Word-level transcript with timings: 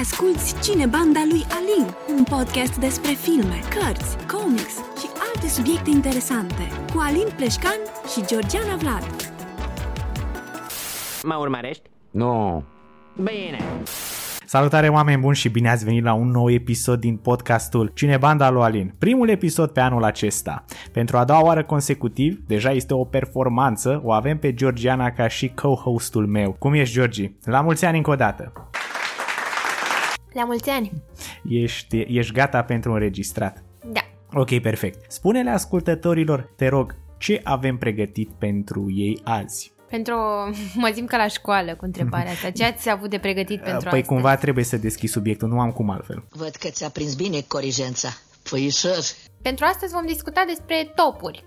Asculți 0.00 0.70
Cinebanda 0.70 1.20
lui 1.30 1.42
Alin, 1.58 1.94
un 2.16 2.24
podcast 2.24 2.78
despre 2.78 3.10
filme, 3.10 3.58
cărți, 3.74 4.16
comics 4.26 4.76
și 5.00 5.06
alte 5.28 5.48
subiecte 5.48 5.90
interesante, 5.90 6.62
cu 6.92 6.98
Alin 7.00 7.26
Pleșcan 7.36 7.80
și 8.12 8.26
Georgiana 8.26 8.76
Vlad. 8.76 9.32
Mă 11.22 11.36
urmărești? 11.40 11.82
Nu. 12.10 12.64
Bine. 13.16 13.58
Salutare 14.44 14.88
oameni 14.88 15.20
buni 15.20 15.36
și 15.36 15.48
bine 15.48 15.70
ați 15.70 15.84
venit 15.84 16.02
la 16.02 16.12
un 16.12 16.28
nou 16.28 16.50
episod 16.50 17.00
din 17.00 17.16
podcastul 17.16 17.90
Cinebanda 17.94 18.50
lui 18.50 18.62
Alin. 18.62 18.94
Primul 18.98 19.28
episod 19.28 19.70
pe 19.70 19.80
anul 19.80 20.04
acesta. 20.04 20.64
Pentru 20.92 21.16
a 21.16 21.24
doua 21.24 21.44
oară 21.44 21.64
consecutiv, 21.64 22.40
deja 22.46 22.70
este 22.70 22.94
o 22.94 23.04
performanță, 23.04 24.00
o 24.04 24.12
avem 24.12 24.38
pe 24.38 24.54
Georgiana 24.54 25.10
ca 25.10 25.28
și 25.28 25.54
co-hostul 25.54 26.26
meu. 26.26 26.56
Cum 26.58 26.72
ești, 26.72 26.94
Georgi? 26.94 27.32
La 27.44 27.60
mulți 27.60 27.84
ani 27.84 27.96
încă 27.96 28.10
o 28.10 28.14
dată. 28.14 28.69
La 30.32 30.44
mulți 30.44 30.68
ani! 30.68 30.92
Ești, 31.48 32.04
ești 32.08 32.32
gata 32.32 32.62
pentru 32.62 32.92
înregistrat? 32.92 33.64
Da. 33.84 34.00
Ok, 34.32 34.60
perfect. 34.60 35.12
Spune-le 35.12 35.50
ascultătorilor, 35.50 36.52
te 36.56 36.68
rog, 36.68 36.94
ce 37.18 37.40
avem 37.44 37.78
pregătit 37.78 38.30
pentru 38.38 38.92
ei 38.94 39.20
azi? 39.24 39.72
Pentru... 39.88 40.14
Mă 40.74 40.90
simt 40.94 41.08
ca 41.08 41.16
la 41.16 41.26
școală 41.26 41.74
cu 41.74 41.84
întrebarea 41.84 42.30
asta. 42.30 42.50
Ce 42.50 42.64
ați 42.64 42.90
avut 42.90 43.10
de 43.10 43.18
pregătit 43.18 43.60
pentru 43.60 43.88
păi 43.88 43.98
astăzi? 43.98 44.06
cumva 44.06 44.36
trebuie 44.36 44.64
să 44.64 44.76
deschizi 44.76 45.12
subiectul, 45.12 45.48
nu 45.48 45.60
am 45.60 45.70
cum 45.70 45.90
altfel. 45.90 46.24
Văd 46.28 46.54
că 46.54 46.68
ți-a 46.68 46.88
prins 46.88 47.14
bine 47.14 47.40
corigența. 47.48 48.08
Puișor. 48.42 49.02
Pentru 49.42 49.64
astăzi 49.64 49.92
vom 49.92 50.06
discuta 50.06 50.44
despre 50.46 50.92
topuri. 50.94 51.44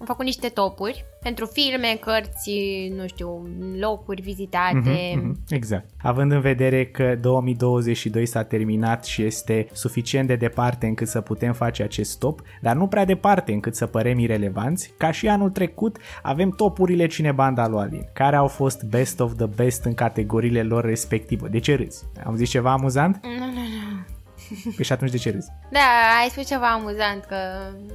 Am 0.00 0.06
făcut 0.06 0.24
niște 0.24 0.48
topuri 0.48 1.04
pentru 1.20 1.46
filme, 1.46 1.98
cărți, 2.00 2.50
nu 2.96 3.06
știu, 3.06 3.48
locuri 3.78 4.22
vizitate. 4.22 5.14
Mhm, 5.16 5.36
Exact. 5.48 5.88
Având 6.02 6.32
în 6.32 6.40
vedere 6.40 6.86
că 6.86 7.16
2022 7.20 8.26
s-a 8.26 8.42
terminat 8.42 9.04
și 9.04 9.22
este 9.22 9.66
suficient 9.72 10.26
de 10.26 10.36
departe 10.36 10.86
încât 10.86 11.08
să 11.08 11.20
putem 11.20 11.52
face 11.52 11.82
acest 11.82 12.18
top, 12.18 12.40
dar 12.60 12.76
nu 12.76 12.86
prea 12.86 13.04
departe 13.04 13.52
încât 13.52 13.76
să 13.76 13.86
părem 13.86 14.18
irelevanți, 14.18 14.92
ca 14.96 15.10
și 15.10 15.28
anul 15.28 15.50
trecut 15.50 15.96
avem 16.22 16.50
topurile 16.50 17.06
Cinebanda 17.06 17.68
lui 17.68 17.80
Alin, 17.80 18.08
care 18.12 18.36
au 18.36 18.46
fost 18.46 18.82
best 18.84 19.20
of 19.20 19.32
the 19.36 19.46
best 19.46 19.84
în 19.84 19.94
categoriile 19.94 20.62
lor 20.62 20.84
respective. 20.84 21.48
De 21.48 21.58
ce 21.58 21.74
râzi? 21.74 22.04
Am 22.24 22.36
zis 22.36 22.50
ceva 22.50 22.72
amuzant? 22.72 23.20
Nu, 23.22 23.44
nu, 23.44 23.44
nu. 23.46 24.72
Păi 24.76 24.84
și 24.84 24.92
atunci 24.92 25.10
de 25.10 25.16
ce 25.16 25.30
râzi? 25.30 25.48
Da, 25.70 25.80
ai 26.22 26.28
spus 26.28 26.46
ceva 26.46 26.72
amuzant, 26.72 27.24
că, 27.24 27.36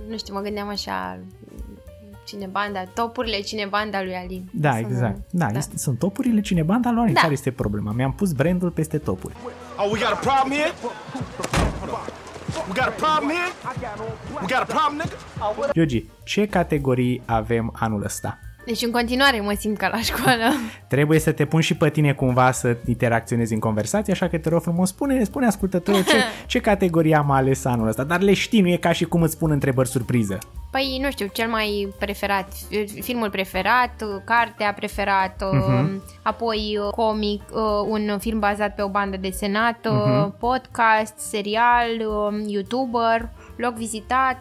nu 0.09 0.17
știu, 0.17 0.33
mă 0.33 0.39
gândeam 0.39 0.67
așa, 0.67 1.19
cinebanda, 2.25 2.83
topurile 2.93 3.39
cinebanda 3.39 4.03
lui 4.03 4.13
Alin. 4.15 4.49
Da, 4.51 4.71
Să 4.71 4.79
nu- 4.81 4.87
exact. 4.87 5.17
Da, 5.29 5.47
Este, 5.55 5.77
sunt 5.77 5.99
topurile 5.99 6.41
Cinebanda 6.41 6.91
lui 6.91 7.01
Alin. 7.01 7.13
Da. 7.13 7.19
Care 7.19 7.33
este 7.33 7.51
problema? 7.51 7.91
Mi-am 7.91 8.13
pus 8.13 8.31
brandul 8.31 8.69
peste 8.69 8.97
topuri. 8.97 9.33
Oh, 9.77 9.89
we 9.91 9.99
got 9.99 10.11
a 10.11 10.15
problem 10.15 10.57
here? 10.59 10.71
We 12.67 12.73
got 12.73 12.87
a 12.87 12.93
problem 13.05 13.29
here? 13.29 13.51
We 14.41 14.47
got 14.47 14.61
a 14.61 14.65
problem, 14.75 15.01
nigga? 15.03 15.69
Yogi, 15.73 16.05
ce 16.23 16.45
categorii 16.45 17.21
avem 17.25 17.73
anul 17.79 18.03
ăsta? 18.03 18.39
Deci 18.65 18.81
în 18.81 18.91
continuare 18.91 19.39
mă 19.41 19.55
simt 19.59 19.77
ca 19.77 19.87
la 19.87 19.99
școală. 20.01 20.43
Trebuie 20.87 21.19
să 21.19 21.31
te 21.31 21.45
pun 21.45 21.61
și 21.61 21.75
pe 21.75 21.89
tine 21.89 22.13
cumva 22.13 22.51
să 22.51 22.77
interacționezi 22.85 23.53
în 23.53 23.59
conversație, 23.59 24.13
așa 24.13 24.27
că 24.27 24.37
te 24.37 24.49
rog 24.49 24.61
frumos, 24.61 24.89
spune, 24.89 25.23
spune 25.23 25.45
ascultătorul 25.47 26.03
ce, 26.03 26.15
ce 26.47 26.59
categorie 26.59 27.15
am 27.15 27.31
ales 27.31 27.65
anul 27.65 27.87
ăsta, 27.87 28.03
dar 28.03 28.21
le 28.21 28.33
știi, 28.33 28.61
nu 28.61 28.67
e 28.67 28.77
ca 28.77 28.91
și 28.91 29.05
cum 29.05 29.21
îți 29.21 29.37
pun 29.37 29.51
întrebări 29.51 29.87
surpriză. 29.89 30.37
Păi, 30.73 30.99
nu 31.01 31.11
știu, 31.11 31.27
cel 31.33 31.47
mai 31.49 31.93
preferat, 31.99 32.47
filmul 33.01 33.29
preferat, 33.29 34.03
cartea 34.25 34.73
preferată, 34.73 35.49
Mhm. 35.53 36.03
apoi 36.21 36.79
comic, 36.91 37.41
un 37.87 38.17
film 38.19 38.39
bazat 38.39 38.75
pe 38.75 38.81
o 38.81 38.89
bandă 38.89 39.17
desenată, 39.17 39.91
Mhm. 40.07 40.37
podcast, 40.39 41.17
serial, 41.17 41.87
youtuber, 42.47 43.29
loc 43.55 43.73
vizitat, 43.73 44.39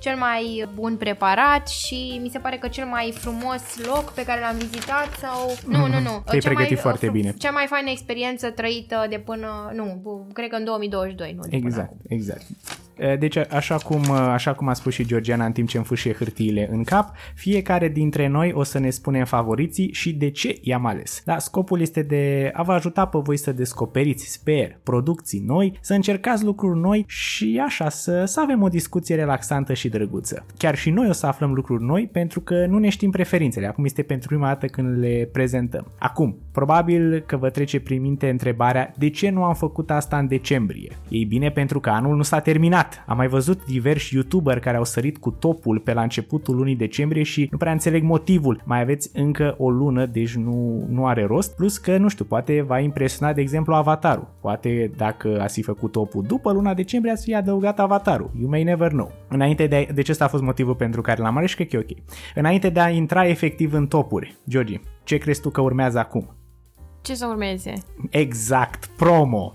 cel 0.00 0.16
mai 0.16 0.68
bun 0.74 0.96
preparat 0.96 1.68
și 1.68 2.18
mi 2.22 2.28
se 2.28 2.38
pare 2.38 2.56
că 2.56 2.68
cel 2.68 2.86
mai 2.86 3.12
frumos 3.16 3.62
loc 3.86 4.12
pe 4.12 4.24
care 4.24 4.40
l-am 4.40 4.56
vizitat 4.56 5.08
sau... 5.20 5.56
Nu, 5.66 5.78
nu, 5.78 5.86
nu. 6.00 6.10
Mhm. 6.10 6.24
Te-ai 6.24 6.38
Cea 6.40 6.48
pregătit 6.48 6.72
mai, 6.72 6.82
foarte 6.82 7.08
fr- 7.08 7.12
bine. 7.12 7.34
Cea 7.38 7.50
mai 7.50 7.66
faină 7.68 7.90
experiență 7.90 8.50
trăită 8.50 9.06
de 9.08 9.18
până... 9.18 9.70
Nu, 9.74 9.98
bu- 10.02 10.26
cred 10.32 10.48
că 10.48 10.56
în 10.56 10.64
2022, 10.64 11.32
nu 11.36 11.40
de 11.42 11.48
până 11.48 11.66
Exact, 11.66 11.86
acum. 11.86 11.98
exact. 12.08 12.40
E, 12.40 12.44
Deci, 13.18 13.36
așa 13.36 13.76
cum, 13.76 14.10
așa 14.10 14.54
cum 14.54 14.68
a 14.68 14.72
spus 14.72 14.92
și 14.92 15.06
Georgiana 15.06 15.44
în 15.44 15.52
timp 15.52 15.68
ce 15.68 15.76
îmi 15.76 15.86
fâșie 15.86 16.12
hârtiile 16.12 16.68
în 16.70 16.84
cap, 16.84 17.12
fiecare 17.34 17.88
dintre 17.88 18.26
noi 18.26 18.52
o 18.54 18.62
să 18.62 18.78
ne 18.78 18.90
spunem 18.90 19.24
favoriții 19.24 19.92
și 19.92 20.14
de 20.14 20.30
ce 20.30 20.58
i-am 20.60 20.86
ales. 20.86 21.22
Da, 21.24 21.38
scopul 21.38 21.80
este 21.80 22.02
de 22.02 22.50
a 22.52 22.62
vă 22.62 22.72
ajuta 22.72 23.06
pe 23.06 23.18
voi 23.18 23.36
să 23.36 23.52
descoperiți, 23.52 24.26
sper, 24.26 24.78
producții 24.82 25.42
noi, 25.46 25.78
să 25.80 25.94
încercați 25.94 26.44
lucruri 26.44 26.78
noi 26.78 27.04
și 27.06 27.60
așa, 27.64 27.88
să, 27.88 28.24
să 28.24 28.40
avem 28.40 28.62
o 28.62 28.68
discuție 28.68 29.14
relaxantă 29.14 29.74
și 29.74 29.88
drăguță. 29.88 30.46
Chiar 30.58 30.76
și 30.76 30.90
noi 30.90 31.08
o 31.08 31.12
să 31.12 31.26
aflăm 31.26 31.52
lucruri 31.52 31.84
noi 31.84 32.08
pentru 32.12 32.40
că 32.40 32.66
nu 32.66 32.78
ne 32.78 32.88
știm 32.88 33.10
preferințele. 33.10 33.66
Acum 33.66 33.84
este 33.84 34.02
pentru 34.02 34.28
prima 34.28 34.46
dată 34.46 34.66
când 34.66 34.98
le 34.98 35.28
prezentăm. 35.32 35.92
Acum, 35.98 36.38
probabil 36.52 37.22
că 37.26 37.36
vă 37.36 37.50
trece 37.50 37.80
prin 37.80 38.00
minte 38.00 38.28
întrebarea 38.28 38.92
de 38.96 39.10
ce 39.10 39.30
nu 39.30 39.44
am 39.44 39.54
făcut 39.54 39.90
asta 39.90 40.18
în 40.18 40.28
decembrie. 40.28 40.96
Ei 41.08 41.24
bine, 41.24 41.50
pentru 41.50 41.80
că 41.80 41.90
anul 41.90 42.16
nu 42.16 42.22
s-a 42.22 42.40
terminat. 42.40 42.85
Am 43.06 43.16
mai 43.16 43.28
văzut 43.28 43.64
diversi 43.64 44.14
youtuberi 44.14 44.60
care 44.60 44.76
au 44.76 44.84
sărit 44.84 45.18
cu 45.18 45.30
topul 45.30 45.78
pe 45.78 45.92
la 45.92 46.02
începutul 46.02 46.56
lunii 46.56 46.76
decembrie 46.76 47.22
și 47.22 47.48
nu 47.50 47.56
prea 47.56 47.72
înțeleg 47.72 48.02
motivul. 48.02 48.62
Mai 48.64 48.80
aveți 48.80 49.10
încă 49.14 49.54
o 49.58 49.70
lună, 49.70 50.06
deci 50.06 50.34
nu, 50.34 50.86
nu 50.88 51.06
are 51.06 51.24
rost. 51.24 51.54
Plus 51.56 51.78
că, 51.78 51.96
nu 51.96 52.08
știu, 52.08 52.24
poate 52.24 52.62
v-a 52.62 52.78
impresionat, 52.78 53.34
de 53.34 53.40
exemplu, 53.40 53.74
Avatarul. 53.74 54.28
Poate 54.40 54.90
dacă 54.96 55.40
ați 55.40 55.54
fi 55.54 55.62
făcut 55.62 55.92
topul 55.92 56.22
după 56.22 56.52
luna 56.52 56.74
decembrie, 56.74 57.12
ați 57.12 57.24
fi 57.24 57.34
adăugat 57.34 57.78
Avatarul. 57.78 58.30
You 58.40 58.48
may 58.48 58.62
never 58.62 58.90
know. 58.90 59.12
Înainte 59.28 59.66
de, 59.66 59.88
deci 59.94 60.08
ăsta 60.08 60.24
a 60.24 60.28
fost 60.28 60.42
motivul 60.42 60.74
pentru 60.74 61.00
care 61.00 61.22
l-am 61.22 61.36
ales 61.36 61.50
și 61.50 61.56
cred 61.56 61.68
că 61.68 61.76
e 61.76 61.78
ok. 61.78 61.98
Înainte 62.34 62.68
de 62.68 62.80
a 62.80 62.88
intra 62.88 63.26
efectiv 63.26 63.72
în 63.72 63.86
topuri, 63.86 64.36
Georgi, 64.48 64.80
ce 65.04 65.16
crezi 65.16 65.40
tu 65.40 65.50
că 65.50 65.60
urmează 65.60 65.98
acum? 65.98 66.36
Ce 67.02 67.14
să 67.14 67.26
urmeze? 67.26 67.72
Exact, 68.10 68.86
promo! 68.86 69.52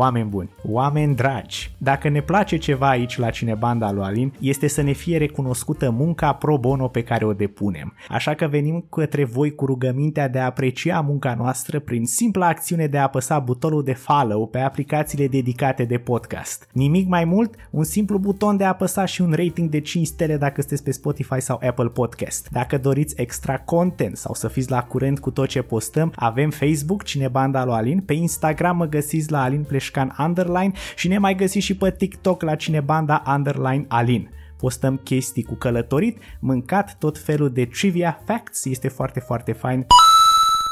Oameni 0.00 0.28
buni, 0.28 0.50
oameni 0.62 1.14
dragi, 1.14 1.70
dacă 1.78 2.08
ne 2.08 2.20
place 2.20 2.56
ceva 2.56 2.88
aici 2.88 3.18
la 3.18 3.30
Cinebanda 3.30 3.92
lui 3.92 4.02
Alin, 4.02 4.32
este 4.40 4.66
să 4.66 4.82
ne 4.82 4.92
fie 4.92 5.18
recunoscută 5.18 5.90
munca 5.90 6.32
pro 6.32 6.58
bono 6.58 6.88
pe 6.88 7.02
care 7.02 7.24
o 7.24 7.32
depunem. 7.32 7.94
Așa 8.08 8.34
că 8.34 8.46
venim 8.46 8.84
către 8.90 9.24
voi 9.24 9.54
cu 9.54 9.66
rugămintea 9.66 10.28
de 10.28 10.38
a 10.38 10.44
aprecia 10.44 11.00
munca 11.00 11.34
noastră 11.34 11.80
prin 11.80 12.04
simpla 12.04 12.46
acțiune 12.46 12.86
de 12.86 12.98
a 12.98 13.02
apăsa 13.02 13.38
butonul 13.38 13.84
de 13.84 13.92
follow 13.92 14.46
pe 14.46 14.58
aplicațiile 14.58 15.26
dedicate 15.26 15.84
de 15.84 15.98
podcast. 15.98 16.68
Nimic 16.72 17.08
mai 17.08 17.24
mult, 17.24 17.54
un 17.70 17.84
simplu 17.84 18.18
buton 18.18 18.56
de 18.56 18.64
a 18.64 18.68
apăsa 18.68 19.04
și 19.04 19.20
un 19.20 19.32
rating 19.36 19.70
de 19.70 19.80
5 19.80 20.06
stele 20.06 20.36
dacă 20.36 20.60
sunteți 20.60 20.82
pe 20.82 20.90
Spotify 20.90 21.40
sau 21.40 21.60
Apple 21.66 21.88
Podcast. 21.88 22.48
Dacă 22.50 22.78
doriți 22.78 23.20
extra 23.20 23.58
content 23.58 24.16
sau 24.16 24.34
să 24.34 24.48
fiți 24.48 24.70
la 24.70 24.82
curent 24.82 25.18
cu 25.18 25.30
tot 25.30 25.48
ce 25.48 25.62
postăm, 25.62 26.12
avem 26.16 26.50
Facebook 26.50 27.02
Cinebanda 27.02 27.64
lui 27.64 27.74
Alin, 27.74 28.00
pe 28.00 28.12
Instagram 28.12 28.76
mă 28.76 28.86
găsiți 28.86 29.30
la 29.30 29.42
Alin 29.42 29.62
Pleșcan 29.90 30.14
Underline 30.18 30.72
și 30.96 31.08
ne 31.08 31.18
mai 31.18 31.34
găsiți 31.34 31.64
și 31.64 31.76
pe 31.76 31.90
TikTok 31.90 32.42
la 32.42 32.54
Cinebanda 32.54 33.22
Underline 33.26 33.84
Alin. 33.88 34.30
Postăm 34.56 34.96
chestii 34.96 35.42
cu 35.42 35.54
călătorit, 35.54 36.18
mâncat, 36.40 36.96
tot 36.98 37.18
felul 37.18 37.50
de 37.50 37.64
trivia 37.64 38.20
facts, 38.26 38.64
este 38.64 38.88
foarte, 38.88 39.20
foarte 39.20 39.52
fain. 39.52 39.86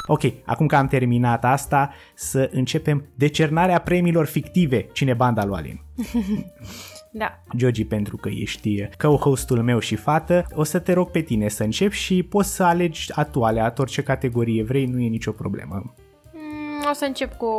Ok, 0.07 0.23
acum 0.45 0.67
că 0.67 0.77
am 0.77 0.87
terminat 0.87 1.45
asta, 1.45 1.93
să 2.15 2.51
începem 2.53 3.05
decernarea 3.15 3.81
premiilor 3.81 4.27
fictive 4.27 4.87
Cinebanda 4.93 5.45
lui 5.45 5.57
Alin. 5.57 5.81
Da. 7.19 7.43
Georgi, 7.57 7.85
pentru 7.85 8.17
că 8.17 8.29
ești 8.29 8.89
co-hostul 8.89 9.63
meu 9.63 9.79
și 9.79 9.95
fată, 9.95 10.47
o 10.55 10.63
să 10.63 10.79
te 10.79 10.93
rog 10.93 11.11
pe 11.11 11.21
tine 11.21 11.49
să 11.49 11.63
începi 11.63 11.95
și 11.95 12.23
poți 12.23 12.55
să 12.55 12.63
alegi 12.63 13.13
a 13.13 13.25
tu 13.25 13.43
aleator 13.43 13.89
ce 13.89 14.03
categorie 14.03 14.63
vrei, 14.63 14.87
nu 14.87 15.01
e 15.01 15.09
nicio 15.09 15.33
problemă. 15.33 15.95
Mm, 16.87 16.91
O 16.91 16.95
să 16.95 17.05
încep 17.05 17.37
cu 17.37 17.51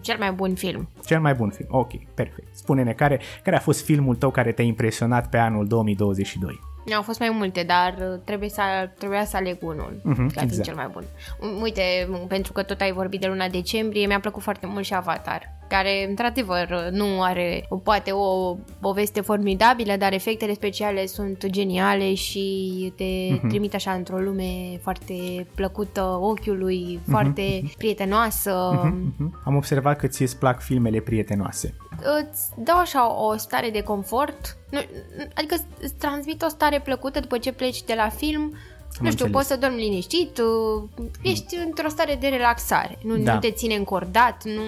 cel 0.00 0.16
mai 0.18 0.32
bun 0.32 0.54
film. 0.54 0.88
Cel 1.06 1.20
mai 1.20 1.34
bun 1.34 1.50
film. 1.50 1.68
Ok, 1.70 1.90
perfect. 2.14 2.56
Spune-ne 2.56 2.92
care, 2.92 3.20
care 3.42 3.56
a 3.56 3.60
fost 3.60 3.84
filmul 3.84 4.14
tău 4.14 4.30
care 4.30 4.52
te-a 4.52 4.64
impresionat 4.64 5.28
pe 5.28 5.36
anul 5.38 5.66
2022. 5.66 6.60
Au 6.96 7.02
fost 7.02 7.18
mai 7.18 7.30
multe, 7.30 7.62
dar 7.62 7.94
uh, 8.00 8.20
trebuie 8.24 8.48
să, 8.48 8.62
trebuia 8.98 9.24
să 9.24 9.36
aleg 9.36 9.56
unul 9.60 10.00
Mhm, 10.02 10.14
ca 10.26 10.28
fiind 10.30 10.50
exact. 10.50 10.62
cel 10.66 10.74
mai 10.74 10.88
bun. 10.92 11.02
U- 11.40 11.62
Uite, 11.62 11.82
m- 12.06 12.28
pentru 12.28 12.52
că 12.52 12.62
tot 12.62 12.80
ai 12.80 12.92
vorbit 12.92 13.20
de 13.20 13.26
luna 13.26 13.48
decembrie, 13.48 14.06
mi-a 14.06 14.20
plăcut 14.20 14.42
foarte 14.42 14.66
mult 14.66 14.84
și 14.84 14.94
Avatar, 14.94 15.42
care 15.68 16.06
într-adevăr 16.08 16.88
nu 16.92 17.22
are 17.22 17.68
poate 17.82 18.10
o 18.12 18.56
poveste 18.80 19.20
formidabilă, 19.20 19.96
dar 19.96 20.12
efectele 20.12 20.54
speciale 20.54 21.06
sunt 21.06 21.46
geniale 21.46 22.14
și 22.14 22.92
te 22.96 23.04
Mhm. 23.32 23.48
trimit 23.48 23.74
așa 23.74 23.92
într-o 23.92 24.18
lume 24.18 24.78
foarte 24.82 25.46
plăcută 25.54 26.02
ochiului, 26.20 27.00
foarte 27.10 27.62
prietenoasă. 27.76 28.80
Mhm. 28.84 29.40
Am 29.44 29.56
observat 29.56 29.98
că 29.98 30.06
ție 30.06 30.24
îți 30.24 30.36
plac 30.38 30.60
filmele 30.60 31.00
prietenoase. 31.00 31.74
îți 32.30 32.48
dau 32.56 32.78
așa 32.78 33.22
o 33.24 33.36
stare 33.36 33.70
de 33.70 33.82
confort, 33.82 34.56
nu, 34.70 34.78
adică 35.34 35.54
îți 35.80 35.94
transmit 35.94 36.42
o 36.42 36.48
stare 36.48 36.80
plăcută 36.80 37.20
după 37.20 37.38
ce 37.38 37.52
pleci 37.52 37.82
de 37.82 37.94
la 37.96 38.08
film, 38.08 38.54
nu 39.00 39.10
știu, 39.10 39.24
înțeles. 39.24 39.30
poți 39.30 39.46
să 39.46 39.56
dormi 39.56 39.82
liniștit, 39.82 40.38
uh, 40.38 41.04
ești 41.22 41.56
într-o 41.66 41.88
stare 41.88 42.16
de 42.20 42.28
relaxare, 42.28 42.98
nu, 43.02 43.16
Da. 43.16 43.32
nu 43.32 43.38
te 43.38 43.50
ține 43.50 43.74
încordat, 43.74 44.42
nu... 44.44 44.62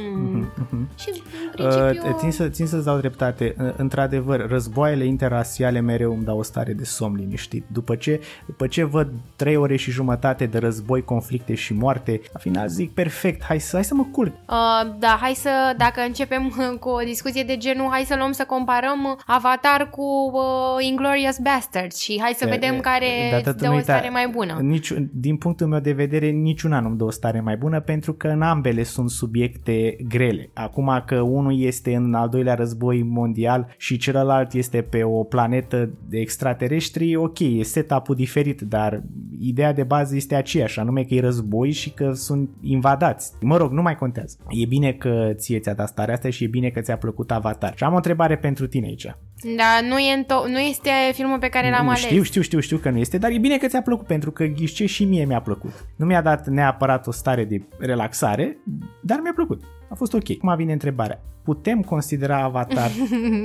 Și 0.98 1.08
în 1.08 1.50
principiu... 1.52 2.08
Uh, 2.08 2.16
țin, 2.18 2.30
să, 2.30 2.48
țin 2.48 2.66
să-ți 2.66 2.84
dau 2.84 2.98
dreptate. 2.98 3.54
Uh, 3.58 3.72
Într-adevăr, 3.76 4.48
războaiele 4.48 5.04
interrasiale 5.04 5.80
mereu 5.80 6.12
îmi 6.12 6.24
dau 6.24 6.38
o 6.38 6.42
stare 6.42 6.72
de 6.72 6.84
somn 6.84 7.16
liniștit. 7.16 7.64
După 7.72 7.96
ce, 7.96 8.20
după 8.46 8.66
ce 8.66 8.84
văd 8.84 9.10
trei 9.36 9.56
ore 9.56 9.76
și 9.76 9.90
jumătate 9.90 10.46
de 10.46 10.58
război, 10.58 11.04
conflicte 11.04 11.54
și 11.54 11.72
moarte, 11.74 12.20
la 12.32 12.38
final 12.38 12.68
zic, 12.68 12.94
perfect, 12.94 13.44
hai 13.44 13.60
să, 13.60 13.70
hai 13.74 13.84
să 13.84 13.94
mă 13.94 14.04
culc. 14.12 14.32
Uh, 14.32 14.90
da, 14.98 15.18
hai 15.20 15.34
să, 15.34 15.74
dacă 15.76 16.00
începem 16.00 16.48
cu 16.80 16.88
o 16.88 17.00
discuție 17.00 17.42
de 17.42 17.56
genul, 17.56 17.88
hai 17.90 18.04
să 18.04 18.14
luăm 18.16 18.32
să 18.32 18.44
comparăm 18.44 19.18
Avatar 19.26 19.90
cu 19.90 20.30
uh, 20.32 20.84
Inglorious 20.84 21.38
Bastards 21.38 21.98
și 21.98 22.20
hai 22.20 22.34
să 22.36 22.46
vedem 22.46 22.80
care 22.80 23.06
Dar 23.30 23.38
îți 23.38 23.48
tot 23.48 23.56
dă 23.56 23.66
nu 23.66 23.72
o 23.72 23.74
uita, 23.74 23.92
stare 23.92 24.08
mai 24.10 24.28
bună. 24.28 24.58
Nici, 24.62 24.92
din 25.12 25.36
punctul 25.36 25.66
meu 25.66 25.80
de 25.80 25.92
vedere, 25.92 26.28
niciuna 26.28 26.80
nu-mi 26.80 26.96
dă 26.96 27.04
o 27.04 27.10
stare 27.10 27.40
mai 27.40 27.56
bună 27.56 27.80
pentru 27.80 28.12
că 28.12 28.28
în 28.28 28.42
ambele 28.42 28.82
sunt 28.82 29.10
subiecte 29.10 29.96
grele. 30.08 30.50
Acum 30.54 31.02
că 31.06 31.20
unul 31.20 31.60
este 31.60 31.94
în 31.94 32.14
al 32.14 32.28
doilea 32.28 32.54
război 32.54 33.02
mondial 33.02 33.74
și 33.76 33.96
celălalt 33.96 34.52
este 34.52 34.82
pe 34.82 35.02
o 35.02 35.24
planetă 35.24 35.90
de 36.08 36.18
extraterestri, 36.18 37.16
ok, 37.16 37.38
e 37.38 37.62
setup-ul 37.62 38.14
diferit, 38.14 38.60
dar 38.60 39.02
ideea 39.40 39.72
de 39.72 39.82
bază 39.82 40.16
este 40.16 40.34
aceeași, 40.34 40.78
anume 40.78 41.02
că 41.02 41.14
e 41.14 41.20
război 41.20 41.70
și 41.70 41.90
că 41.90 42.12
sunt 42.12 42.50
invadați. 42.60 43.32
Mă 43.40 43.56
rog, 43.56 43.72
nu 43.72 43.82
mai 43.82 43.96
contează. 43.96 44.36
E 44.48 44.66
bine 44.66 44.92
că 44.92 45.30
ție 45.34 45.58
ți-a 45.58 45.74
dat 45.74 45.88
starea 45.88 46.14
asta 46.14 46.30
și 46.30 46.44
e 46.44 46.46
bine 46.46 46.68
că 46.68 46.80
ți-a 46.80 46.96
plăcut 46.96 47.30
Avatar. 47.30 47.72
Și 47.76 47.84
am 47.84 47.92
o 47.92 47.96
întrebare 47.96 48.36
pentru 48.36 48.66
tine 48.66 48.86
aici. 48.86 49.06
Dar 49.42 49.88
nu, 49.88 49.98
e 49.98 50.14
în 50.16 50.24
to- 50.24 50.50
nu 50.52 50.58
este 50.58 50.90
filmul 51.12 51.38
pe 51.38 51.48
care 51.48 51.70
l-am 51.70 51.84
Nu, 51.84 51.88
ales. 51.88 52.00
Știu, 52.00 52.22
știu, 52.22 52.40
știu, 52.40 52.60
știu 52.60 52.76
că 52.76 52.90
nu 52.90 52.98
este, 52.98 53.18
dar 53.18 53.30
e 53.30 53.38
bine 53.38 53.56
că 53.56 53.66
ți-a 53.66 53.82
plăcut, 53.82 54.06
pentru 54.06 54.30
că 54.30 54.44
ghișce 54.44 54.86
și 54.86 55.04
mie 55.04 55.24
mi-a 55.24 55.40
plăcut. 55.40 55.72
Nu 55.96 56.06
mi-a 56.06 56.22
dat 56.22 56.46
neapărat 56.46 57.06
o 57.06 57.10
stare 57.10 57.44
de 57.44 57.62
relaxare, 57.78 58.56
dar 59.02 59.20
mi-a 59.22 59.32
plăcut. 59.34 59.62
A 59.90 59.94
fost 59.94 60.12
ok. 60.12 60.22
Acum 60.38 60.56
vine 60.56 60.72
întrebarea. 60.72 61.20
Putem 61.44 61.82
considera 61.82 62.42
Avatar... 62.42 62.90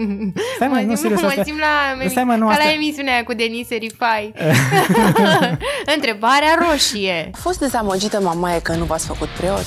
Stai 0.55 0.67
mă, 0.67 0.73
mă, 0.73 0.81
nu, 0.81 0.95
simt, 0.95 0.97
serios, 0.97 1.21
mă 1.21 1.27
asta... 1.27 1.43
simt 1.43 1.59
la, 1.59 2.07
Stai, 2.07 2.23
mă, 2.23 2.35
nu, 2.35 2.45
ca 2.45 2.51
asta- 2.51 2.63
la 2.63 2.73
emisiunea 2.73 3.13
aia 3.13 3.23
cu 3.23 3.33
Denis 3.33 3.67
Serifai. 3.67 4.33
Întrebarea 5.95 6.67
roșie. 6.69 7.29
A 7.33 7.37
fost 7.37 7.59
dezamăgită 7.59 8.21
mamaie 8.21 8.61
că 8.61 8.75
nu 8.75 8.83
v-ați 8.83 9.05
făcut 9.05 9.27
preot? 9.27 9.65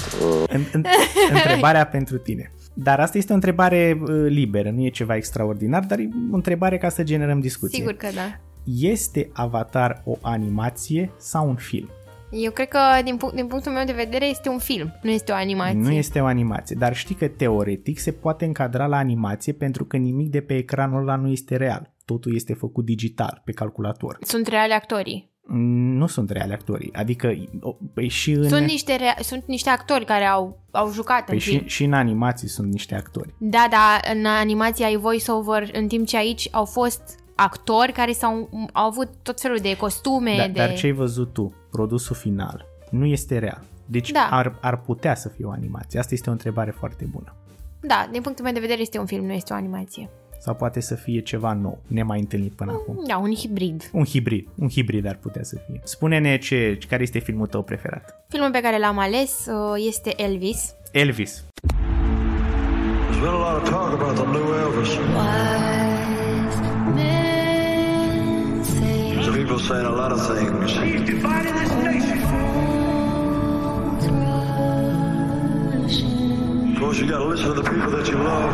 În, 0.49 0.61
în, 0.73 0.85
întrebarea 1.33 1.87
pentru 1.87 2.17
tine. 2.17 2.53
Dar 2.75 3.01
asta 3.01 3.19
este 3.19 3.33
o 3.33 3.35
întrebare 3.35 3.99
uh, 4.01 4.09
liberă, 4.29 4.71
nu 4.71 4.85
e 4.85 4.89
ceva 4.89 5.17
extraordinar, 5.17 5.85
dar 5.85 5.99
e 5.99 6.09
o 6.33 6.35
întrebare 6.35 6.79
ca 6.79 6.89
să 6.89 7.03
generăm 7.03 7.41
discuție. 7.41 7.79
Sigur 7.79 7.93
că 7.93 8.09
da. 8.15 8.41
Este 8.81 9.31
Avatar 9.33 10.03
o 10.05 10.17
animație 10.21 11.11
sau 11.17 11.49
un 11.49 11.55
film? 11.55 11.91
Eu 12.31 12.51
cred 12.51 12.69
că, 12.69 12.79
din, 13.05 13.17
punct, 13.17 13.35
din 13.35 13.47
punctul 13.47 13.73
meu 13.73 13.85
de 13.85 13.93
vedere, 13.93 14.27
este 14.27 14.49
un 14.49 14.59
film, 14.59 14.93
nu 15.03 15.11
este 15.11 15.33
o 15.33 15.35
animație. 15.35 15.79
Nu 15.79 15.91
este 15.91 16.21
o 16.21 16.25
animație, 16.27 16.77
dar 16.79 16.97
știi 16.97 17.15
că 17.15 17.29
teoretic 17.29 17.99
se 17.99 18.13
poate 18.13 18.45
încadra 18.45 18.87
la 18.87 18.97
animație 18.97 19.53
pentru 19.53 19.85
că 19.85 19.97
nimic 19.97 20.31
de 20.31 20.41
pe 20.41 20.57
ecranul 20.57 21.01
ăla 21.01 21.17
nu 21.17 21.29
este 21.29 21.57
real. 21.57 21.93
Totul 22.05 22.35
este 22.35 22.55
făcut 22.55 22.85
digital, 22.85 23.43
pe 23.45 23.53
calculator. 23.53 24.19
Sunt 24.21 24.47
reale 24.47 24.75
actorii. 24.75 25.31
Nu 25.51 26.07
sunt 26.07 26.31
reali 26.31 26.53
actorii, 26.53 26.93
adică 26.95 27.35
o, 27.61 27.77
păi 27.95 28.09
și 28.09 28.31
în, 28.31 28.49
Sunt 28.49 28.67
niște, 28.67 28.97
rea- 28.97 29.17
sunt 29.21 29.45
niște 29.47 29.71
actori 29.71 30.05
care 30.05 30.25
au, 30.25 30.59
au 30.71 30.93
jucat 30.93 31.25
păi 31.25 31.35
în 31.35 31.41
și, 31.41 31.51
film. 31.51 31.67
și 31.67 31.85
în 31.85 31.93
animații 31.93 32.49
sunt 32.49 32.73
niște 32.73 32.95
actori. 32.95 33.35
Da, 33.39 33.67
da, 33.71 34.01
în 34.13 34.25
animația 34.25 34.87
ai 34.87 34.97
voice-over, 34.97 35.71
în 35.73 35.87
timp 35.89 36.07
ce 36.07 36.17
aici 36.17 36.49
au 36.51 36.65
fost 36.65 37.03
actori 37.35 37.93
care 37.93 38.13
s-au, 38.13 38.49
au 38.73 38.87
avut 38.87 39.09
tot 39.23 39.41
felul 39.41 39.59
de 39.63 39.77
costume, 39.77 40.35
Da, 40.37 40.47
de... 40.47 40.53
Dar 40.53 40.75
ce 40.75 40.87
ai 40.87 40.93
văzut 40.93 41.33
tu, 41.33 41.55
produsul 41.71 42.17
final, 42.17 42.67
nu 42.91 43.05
este 43.05 43.39
real. 43.39 43.63
Deci 43.87 44.11
Da. 44.11 44.29
ar, 44.31 44.59
ar 44.61 44.81
putea 44.81 45.15
să 45.15 45.29
fie 45.29 45.45
o 45.45 45.51
animație. 45.51 45.99
Asta 45.99 46.15
este 46.15 46.29
o 46.29 46.33
întrebare 46.33 46.71
foarte 46.71 47.05
bună. 47.11 47.35
Da, 47.81 48.09
din 48.11 48.23
punctul 48.23 48.45
meu 48.45 48.53
de 48.55 48.61
vedere 48.61 48.81
este 48.81 48.99
un 48.99 49.07
film, 49.07 49.25
nu 49.25 49.33
este 49.33 49.53
o 49.53 49.57
animație. 49.57 50.11
Sau 50.41 50.55
poate 50.55 50.81
să 50.81 50.95
fie 50.95 51.21
ceva 51.21 51.53
nou, 51.53 51.79
nemai 51.87 52.19
întâlnit 52.19 52.53
până 52.53 52.73
acum. 52.73 53.05
Da, 53.07 53.17
un 53.19 53.35
hibrid. 53.35 53.91
Un 53.93 54.05
hibrid, 54.05 54.49
un 54.55 54.69
hibrid 54.69 55.07
ar 55.07 55.15
putea 55.17 55.43
să 55.43 55.57
fie. 55.67 55.81
Spune-ne 55.85 56.39
ce, 56.39 56.79
care 56.89 57.03
este 57.03 57.19
filmul 57.19 57.47
tău 57.47 57.63
preferat. 57.63 58.25
Filmul 58.29 58.51
pe 58.51 58.61
care 58.61 58.79
l-am 58.79 58.99
ales 58.99 59.47
uh, 59.47 59.85
este 59.87 60.23
Elvis. 60.23 60.75
Elvis. 60.93 61.45
There's 63.11 63.21
been 63.21 63.33
a 63.35 63.53
lot 63.53 63.63
of 63.63 63.69
talk 63.71 63.93
about 64.01 64.15
the 64.15 64.25
new 64.27 64.53
Elvis. 64.55 64.89
Some 64.89 65.78
people 69.49 69.61
saying 69.61 69.87
a 69.87 69.91
lot 69.91 70.13
of 70.13 70.27
things. 70.27 70.73
He's 70.73 71.09
dividing 71.09 71.55
this 71.55 71.73
nation. 71.73 72.19
Of 76.75 76.79
course, 76.79 76.99
you 76.99 77.09
got 77.09 77.19
to 77.21 77.25
listen 77.25 77.47
to 77.47 77.55
the 77.55 77.63
people 77.63 77.91
that 77.93 78.07
you 78.09 78.17
love. 78.19 78.53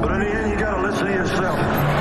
But 0.00 0.12
in 0.12 0.20
the 0.20 0.30
end, 0.30 0.50
you 0.50 0.58
got 0.58 0.76
to 0.76 0.82
listen 0.88 1.06
to 1.08 1.12
yourself. 1.12 1.99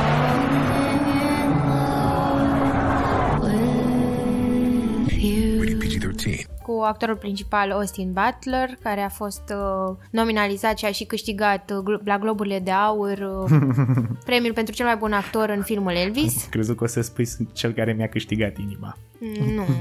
Cu 6.69 6.81
actorul 6.81 7.15
principal 7.15 7.71
Austin 7.71 8.13
Butler, 8.13 8.69
care 8.83 9.01
a 9.01 9.09
fost 9.09 9.41
uh, 9.49 9.95
nominalizat 10.11 10.77
și 10.77 10.85
a 10.85 10.91
și 10.91 11.03
câștigat 11.03 11.71
uh, 11.71 11.77
glo- 11.77 12.03
la 12.03 12.17
Globurile 12.17 12.59
de 12.59 12.71
Aur 12.71 13.17
uh, 13.17 13.59
premiul 14.25 14.53
pentru 14.53 14.73
cel 14.73 14.85
mai 14.85 14.95
bun 14.95 15.13
actor 15.13 15.49
în 15.49 15.61
filmul 15.61 15.91
Elvis. 15.91 16.47
Crezut 16.49 16.77
că 16.77 16.83
o 16.83 16.87
să 16.87 17.01
spui 17.01 17.25
sunt 17.25 17.53
cel 17.53 17.71
care 17.71 17.93
mi-a 17.93 18.07
câștigat 18.07 18.57
inima. 18.57 18.97
Mm, 19.19 19.53
nu. 19.53 19.65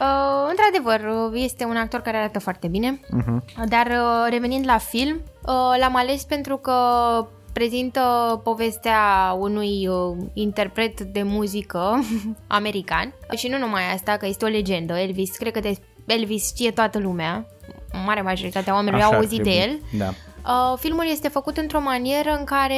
Uh, 0.00 0.48
într-adevăr, 0.48 1.30
uh, 1.30 1.42
este 1.42 1.64
un 1.64 1.76
actor 1.76 2.00
care 2.00 2.16
arată 2.16 2.38
foarte 2.38 2.68
bine, 2.68 3.00
dar 3.68 3.86
uh, 3.86 4.26
revenind 4.30 4.66
la 4.66 4.78
film, 4.78 5.14
uh, 5.16 5.78
l-am 5.80 5.96
ales 5.96 6.24
pentru 6.24 6.56
că 6.56 6.72
prezintă 7.54 8.00
povestea 8.44 9.00
unui 9.38 9.88
uh, 9.88 10.16
interpret 10.32 11.00
de 11.00 11.22
muzică 11.22 12.04
american 12.46 13.14
și 13.36 13.48
nu 13.48 13.58
numai 13.58 13.82
asta, 13.94 14.16
că 14.16 14.26
este 14.26 14.44
o 14.44 14.48
legendă. 14.48 14.98
Elvis, 14.98 15.36
cred 15.36 15.52
că 15.52 15.60
de 15.60 15.76
Elvis 16.06 16.46
știe 16.46 16.70
toată 16.70 16.98
lumea, 16.98 17.46
mare 18.06 18.20
majoritatea 18.22 18.72
oamenilor 18.74 19.00
Așa 19.00 19.08
au 19.08 19.14
ar 19.14 19.18
auzit 19.24 19.42
de 19.42 19.50
trebui. 19.50 19.60
el. 19.92 19.98
Da. 19.98 20.08
Uh, 20.46 20.78
filmul 20.78 21.06
este 21.10 21.28
făcut 21.28 21.56
într-o 21.56 21.80
manieră 21.80 22.36
în 22.38 22.44
care 22.44 22.74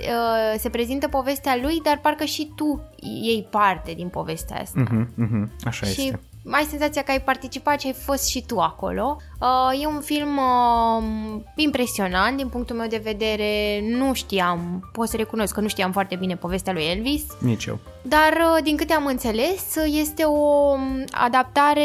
uh, 0.00 0.58
se 0.58 0.68
prezintă 0.68 1.08
povestea 1.08 1.58
lui, 1.62 1.80
dar 1.82 1.98
parcă 2.02 2.24
și 2.24 2.50
tu 2.56 2.80
iei 3.22 3.46
parte 3.50 3.92
din 3.92 4.08
povestea 4.08 4.60
asta. 4.60 4.80
Mhm, 4.80 5.08
mhm, 5.16 5.50
Așa 5.64 5.86
Și 5.86 6.00
este. 6.00 6.20
Ai 6.50 6.64
senzația 6.64 7.02
că 7.02 7.10
ai 7.10 7.20
participat 7.20 7.80
și 7.80 7.86
ai 7.86 7.92
fost 7.92 8.26
și 8.26 8.44
tu 8.46 8.58
acolo. 8.58 9.16
Uh, 9.40 9.82
e 9.82 9.86
un 9.86 10.00
film 10.00 10.36
uh, 10.36 11.40
impresionant 11.56 12.36
din 12.36 12.48
punctul 12.48 12.76
meu 12.76 12.86
de 12.88 13.00
vedere. 13.04 13.80
Nu 13.88 14.12
știam, 14.12 14.88
pot 14.92 15.08
să 15.08 15.16
recunosc 15.16 15.54
că 15.54 15.60
nu 15.60 15.68
știam 15.68 15.92
foarte 15.92 16.16
bine 16.16 16.36
povestea 16.36 16.72
lui 16.72 16.84
Elvis, 16.84 17.22
Nici 17.40 17.64
eu. 17.64 17.78
dar 18.02 18.32
uh, 18.56 18.62
din 18.62 18.76
câte 18.76 18.92
am 18.92 19.06
înțeles, 19.06 19.76
este 20.00 20.22
o 20.24 20.70
um, 20.72 21.04
adaptare 21.10 21.84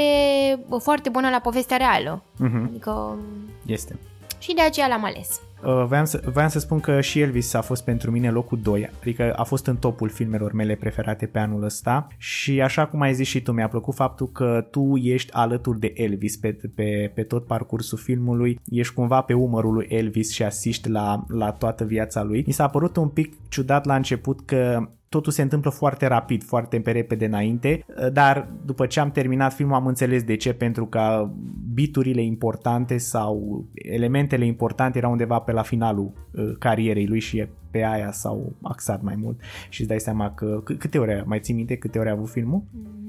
foarte 0.80 1.10
bună 1.10 1.30
la 1.30 1.40
povestea 1.40 1.78
reală. 1.78 2.24
Mhm, 2.38 2.64
Adică 2.70 3.18
Este. 3.66 4.00
Și 4.40 4.54
de 4.54 4.62
aceea 4.62 4.88
l-am 4.88 5.04
ales. 5.04 5.42
Uh, 5.64 5.86
voiam, 5.88 6.06
să, 6.06 6.22
voiam 6.26 6.50
să 6.50 6.60
spun 6.60 6.80
că 6.80 7.02
și 7.02 7.20
Elvis 7.20 7.54
a 7.54 7.62
fost 7.62 7.84
pentru 7.84 8.12
mine 8.12 8.30
locul 8.32 8.60
2, 8.64 8.90
adică 9.00 9.34
a 9.34 9.44
fost 9.44 9.66
în 9.66 9.78
topul 9.78 10.10
filmelor 10.10 10.54
mele 10.54 10.76
preferate 10.76 11.26
pe 11.26 11.40
anul 11.40 11.64
ăsta 11.64 12.08
și 12.18 12.62
așa 12.62 12.86
cum 12.86 13.02
ai 13.02 13.14
zis 13.14 13.28
și 13.28 13.42
tu, 13.42 13.52
mi-a 13.52 13.68
plăcut 13.68 13.96
faptul 13.96 14.28
că 14.28 14.68
tu 14.72 14.96
ești 14.96 15.34
alături 15.34 15.80
de 15.80 15.92
Elvis 15.96 16.38
pe, 16.38 16.58
pe, 16.76 17.12
pe 17.16 17.24
tot 17.24 17.46
parcursul 17.46 17.98
filmului, 17.98 18.60
ești 18.66 18.94
cumva 18.94 19.22
pe 19.22 19.34
umărul 19.34 19.74
lui 19.74 19.88
Elvis 19.90 20.32
și 20.32 20.44
asiști 20.44 20.90
la, 20.90 21.26
la 21.28 21.52
toată 21.52 21.84
viața 21.84 22.24
lui. 22.24 22.44
Mi 22.48 22.54
s-a 22.54 22.68
părut 22.68 22.96
un 22.96 23.08
pic 23.08 23.34
ciudat 23.50 23.86
la 23.86 23.96
început 23.96 24.46
că 24.46 24.90
totul 25.10 25.32
se 25.32 25.42
întâmplă 25.42 25.70
foarte 25.70 26.08
rapid, 26.08 26.44
foarte 26.44 26.80
pe 26.80 26.92
repede 26.92 27.26
înainte, 27.26 27.86
dar 28.14 28.48
după 28.66 28.86
ce 28.86 29.00
am 29.00 29.12
terminat 29.12 29.54
filmul 29.54 29.76
am 29.76 29.88
înțeles 29.88 30.24
de 30.24 30.36
ce, 30.36 30.54
pentru 30.54 30.86
că 30.86 31.30
biturile 31.74 32.22
importante 32.22 32.98
sau 32.98 33.66
elementele 33.74 34.46
importante 34.46 34.98
erau 34.98 35.12
undeva 35.12 35.40
pe 35.40 35.52
la 35.52 35.62
finalul 35.62 36.12
uh, 36.32 36.56
carierei 36.60 37.08
lui 37.08 37.20
și 37.20 37.48
pe 37.72 37.86
aia 37.86 38.12
s-au 38.12 38.54
axat 38.62 39.02
mai 39.02 39.16
mult 39.16 39.40
și 39.70 39.80
îți 39.80 39.90
dai 39.90 40.00
seama 40.00 40.32
că 40.32 40.64
c- 40.64 40.78
câte 40.78 40.98
ore, 41.00 41.24
mai 41.26 41.40
ții 41.40 41.54
minte 41.54 41.76
câte 41.76 42.00
ore 42.00 42.10
a 42.10 42.12
avut 42.12 42.30
filmul? 42.30 42.64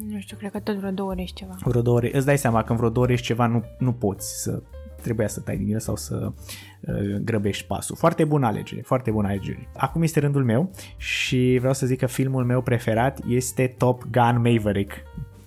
Nu 0.09 0.19
știu, 0.19 0.37
cred 0.37 0.51
că 0.51 0.59
tot 0.59 0.77
vreo 0.77 0.91
două 0.91 1.11
ore 1.11 1.25
și 1.25 1.33
ceva. 1.33 1.55
Vreo 1.65 1.83
două 1.83 1.97
ore, 1.97 2.17
îți 2.17 2.27
dai 2.27 2.39
seama 2.39 2.63
că 2.63 2.73
în 2.73 2.79
vreo 2.79 2.91
două 2.91 3.07
ore 3.07 3.15
și 3.15 3.23
ceva 3.23 3.47
nu, 3.47 3.65
nu 3.79 3.93
poți 3.93 4.43
să 4.43 4.63
trebuia 5.03 5.29
să 5.29 5.41
tai 5.41 5.57
din 5.57 5.73
el 5.73 5.81
sau 5.81 5.97
să 5.97 6.33
uh, 6.81 6.95
grăbești 7.25 7.67
pasul. 7.67 7.97
Foarte 7.97 8.25
bună 8.25 8.47
alegere, 8.47 8.81
foarte 8.81 9.11
bună 9.11 9.29
alegere. 9.29 9.69
Acum 9.77 10.03
este 10.03 10.21
rândul 10.21 10.45
meu 10.45 10.71
și 10.97 11.57
vreau 11.59 11.75
să 11.75 11.87
zic 11.87 11.99
că 11.99 12.07
filmul 12.07 12.45
meu 12.45 12.61
preferat 12.63 13.19
este 13.29 13.75
Top 13.79 14.03
Gun 14.11 14.37
Maverick. 14.37 14.93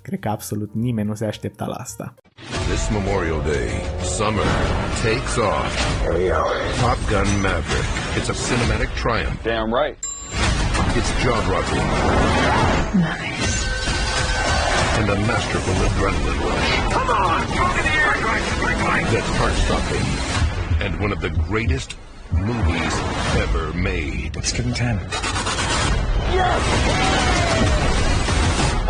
Cred 0.01 0.19
că 0.19 0.29
absolut 0.29 0.73
nimeni 0.73 1.07
nu 1.07 1.15
se 1.15 1.25
aștepta 1.25 1.65
la 1.65 1.75
asta. 1.75 2.13
This 2.69 2.89
Memorial 2.89 3.41
Day, 3.41 3.69
summer 4.17 4.49
takes 5.03 5.35
off. 5.35 5.71
Top 6.83 6.99
Gun 7.11 7.29
Maverick. 7.45 7.89
It's 8.17 8.29
a 8.29 8.37
cinematic 8.47 8.89
triumph. 9.03 9.43
Damn 9.43 9.71
right. 9.81 9.97
It's 10.97 11.11
jaw-dropping. 11.23 11.85
Nice. 12.93 13.51
And 14.99 15.09
a 15.09 15.15
masterful 15.31 15.77
adrenaline 15.87 16.39
rush. 16.45 16.71
Come 16.93 17.09
on! 17.09 18.00
Go 18.31 18.37
to 18.37 18.65
the 18.65 18.93
air! 18.97 19.05
That's 19.13 19.31
heart-stopping. 19.39 20.05
And 20.83 20.91
one 21.03 21.11
of 21.15 21.19
the 21.19 21.29
greatest 21.49 21.89
movies 22.31 22.93
ever 23.45 23.65
made. 23.89 24.31
Let's 24.35 24.51
give 24.53 24.65
him 24.65 24.73
10. 24.73 24.99
Yes! 26.33 26.61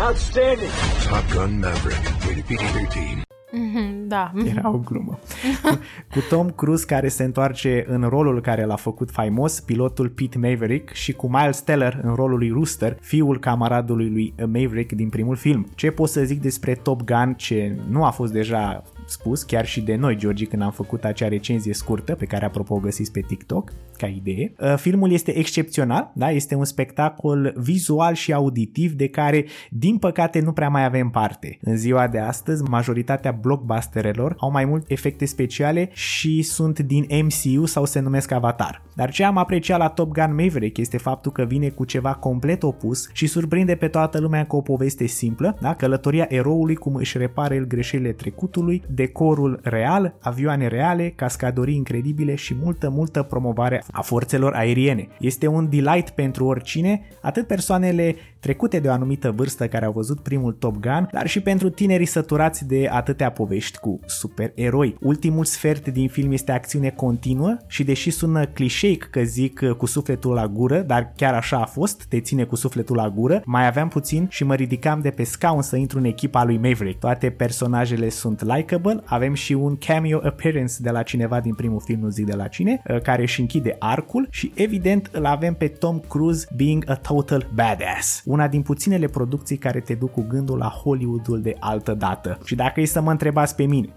Outstanding! 0.00 0.70
Top 1.08 1.24
Gun 1.34 1.58
Maverick. 1.60 2.04
Rated 2.26 2.44
PG-13. 2.44 3.20
Mhm, 3.54 4.08
Da. 4.08 4.32
Era 4.46 4.68
o 4.68 4.78
glumă. 4.78 5.18
Cu, 5.62 5.78
cu 6.10 6.18
Tom 6.28 6.50
Cruise 6.50 6.84
care 6.86 7.08
se 7.08 7.24
întoarce 7.24 7.84
în 7.88 8.02
rolul 8.08 8.40
care 8.40 8.64
l-a 8.64 8.76
făcut 8.76 9.10
faimos, 9.10 9.60
pilotul 9.60 10.08
Pete 10.08 10.38
Maverick, 10.38 10.92
și 10.92 11.12
cu 11.12 11.28
Miles 11.30 11.60
Teller 11.60 12.00
în 12.02 12.14
rolul 12.14 12.38
lui 12.38 12.50
Rooster, 12.50 12.96
fiul 13.00 13.38
camaradului 13.38 14.08
lui 14.10 14.34
Maverick 14.38 14.92
din 14.92 15.08
primul 15.08 15.36
film. 15.36 15.66
Ce 15.74 15.90
pot 15.90 16.08
să 16.08 16.22
zic 16.24 16.40
despre 16.40 16.74
Top 16.74 17.02
Gun 17.02 17.34
ce 17.36 17.76
nu 17.88 18.04
a 18.04 18.10
fost 18.10 18.32
deja 18.32 18.82
spus, 19.06 19.42
chiar 19.42 19.66
și 19.66 19.80
de 19.80 19.94
noi, 19.94 20.16
Georgi, 20.16 20.46
când 20.46 20.62
am 20.62 20.70
făcut 20.70 21.04
acea 21.04 21.28
recenzie 21.28 21.74
scurtă, 21.74 22.14
pe 22.14 22.24
care 22.24 22.44
apropo 22.44 22.74
o 22.74 22.78
găsiți 22.78 23.12
pe 23.12 23.20
TikTok, 23.20 23.72
ca 23.96 24.06
idee. 24.06 24.52
Uh, 24.58 24.74
Filmul 24.76 25.12
este 25.12 25.36
excepțional, 25.38 26.12
da? 26.14 26.30
este 26.30 26.54
un 26.54 26.64
spectacol 26.64 27.52
vizual 27.56 28.14
și 28.14 28.32
auditiv 28.32 28.92
de 28.92 29.08
care, 29.08 29.44
din 29.70 29.98
păcate, 29.98 30.40
nu 30.40 30.52
prea 30.52 30.68
mai 30.68 30.84
avem 30.84 31.10
parte. 31.10 31.58
În 31.60 31.76
ziua 31.76 32.08
de 32.08 32.18
astăzi, 32.18 32.62
majoritatea 32.62 33.30
blockbusterelor 33.30 34.34
au 34.38 34.50
mai 34.50 34.64
mult 34.64 34.90
efecte 34.90 35.24
speciale 35.24 35.90
și 35.92 36.42
sunt 36.42 36.78
din 36.78 37.06
MCU 37.22 37.64
sau 37.64 37.84
se 37.84 38.00
numesc 38.00 38.30
Avatar. 38.30 38.82
Dar 38.94 39.10
ce 39.10 39.24
am 39.24 39.36
apreciat 39.36 39.78
la 39.78 39.88
Top 39.88 40.12
Gun 40.12 40.34
Maverick 40.34 40.76
este 40.76 40.98
faptul 40.98 41.32
că 41.32 41.44
vine 41.44 41.68
cu 41.68 41.84
ceva 41.84 42.14
complet 42.14 42.62
opus 42.62 43.08
și 43.12 43.26
surprinde 43.26 43.74
pe 43.74 43.88
toată 43.88 44.20
lumea 44.20 44.46
cu 44.46 44.56
o 44.56 44.60
poveste 44.60 45.06
simplă, 45.06 45.56
da? 45.60 45.74
călătoria 45.74 46.26
eroului 46.28 46.74
cum 46.74 46.94
își 46.94 47.18
repare 47.18 47.54
el 47.54 47.66
greșelile 47.66 48.12
trecutului, 48.12 48.82
decorul 48.94 49.60
real, 49.62 50.14
avioane 50.20 50.66
reale, 50.66 51.12
cascadorii 51.16 51.76
incredibile 51.76 52.34
și 52.34 52.54
multă, 52.62 52.90
multă 52.90 53.22
promovare 53.22 53.82
a 53.92 54.00
forțelor 54.00 54.52
aeriene. 54.52 55.08
Este 55.18 55.46
un 55.46 55.68
delight 55.70 56.10
pentru 56.10 56.44
oricine, 56.44 57.00
atât 57.22 57.46
persoanele 57.46 58.16
trecute 58.42 58.78
de 58.78 58.88
o 58.88 58.92
anumită 58.92 59.30
vârstă 59.30 59.68
care 59.68 59.84
au 59.84 59.92
văzut 59.92 60.20
primul 60.20 60.52
Top 60.52 60.76
Gun, 60.76 61.08
dar 61.12 61.26
și 61.26 61.40
pentru 61.40 61.70
tinerii 61.70 62.06
săturați 62.06 62.66
de 62.66 62.88
atâtea 62.90 63.30
povești 63.30 63.78
cu 63.78 64.00
supereroi. 64.06 64.96
Ultimul 65.00 65.44
sfert 65.44 65.88
din 65.88 66.08
film 66.08 66.32
este 66.32 66.52
acțiune 66.52 66.90
continuă 66.90 67.56
și 67.66 67.84
deși 67.84 68.10
sună 68.10 68.46
clișeic 68.46 69.08
că 69.10 69.22
zic 69.22 69.60
cu 69.76 69.86
sufletul 69.86 70.32
la 70.32 70.48
gură, 70.48 70.80
dar 70.80 71.12
chiar 71.16 71.34
așa 71.34 71.56
a 71.56 71.64
fost, 71.64 72.04
te 72.04 72.20
ține 72.20 72.44
cu 72.44 72.56
sufletul 72.56 72.96
la 72.96 73.10
gură, 73.10 73.42
mai 73.44 73.66
aveam 73.66 73.88
puțin 73.88 74.26
și 74.30 74.44
mă 74.44 74.54
ridicam 74.54 75.00
de 75.00 75.10
pe 75.10 75.24
scaun 75.24 75.62
să 75.62 75.76
intru 75.76 75.98
în 75.98 76.04
echipa 76.04 76.44
lui 76.44 76.56
Maverick. 76.56 77.00
Toate 77.00 77.30
personajele 77.30 78.08
sunt 78.08 78.44
likable, 78.44 79.00
avem 79.04 79.34
și 79.34 79.52
un 79.52 79.76
cameo 79.76 80.20
appearance 80.22 80.74
de 80.78 80.90
la 80.90 81.02
cineva 81.02 81.40
din 81.40 81.54
primul 81.54 81.80
film, 81.80 82.00
nu 82.00 82.08
zic 82.08 82.26
de 82.26 82.34
la 82.34 82.46
cine, 82.46 82.82
care 83.02 83.22
își 83.22 83.40
închide 83.40 83.76
arcul 83.78 84.28
și 84.30 84.52
evident 84.54 85.08
îl 85.12 85.24
avem 85.24 85.54
pe 85.54 85.66
Tom 85.68 85.98
Cruise 85.98 86.46
being 86.56 86.84
a 86.90 86.94
total 86.94 87.50
badass. 87.54 88.22
Una 88.32 88.48
din 88.48 88.62
puținele 88.62 89.06
producții 89.06 89.56
care 89.56 89.80
te 89.80 89.94
duc 89.94 90.12
cu 90.12 90.24
gândul 90.28 90.58
la 90.58 90.68
Hollywoodul 90.68 91.40
de 91.40 91.56
altă 91.58 91.94
dată. 91.94 92.38
Și 92.44 92.54
dacă 92.54 92.80
e 92.80 92.84
să 92.84 93.00
mă 93.00 93.10
întrebați 93.10 93.54
pe 93.54 93.64
mine, 93.64 93.88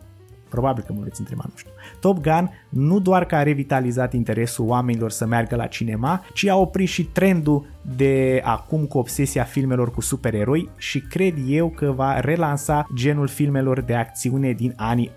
probabil 0.49 0.83
că 0.87 0.93
mă 0.93 0.99
veți 1.03 1.19
întreba, 1.19 1.43
nu 1.45 1.53
știu. 1.55 1.71
Top 1.99 2.21
Gun 2.21 2.49
nu 2.69 2.99
doar 2.99 3.25
că 3.25 3.35
a 3.35 3.43
revitalizat 3.43 4.13
interesul 4.13 4.67
oamenilor 4.67 5.11
să 5.11 5.25
meargă 5.25 5.55
la 5.55 5.65
cinema, 5.65 6.23
ci 6.33 6.47
a 6.47 6.57
oprit 6.57 6.87
și 6.87 7.03
trendul 7.03 7.65
de 7.95 8.41
acum 8.43 8.85
cu 8.85 8.97
obsesia 8.97 9.43
filmelor 9.43 9.91
cu 9.91 10.01
supereroi 10.01 10.69
și 10.77 10.99
cred 10.99 11.33
eu 11.47 11.69
că 11.69 11.91
va 11.91 12.19
relansa 12.19 12.87
genul 12.93 13.27
filmelor 13.27 13.81
de 13.81 13.95
acțiune 13.95 14.51
din 14.51 14.73
anii 14.75 15.11
80-90. 15.11 15.13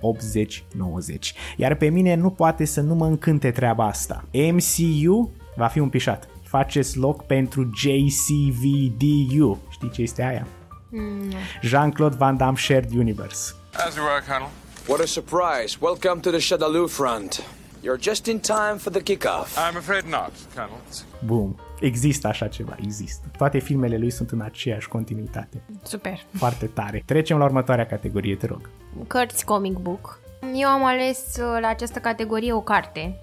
Iar 1.56 1.74
pe 1.74 1.88
mine 1.88 2.14
nu 2.14 2.30
poate 2.30 2.64
să 2.64 2.80
nu 2.80 2.94
mă 2.94 3.06
încânte 3.06 3.50
treaba 3.50 3.86
asta. 3.86 4.24
MCU 4.32 5.30
va 5.56 5.66
fi 5.66 5.78
un 5.78 5.88
pișat. 5.88 6.28
Faceți 6.48 6.98
loc 6.98 7.26
pentru 7.26 7.70
JCVDU. 7.74 9.58
Știi 9.70 9.90
ce 9.90 10.02
este 10.02 10.22
aia? 10.22 10.46
Mm, 10.90 11.32
Jean-Claude 11.62 12.16
Van 12.16 12.36
Damme 12.36 12.56
Shared 12.56 12.92
Universe. 12.94 13.54
As 13.86 13.94
you 13.96 14.04
were, 14.06 14.22
Colonel. 14.26 14.50
What 14.86 15.00
a 15.00 15.06
surprise. 15.06 15.76
Welcome 15.80 16.20
to 16.20 16.30
the 16.30 16.38
Shadaloo 16.38 16.86
front. 16.88 17.42
You're 17.84 18.02
just 18.02 18.26
in 18.26 18.38
time 18.38 18.76
for 18.76 18.92
the 18.92 19.02
kickoff. 19.02 19.56
I'm 19.56 19.76
afraid 19.76 20.04
not, 20.04 20.32
Colonel. 20.54 20.80
Boom. 21.24 21.56
Există 21.80 22.26
așa 22.26 22.46
ceva, 22.46 22.76
există. 22.84 23.26
Toate 23.36 23.58
filmele 23.58 23.98
lui 23.98 24.10
sunt 24.10 24.30
în 24.30 24.40
aceeași 24.40 24.88
continuitate. 24.88 25.62
Super. 25.82 26.26
Foarte 26.36 26.66
tare. 26.66 27.02
Trecem 27.06 27.38
la 27.38 27.44
următoarea 27.44 27.86
categorie, 27.86 28.36
te 28.36 28.46
rog. 28.46 28.70
Cărți 29.06 29.44
comic 29.44 29.78
book. 29.78 30.20
Eu 30.54 30.68
am 30.68 30.84
ales 30.84 31.18
uh, 31.18 31.58
la 31.60 31.68
această 31.68 31.98
categorie 31.98 32.52
o 32.52 32.60
carte. 32.60 33.20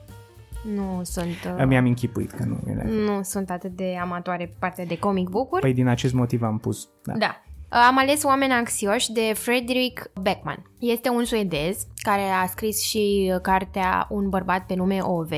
Nu 0.74 1.00
sunt... 1.04 1.56
uh, 1.58 1.66
Mi-am 1.66 1.86
închipuit 1.86 2.32
că 2.32 2.44
nu 2.44 2.60
e 2.68 2.84
Nu 2.84 3.24
sunt 3.24 3.50
atât 3.50 3.72
de 3.76 3.98
amatoare 4.02 4.46
pe 4.46 4.56
partea 4.60 4.86
de 4.86 5.00
comic 5.00 5.30
book-uri. 5.30 5.62
Păi 5.62 5.74
din 5.74 5.88
acest 5.88 6.14
motiv 6.14 6.42
am 6.42 6.58
pus. 6.58 6.90
Da. 7.04 7.14
Da. 7.14 7.42
Am 7.70 7.98
ales 7.98 8.24
Oameni 8.24 8.52
anxioși 8.52 9.12
de 9.12 9.34
Frederick 9.34 10.12
Beckman. 10.22 10.72
Este 10.92 11.10
un 11.10 11.26
suedez 11.26 11.88
care 12.02 12.22
a 12.22 12.48
scris 12.48 12.82
și 12.82 13.34
cartea 13.42 14.08
Un 14.10 14.30
bărbat 14.30 14.66
pe 14.66 14.76
nume 14.76 15.00
OV. 15.02 15.32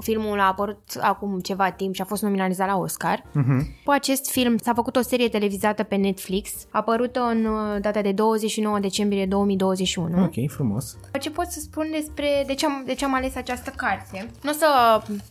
Filmul 0.00 0.40
a 0.40 0.46
apărut 0.46 0.80
acum 1.00 1.38
ceva 1.38 1.70
timp 1.70 1.94
și 1.94 2.00
a 2.00 2.04
fost 2.04 2.22
nominalizat 2.22 2.68
la 2.68 2.76
Oscar. 2.76 3.24
Mhm. 3.32 3.66
Cu 3.84 3.90
acest 3.90 4.30
film 4.30 4.56
s-a 4.56 4.72
făcut 4.74 4.96
o 4.96 5.00
serie 5.00 5.28
televizată 5.28 5.82
pe 5.82 5.96
Netflix, 5.96 6.50
apărută 6.70 7.20
în 7.20 7.44
uh, 7.44 7.80
data 7.80 8.00
de 8.00 8.12
29 8.12 8.78
decembrie 8.78 9.26
2021. 9.26 10.22
Ok, 10.22 10.50
frumos. 10.50 10.96
Ce 11.20 11.30
pot 11.30 11.46
să 11.46 11.60
spun 11.60 11.88
despre 11.90 12.44
de 12.46 12.54
ce 12.54 12.66
am, 12.66 12.82
de 12.86 12.94
ce 12.94 13.04
am 13.04 13.14
ales 13.14 13.36
această 13.36 13.72
carte? 13.76 14.30
Nu 14.42 14.50
o 14.50 14.52
să, 14.52 14.66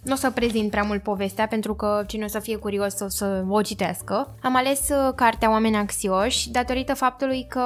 nu 0.04 0.14
o 0.14 0.16
să 0.16 0.32
prezint 0.32 0.70
prea 0.72 0.84
mult 0.84 1.04
povestea, 1.04 1.48
pentru 1.48 1.74
că 1.74 2.04
cine 2.08 2.26
o 2.26 2.28
să 2.28 2.40
fie 2.40 2.56
curios 2.56 3.00
o 3.00 3.08
să 3.08 3.46
o 3.50 3.62
citească. 3.62 4.36
Am 4.42 4.56
ales 4.56 4.90
uh, 4.90 5.14
cartea 5.16 5.52
Oameni 5.52 5.76
Anxioși 5.76 6.50
datorită 6.52 6.94
faptului 6.94 7.46
că 7.50 7.62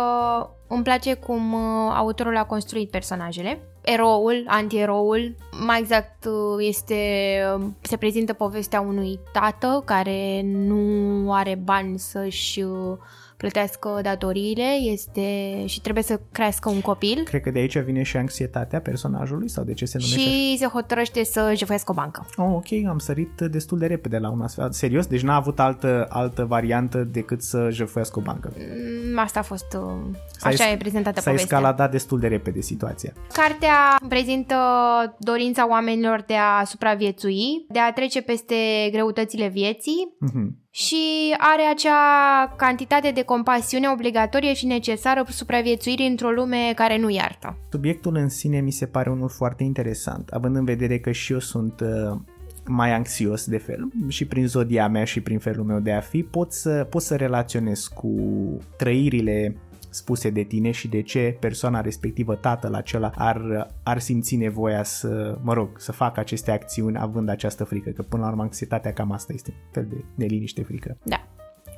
îmi 0.73 0.83
place 0.83 1.13
cum 1.13 1.53
uh, 1.53 1.93
autorul 1.95 2.37
a 2.37 2.45
construit 2.45 2.89
personajele. 2.89 3.59
Eroul, 3.81 4.43
antieroul, 4.47 5.35
mai 5.65 5.79
exact 5.79 6.25
uh, 6.25 6.65
este, 6.67 6.95
se 7.81 7.97
prezintă 7.97 8.33
povestea 8.33 8.81
unui 8.81 9.19
tată 9.33 9.81
care 9.85 10.41
nu 10.43 11.33
are 11.33 11.59
bani 11.63 11.99
să-și 11.99 12.61
uh, 12.61 12.97
plătească 13.41 13.99
datoriile 14.03 14.69
este 14.81 15.21
și 15.65 15.81
trebuie 15.81 16.03
să 16.03 16.19
crească 16.31 16.69
un 16.69 16.81
copil 16.81 17.23
Cred 17.23 17.41
că 17.41 17.49
de 17.51 17.59
aici 17.59 17.77
vine 17.77 18.03
și 18.03 18.17
anxietatea 18.17 18.81
personajului 18.81 19.49
sau 19.49 19.63
de 19.63 19.73
ce 19.73 19.85
se 19.85 19.97
numește 19.97 20.19
așa? 20.21 20.29
și 20.29 20.57
se 20.57 20.65
hotărăște 20.65 21.23
să 21.23 21.53
jefuiască 21.55 21.91
o 21.91 21.93
bancă. 21.95 22.25
Oh, 22.37 22.51
ok, 22.55 22.87
am 22.89 22.97
sărit 22.97 23.41
destul 23.41 23.77
de 23.77 23.85
repede 23.85 24.17
la 24.17 24.29
un 24.31 24.41
astfel. 24.41 24.71
Serios? 24.71 25.05
Deci 25.05 25.21
n-a 25.21 25.35
avut 25.35 25.59
altă, 25.59 26.05
altă 26.09 26.45
variantă 26.45 26.97
decât 27.11 27.41
să 27.41 27.67
jefuiască 27.71 28.19
o 28.19 28.21
bancă. 28.21 28.51
Mm, 29.11 29.17
Asta 29.19 29.39
a 29.39 29.43
fost, 29.43 29.73
uh, 29.73 29.81
S-a 30.37 30.47
așa 30.49 30.63
es- 30.67 30.73
e 30.73 30.77
prezentată 30.77 31.19
S-a 31.19 31.29
povestea. 31.29 31.57
escaladat 31.57 31.91
destul 31.91 32.19
de 32.19 32.27
repede 32.27 32.61
situația. 32.61 33.13
Cartea 33.33 33.75
prezintă 34.09 34.55
dorința 35.19 35.69
oamenilor 35.69 36.23
de 36.27 36.33
a 36.35 36.63
supraviețui, 36.63 37.65
de 37.69 37.79
a 37.79 37.93
trece 37.93 38.21
peste 38.21 38.55
greutățile 38.91 39.47
vieții 39.47 40.15
Mhm. 40.19 40.59
Și 40.73 41.35
are 41.37 41.61
acea 41.71 42.53
cantitate 42.57 43.11
de 43.11 43.23
compasiune 43.23 43.89
obligatorie 43.89 44.53
și 44.53 44.65
necesară 44.65 45.23
supraviețuirii 45.27 46.07
într-o 46.07 46.29
lume 46.29 46.71
care 46.75 46.97
nu 46.97 47.09
iartă. 47.09 47.57
Subiectul 47.71 48.15
în 48.15 48.29
sine 48.29 48.59
mi 48.59 48.71
se 48.71 48.85
pare 48.85 49.09
unul 49.09 49.29
foarte 49.29 49.63
interesant, 49.63 50.29
având 50.29 50.55
în 50.55 50.65
vedere 50.65 50.99
că 50.99 51.11
și 51.11 51.31
eu 51.31 51.39
sunt 51.39 51.79
uh, 51.79 52.17
mai 52.67 52.93
anxios 52.93 53.45
de 53.45 53.57
fel 53.57 53.91
și 54.07 54.25
prin 54.25 54.47
zodia 54.47 54.87
mea 54.87 55.03
și 55.03 55.21
prin 55.21 55.39
felul 55.39 55.65
meu 55.65 55.79
de 55.79 55.91
a 55.91 55.99
fi, 55.99 56.23
pot 56.23 56.51
să, 56.51 56.87
pot 56.89 57.01
să 57.01 57.15
relaționez 57.15 57.87
cu 57.87 58.15
trăirile 58.77 59.55
spuse 59.91 60.29
de 60.29 60.43
tine 60.43 60.71
și 60.71 60.87
de 60.87 61.01
ce 61.01 61.37
persoana 61.39 61.81
respectivă, 61.81 62.35
tatăl 62.35 62.73
acela, 62.73 63.11
ar, 63.15 63.67
ar 63.83 63.99
simți 63.99 64.35
nevoia 64.35 64.83
să, 64.83 65.37
mă 65.41 65.53
rog, 65.53 65.69
să 65.79 65.91
facă 65.91 66.19
aceste 66.19 66.51
acțiuni 66.51 66.97
având 66.97 67.29
această 67.29 67.63
frică, 67.63 67.89
că 67.89 68.01
până 68.01 68.23
la 68.23 68.29
urmă 68.29 68.41
anxietatea 68.41 68.93
cam 68.93 69.11
asta 69.11 69.33
este 69.33 69.51
un 69.53 69.71
fel 69.71 69.85
de 69.89 70.03
neliniște 70.15 70.63
frică. 70.63 70.97
Da. 71.03 71.27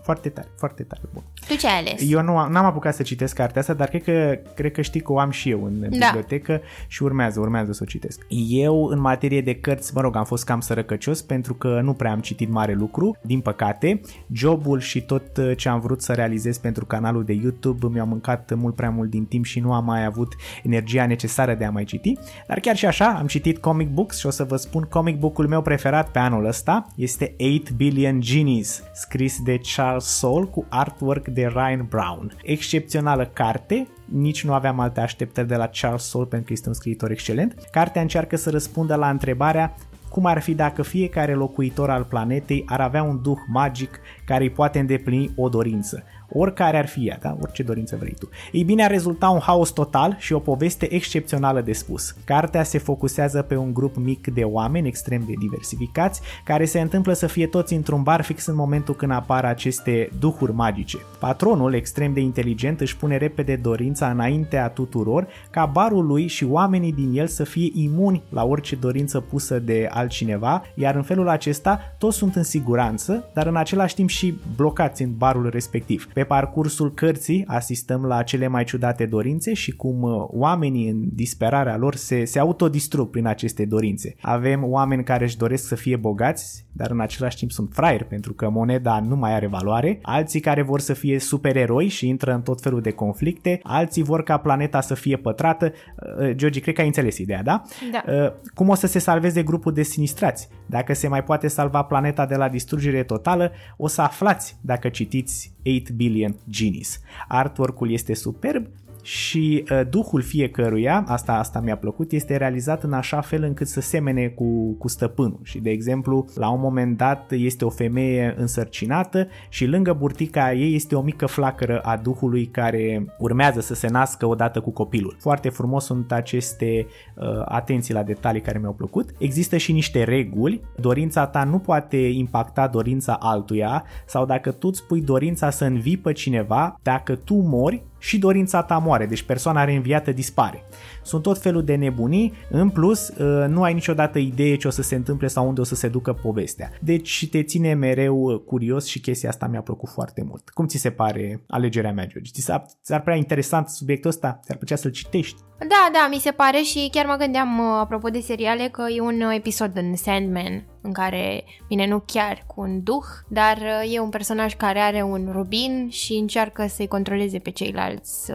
Foarte 0.04 0.30
tare, 0.30 0.48
foarte 0.58 0.84
tare. 0.84 1.02
Bun. 1.14 1.24
Tu 1.48 1.56
ce 1.56 1.68
ai 1.68 1.80
ales? 1.80 2.12
Eu 2.12 2.22
nu 2.22 2.38
am, 2.38 2.52
n-am 2.52 2.66
apucat 2.66 2.96
să 2.96 3.04
citesc 3.04 3.36
cartea 3.36 3.62
asta, 3.62 3.74
dar 3.74 3.88
cred 3.88 4.04
că, 4.04 4.40
cred 4.56 4.72
că 4.72 4.82
știi 4.82 5.02
că 5.02 5.12
o 5.12 5.20
am 5.20 5.30
și 5.30 5.50
eu 5.50 5.64
în 5.64 5.80
Da. 5.80 5.88
bibliotecă 5.88 6.62
și 6.88 7.04
urmează, 7.04 7.40
urmează 7.40 7.72
să 7.72 7.80
o 7.84 7.86
citesc. 7.86 8.26
Eu, 8.50 8.86
în 8.86 9.00
materie 9.00 9.42
de 9.42 9.56
cărți, 9.56 9.92
mă 9.96 10.02
rog, 10.02 10.16
am 10.16 10.24
fost 10.26 10.46
cam 10.46 10.60
sărăcăcios 10.60 11.22
pentru 11.22 11.54
că 11.54 11.80
nu 11.84 11.94
prea 11.94 12.12
am 12.12 12.20
citit 12.20 12.50
mare 12.50 12.74
lucru, 12.74 13.18
din 13.22 13.40
păcate. 13.40 14.02
Jobul 14.32 14.80
și 14.80 15.02
tot 15.02 15.38
uh, 15.38 15.52
ce 15.58 15.70
am 15.70 15.80
vrut 15.80 16.02
să 16.02 16.14
realizez 16.14 16.58
pentru 16.58 16.86
canalul 16.86 17.24
de 17.24 17.34
YouTube 17.34 17.88
mi-au 17.92 18.06
mâncat 18.08 18.54
mult 18.56 18.76
prea 18.76 18.90
mult 18.90 19.10
din 19.10 19.26
timp 19.26 19.46
și 19.46 19.60
nu 19.60 19.74
am 19.74 19.86
mai 19.86 20.06
avut 20.06 20.34
energia 20.64 21.06
necesară 21.06 21.54
de 21.54 21.66
a 21.66 21.72
mai 21.72 21.84
citi. 21.84 22.14
Dar 22.48 22.60
chiar 22.60 22.76
și 22.76 22.86
așa, 22.86 23.06
am 23.06 23.28
citit 23.28 23.58
comic 23.58 23.90
books 23.90 24.20
și 24.20 24.26
o 24.26 24.30
să 24.30 24.44
vă 24.44 24.56
spun 24.56 24.84
comic 24.84 25.20
book-ul 25.20 25.48
meu 25.48 25.62
preferat 25.62 26.12
pe 26.12 26.20
anul 26.20 26.46
ăsta 26.46 26.88
este 26.96 27.36
8 27.60 27.72
Billion 27.72 28.22
Genies, 28.22 28.84
scris 28.94 29.42
de 29.44 29.60
Charles 29.76 29.92
Soule 30.00 30.46
cu 30.46 30.66
artwork 30.70 31.28
de 31.28 31.48
Ryan 31.48 31.86
Brown. 31.90 32.36
Excepțională 32.44 33.26
carte, 33.26 33.88
nici 34.06 34.44
nu 34.46 34.54
aveam 34.54 34.80
alte 34.80 35.00
așteptări 35.00 35.48
de 35.48 35.56
la 35.56 35.68
Charles 35.68 36.04
Soule 36.04 36.28
pentru 36.28 36.48
că 36.48 36.54
este 36.54 36.68
un 36.68 36.74
scriitor 36.74 37.12
excelent. 37.12 37.56
Cartea 37.72 38.02
încearcă 38.02 38.36
să 38.36 38.50
răspundă 38.50 38.96
la 38.96 39.10
întrebarea 39.10 39.76
cum 40.10 40.26
ar 40.26 40.42
fi 40.42 40.54
dacă 40.54 40.82
fiecare 40.82 41.34
locuitor 41.34 41.90
al 41.90 42.04
planetei 42.04 42.64
ar 42.68 42.82
avea 42.82 43.04
un 43.04 43.22
duh 43.22 43.38
magic 43.48 44.00
care 44.26 44.44
îi 44.44 44.50
poate 44.50 44.80
îndeplini 44.80 45.32
o 45.36 45.50
dorință. 45.50 46.04
Oricare 46.36 46.78
ar 46.78 46.88
fi 46.88 47.08
ea, 47.08 47.18
da? 47.22 47.38
Orice 47.42 47.64
dorință 47.64 47.96
vrei 48.00 48.16
tu. 48.20 48.30
Ei 48.52 48.64
bine, 48.64 48.84
ar 48.84 48.92
rezulta 48.92 49.30
un 49.30 49.40
haos 49.40 49.70
total 49.70 50.16
și 50.20 50.34
o 50.34 50.40
poveste 50.40 50.94
excepțională 50.94 51.62
de 51.62 51.74
spus. 51.74 52.16
Cartea 52.26 52.64
se 52.64 52.78
focusează 52.78 53.42
pe 53.42 53.56
un 53.56 53.74
grup 53.74 53.96
mic 53.96 54.34
de 54.34 54.44
oameni 54.44 54.88
extrem 54.88 55.24
de 55.28 55.34
diversificați, 55.40 56.22
care 56.44 56.66
se 56.66 56.80
întâmplă 56.80 57.14
să 57.14 57.28
fie 57.28 57.48
toți 57.48 57.74
într-un 57.74 58.04
bar 58.04 58.22
fix 58.22 58.46
în 58.46 58.56
momentul 58.56 58.96
când 58.96 59.12
apar 59.12 59.46
aceste 59.46 60.10
duhuri 60.20 60.54
magice. 60.54 60.98
Patronul, 61.20 61.74
extrem 61.74 62.14
de 62.14 62.20
inteligent, 62.20 62.82
își 62.82 62.98
pune 62.98 63.18
repede 63.18 63.56
dorința 63.56 64.10
înaintea 64.10 64.70
tuturor 64.70 65.28
ca 65.50 65.66
barul 65.66 66.06
lui 66.06 66.28
și 66.28 66.46
oamenii 66.46 66.94
din 66.94 67.12
el 67.14 67.28
să 67.28 67.44
fie 67.44 67.70
imuni 67.74 68.24
la 68.30 68.44
orice 68.44 68.76
dorință 68.76 69.20
pusă 69.20 69.60
de 69.60 69.88
altcineva, 69.92 70.64
iar 70.76 70.96
în 70.96 71.04
felul 71.04 71.30
acesta 71.30 71.80
toți 71.98 72.18
sunt 72.18 72.36
în 72.36 72.44
siguranță, 72.44 73.30
dar 73.34 73.48
în 73.48 73.56
același 73.56 73.96
timp 73.96 74.10
și 74.10 74.38
blocați 74.56 75.02
în 75.02 75.14
barul 75.18 75.50
respectiv. 75.50 76.08
Pe 76.14 76.23
parcursul 76.24 76.94
cărții 76.94 77.44
asistăm 77.48 78.06
la 78.06 78.24
cele 78.24 78.48
mai 78.48 78.64
ciudate 78.64 79.06
dorințe 79.06 79.54
și 79.54 79.76
cum 79.76 80.02
uh, 80.02 80.12
oamenii 80.28 80.90
în 80.90 81.04
disperarea 81.14 81.78
lor 81.78 81.96
se, 81.96 82.26
se 82.26 82.40
autodistrug 82.40 83.10
prin 83.10 83.28
aceste 83.28 83.66
dorințe. 83.66 84.16
Avem 84.22 84.64
oameni 84.64 85.04
care 85.04 85.24
își 85.24 85.38
doresc 85.38 85.68
să 85.68 85.76
fie 85.76 85.96
bogați, 85.96 86.66
dar 86.72 86.92
în 86.92 87.00
același 87.00 87.38
timp 87.38 87.52
sunt 87.52 87.70
fraieri 87.74 88.06
pentru 88.06 88.34
că 88.34 88.50
moneda 88.50 89.00
nu 89.00 89.16
mai 89.16 89.34
are 89.34 89.48
valoare, 89.48 90.00
alții 90.02 90.40
care 90.40 90.62
vor 90.62 90.80
să 90.80 90.94
fie 90.94 91.20
supereroi 91.20 91.88
și 91.88 92.08
intră 92.08 92.34
în 92.34 92.42
tot 92.42 92.62
felul 92.62 92.82
de 92.82 92.92
conflicte, 92.92 93.60
alții 93.64 94.04
vor 94.04 94.24
ca 94.24 94.38
planeta 94.38 94.82
să 94.82 94.94
fie 94.94 95.18
pătrată. 95.18 95.72
Uh, 96.20 96.32
Georgi, 96.32 96.60
cred 96.60 96.74
că 96.74 96.82
ai 96.82 96.88
înțeles 96.88 97.18
ideea, 97.18 97.44
da? 97.44 97.62
Da. 97.92 98.14
Uh, 98.14 98.32
Cum 98.54 98.70
o 98.70 98.76
să 98.76 98.88
se 98.88 99.00
salveze 99.00 99.44
grupul 99.44 99.74
de 99.74 99.84
sinistrați? 99.84 100.48
Dacă 100.66 100.94
se 100.94 101.08
mai 101.08 101.24
poate 101.24 101.48
salva 101.48 101.84
planeta 101.84 102.26
de 102.26 102.36
la 102.36 102.50
distrugere 102.50 103.04
totală, 103.04 103.52
o 103.78 103.88
să 103.88 104.02
aflați 104.02 104.58
dacă 104.62 104.90
citiți 104.90 105.54
8 105.66 105.90
Billion 105.90 106.13
Genies. 106.52 107.02
Artwork-ul 107.28 107.92
este 107.92 108.14
superb 108.14 108.68
și 109.04 109.64
uh, 109.72 109.82
duhul 109.90 110.22
fiecăruia, 110.22 111.04
asta, 111.08 111.34
asta 111.34 111.60
mi-a 111.60 111.78
plăcut, 111.78 112.12
este 112.12 112.38
realizat 112.38 112.84
în 112.84 112.94
așa 112.94 113.22
fel 113.22 113.44
încât 113.44 113.68
să 113.68 113.82
semene 113.82 114.28
cu, 114.28 114.76
cu 114.78 114.88
stăpânul. 114.88 115.40
Și, 115.44 115.60
de 115.60 115.70
exemplu, 115.70 116.26
la 116.36 116.50
un 116.50 116.60
moment 116.60 116.98
dat 116.98 117.32
este 117.32 117.66
o 117.66 117.70
femeie 117.70 118.34
însărcinată 118.38 119.28
și 119.50 119.66
lângă 119.66 119.94
burtica 119.94 120.54
ei 120.54 120.76
este 120.76 120.96
o 120.96 121.02
mică 121.02 121.26
flacără 121.26 121.80
a 121.80 121.98
duhului 121.98 122.46
care 122.46 123.06
urmează 123.18 123.60
să 123.60 123.74
se 123.74 123.88
nască 123.88 124.26
odată 124.26 124.62
cu 124.62 124.72
copilul. 124.72 125.16
Foarte 125.20 125.50
frumos 125.50 125.86
sunt 125.86 126.12
aceste 126.12 126.86
uh, 127.16 127.26
atenții 127.46 127.94
la 127.94 128.04
detalii 128.04 128.42
care 128.42 128.60
mi-au 128.60 128.74
plăcut. 128.74 129.10
Există 129.18 129.58
și 129.58 129.72
niște 129.72 130.04
reguli. 130.04 130.62
Dorința 130.76 131.26
ta 131.26 131.44
nu 131.44 131.60
poate 131.60 131.98
impacta 131.98 132.68
dorința 132.68 133.18
altuia 133.20 133.84
sau 134.06 134.26
dacă 134.26 134.52
tu 134.52 134.68
îți 134.68 134.86
pui 134.86 135.02
dorința 135.02 135.50
să 135.50 135.66
învii 135.66 135.98
pe 135.98 136.12
cineva, 136.12 136.80
dacă 136.82 137.16
tu 137.16 137.36
mori, 137.36 137.84
și 138.04 138.18
dorința 138.18 138.64
ta 138.64 138.78
moare, 138.78 139.06
deci 139.06 139.22
persoana 139.22 139.64
reînviată 139.64 140.12
dispare. 140.12 140.64
Sunt 141.04 141.22
tot 141.22 141.42
felul 141.42 141.64
de 141.64 141.76
nebunii, 141.76 142.34
în 142.50 142.70
plus 142.70 143.08
uh, 143.08 143.46
nu 143.48 143.64
ai 143.64 143.74
niciodată 143.74 144.20
idee 144.20 144.56
ce 144.56 144.68
o 144.68 144.72
să 144.72 144.82
se 144.82 144.96
întâmple 144.96 145.28
sau 145.28 145.48
unde 145.48 145.62
o 145.62 145.64
să 145.64 145.76
se 145.76 145.88
ducă 145.88 146.14
povestea. 146.14 146.72
Deci 146.82 147.28
te 147.32 147.44
ține 147.44 147.74
mereu 147.74 148.18
uh, 148.18 148.40
curios 148.46 148.86
și 148.86 149.00
chestia 149.00 149.30
asta 149.30 149.48
mi-a 149.48 149.62
plăcut 149.62 149.90
foarte 149.90 150.24
mult. 150.28 150.50
Cum 150.50 150.68
ți 150.68 150.78
se 150.78 150.90
pare 150.90 151.44
alegerea 151.48 151.92
mea, 151.92 152.08
George? 152.08 152.32
Ți 152.32 152.42
s-ar, 152.42 152.66
ți-ar 152.84 153.02
prea 153.02 153.16
interesant 153.16 153.70
subiectul 153.70 154.10
ăsta? 154.10 154.40
Ți-ar 154.44 154.58
plăcea 154.58 154.76
să-l 154.76 154.92
citești? 154.92 155.42
Da, 155.58 155.90
da, 155.94 156.08
mi 156.10 156.20
se 156.20 156.32
pare 156.32 156.58
și 156.58 156.90
chiar 156.92 157.06
mă 157.06 157.16
gândeam, 157.16 157.60
uh, 157.60 157.78
apropo 157.80 158.10
de 158.10 158.20
seriale, 158.20 158.68
că 158.72 158.84
e 158.96 159.02
un 159.02 159.22
uh, 159.22 159.36
episod 159.36 159.72
în 159.78 159.96
Sandman 159.96 160.66
în 160.82 160.92
care, 160.92 161.44
bine, 161.68 161.88
nu 161.88 162.04
chiar 162.06 162.44
cu 162.48 162.62
un 162.62 162.84
duh, 162.84 163.04
dar 163.28 163.58
uh, 163.58 163.94
e 163.94 164.00
un 164.00 164.10
personaj 164.10 164.56
care 164.56 164.80
are 164.80 165.02
un 165.02 165.30
rubin 165.32 165.88
și 165.90 166.14
încearcă 166.14 166.66
să-i 166.68 166.88
controleze 166.88 167.40
pe 167.40 167.50
ceilalți. 167.50 168.26
Să 168.26 168.34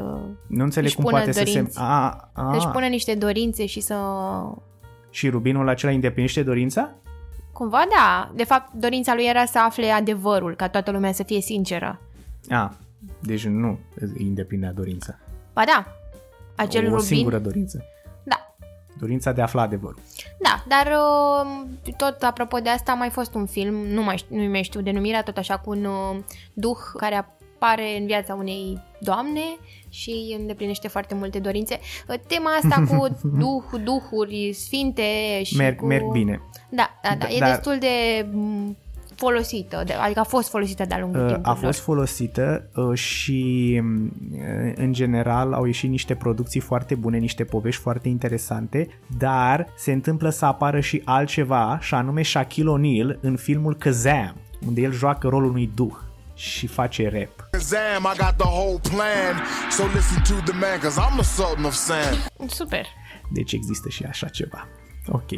Nu 0.49 0.65
înțeleg 0.65 0.87
își 0.87 0.95
cum 0.95 1.05
pună 1.05 1.17
poate 1.17 1.33
să 1.33 1.45
dorințe. 1.45 1.71
se... 1.71 1.79
A, 1.81 2.31
a, 2.33 2.51
Să-și 2.61 2.73
pună 2.73 2.87
niște 2.87 3.15
dorințe 3.15 3.67
și 3.67 3.81
să... 3.81 3.97
Și 5.11 5.29
rubinul 5.29 5.69
acela 5.69 5.93
îndeplinește 5.93 6.43
dorința? 6.43 6.91
Cumva 7.53 7.85
da, 7.97 8.33
de 8.35 8.45
fapt 8.45 8.73
dorința 8.73 9.15
lui 9.15 9.25
era 9.25 9.45
să 9.45 9.59
afle 9.59 9.91
adevărul, 9.91 10.55
ca 10.55 10.69
toată 10.69 10.91
lumea 10.91 11.13
să 11.13 11.23
fie 11.23 11.41
sinceră. 11.41 12.01
A, 12.49 12.75
deci 13.21 13.47
nu 13.47 13.79
îi 13.95 14.27
îndeplinea 14.27 14.73
dorința. 14.73 15.19
Ba 15.53 15.65
da, 15.65 15.87
acel 16.57 16.85
o 16.85 16.89
rubin... 16.89 17.05
singură 17.05 17.39
dorință. 17.39 17.85
Da, 18.23 18.55
Dorința 18.99 19.33
de 19.33 19.41
a 19.41 19.45
afla 19.45 19.63
adevărul. 19.63 20.01
Da, 20.39 20.65
dar 20.69 20.87
uh, 20.87 21.93
tot 21.97 22.23
apropo 22.23 22.59
de 22.59 22.69
asta 22.69 22.93
a 22.93 22.95
mai 22.95 23.11
fost 23.11 23.35
un 23.35 23.47
film, 23.47 23.75
nu 23.75 24.03
mai, 24.03 24.17
știu, 24.17 24.37
nu 24.37 24.51
mai 24.51 24.63
știu 24.63 24.81
denumirea, 24.81 25.23
tot 25.23 25.37
așa 25.37 25.59
cu 25.59 25.71
un 25.71 25.85
uh, 25.85 26.17
duh 26.53 26.79
care 26.97 27.38
apare 27.59 27.99
în 27.99 28.07
viața 28.07 28.35
unei 28.35 28.83
doamne 29.01 29.41
și 29.89 30.37
îndeplinește 30.39 30.89
foarte 30.89 31.15
multe 31.15 31.39
dorințe. 31.39 31.79
Uh, 32.09 32.15
Tema 32.27 32.51
asta 32.51 32.85
cu 32.89 33.07
duh, 33.43 33.81
duhuri 33.85 34.53
sfinte 34.53 35.03
și 35.43 35.57
Merg, 35.57 35.77
cu... 35.77 35.87
merg 35.87 36.11
bine. 36.11 36.41
Da, 36.69 36.91
da, 37.03 37.15
da, 37.19 37.29
e 37.29 37.39
Dar- 37.39 37.51
destul 37.51 37.77
de 37.79 38.27
m, 38.33 38.77
folosită, 39.15 39.83
de, 39.87 39.93
adică 39.93 40.21
a 40.21 40.25
fost 40.25 40.49
folosită 40.49 40.85
de-a 40.85 40.99
lungul 40.99 41.21
Uh, 41.21 41.27
timpului. 41.27 41.51
A 41.51 41.55
fost 41.55 41.81
folosită 41.81 42.69
uh, 42.75 42.99
și 42.99 43.79
mm, 43.83 44.13
uh, 44.33 44.73
în 44.75 44.93
general 44.93 45.53
au 45.53 45.65
ieșit 45.65 45.91
niște 45.91 46.15
producții 46.15 46.61
foarte 46.61 46.95
bune, 46.95 47.19
niște 47.19 47.45
povești 47.45 47.81
foarte 47.81 48.09
interesante, 48.09 48.89
dar 49.19 49.67
se 49.77 49.93
întâmplă 49.93 50.31
să 50.31 50.45
apară 50.45 50.81
și 50.81 51.03
altceva, 51.05 51.79
și 51.81 51.95
anume 51.95 52.23
Shaquille 52.23 52.73
O'Neal 52.79 53.21
în 53.21 53.37
filmul 53.37 53.77
Kazam, 53.77 54.37
unde 54.67 54.81
el 54.81 54.93
joacă 54.93 55.29
rolul 55.29 55.51
unui 55.51 55.71
duh 55.75 55.95
și 56.35 56.67
face 56.67 57.09
rap. 57.09 57.38
Zam, 57.59 58.03
I 58.15 58.17
got 58.17 58.35
the 58.37 58.47
whole 58.49 58.79
plan. 58.91 59.43
So 59.71 59.83
listen 59.95 60.23
to 60.23 60.51
the 60.51 60.59
man, 60.59 60.79
cause 60.83 61.01
I'm 61.01 61.15
the 61.15 61.23
sultan 61.25 61.65
of 61.65 61.73
sand. 61.75 62.27
Super. 62.51 62.87
Deci 63.33 63.53
există 63.53 63.89
și 63.89 64.05
așa 64.05 64.29
ceva. 64.29 64.67
Ok, 65.11 65.29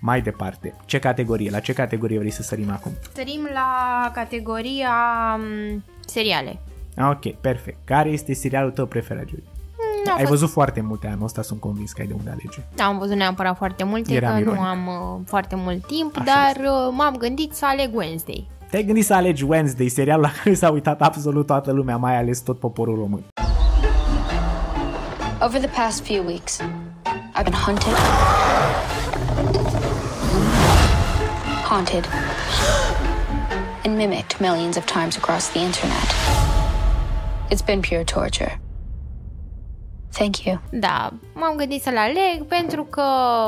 mai 0.00 0.20
departe. 0.22 0.74
Ce 0.84 0.98
categorie? 0.98 1.50
La 1.50 1.60
ce 1.60 1.72
categorie 1.72 2.18
vrei 2.18 2.30
să 2.30 2.42
sărim 2.42 2.70
acum? 2.70 2.92
Sărim 3.14 3.48
la 3.52 4.10
categoria 4.14 4.92
m, 5.36 5.84
seriale. 6.06 6.58
Ok, 6.98 7.32
perfect. 7.40 7.78
Care 7.84 8.08
este 8.08 8.34
serialul 8.34 8.70
tău 8.70 8.86
preferat, 8.86 9.24
Giulia? 9.24 9.44
n-a 10.04 10.12
Ai 10.12 10.18
fost- 10.18 10.30
văzut 10.30 10.50
foarte 10.50 10.80
multe 10.80 11.06
anul 11.06 11.24
ăsta, 11.24 11.42
sunt 11.42 11.60
convins 11.60 11.92
că 11.92 12.00
ai 12.00 12.06
de 12.06 12.12
unde 12.12 12.30
alege. 12.30 12.58
Da, 12.74 12.84
am 12.84 12.98
văzut 12.98 13.16
neapărat 13.16 13.56
foarte 13.56 13.84
multe, 13.84 14.14
Eram 14.14 14.32
că 14.34 14.38
ironic. 14.40 14.58
nu 14.60 14.66
am 14.66 14.86
uh, 14.86 15.20
foarte 15.26 15.54
mult 15.56 15.86
timp, 15.86 16.16
Așa 16.16 16.24
dar 16.24 16.64
uh, 16.64 16.88
m-am 16.92 17.16
gândit 17.16 17.54
să 17.54 17.66
aleg 17.66 17.94
Wednesday. 17.96 18.48
Te-ai 18.76 18.88
gândit 18.88 19.04
să 19.04 19.14
alegi 19.14 19.44
Wednesday, 19.44 19.88
serialul 19.88 20.22
la 20.22 20.30
care 20.42 20.54
s-a 20.54 20.70
uitat 20.70 21.02
absolut 21.02 21.46
toată 21.46 21.72
lumea, 21.72 21.96
mai 21.96 22.16
ales 22.16 22.38
tot 22.38 22.58
poporul 22.58 22.94
român. 22.94 23.24
Over 25.40 25.60
the 25.60 25.70
past 25.82 26.04
few 26.04 26.24
weeks, 26.26 26.60
I've 27.36 27.44
been 27.44 27.60
hunted, 27.66 27.96
haunted, 31.64 32.04
and 33.84 33.96
mimicked 33.96 34.40
millions 34.40 34.76
of 34.76 34.84
times 34.84 35.16
across 35.16 35.48
the 35.48 35.58
internet. 35.58 36.08
It's 37.50 37.64
been 37.64 37.80
pure 37.80 38.04
torture. 38.04 38.65
Thank 40.18 40.38
you. 40.44 40.60
Da, 40.70 41.12
m-am 41.34 41.56
gândit 41.56 41.82
să-l 41.82 41.96
aleg 41.96 42.44
pentru 42.48 42.84
că 42.84 43.02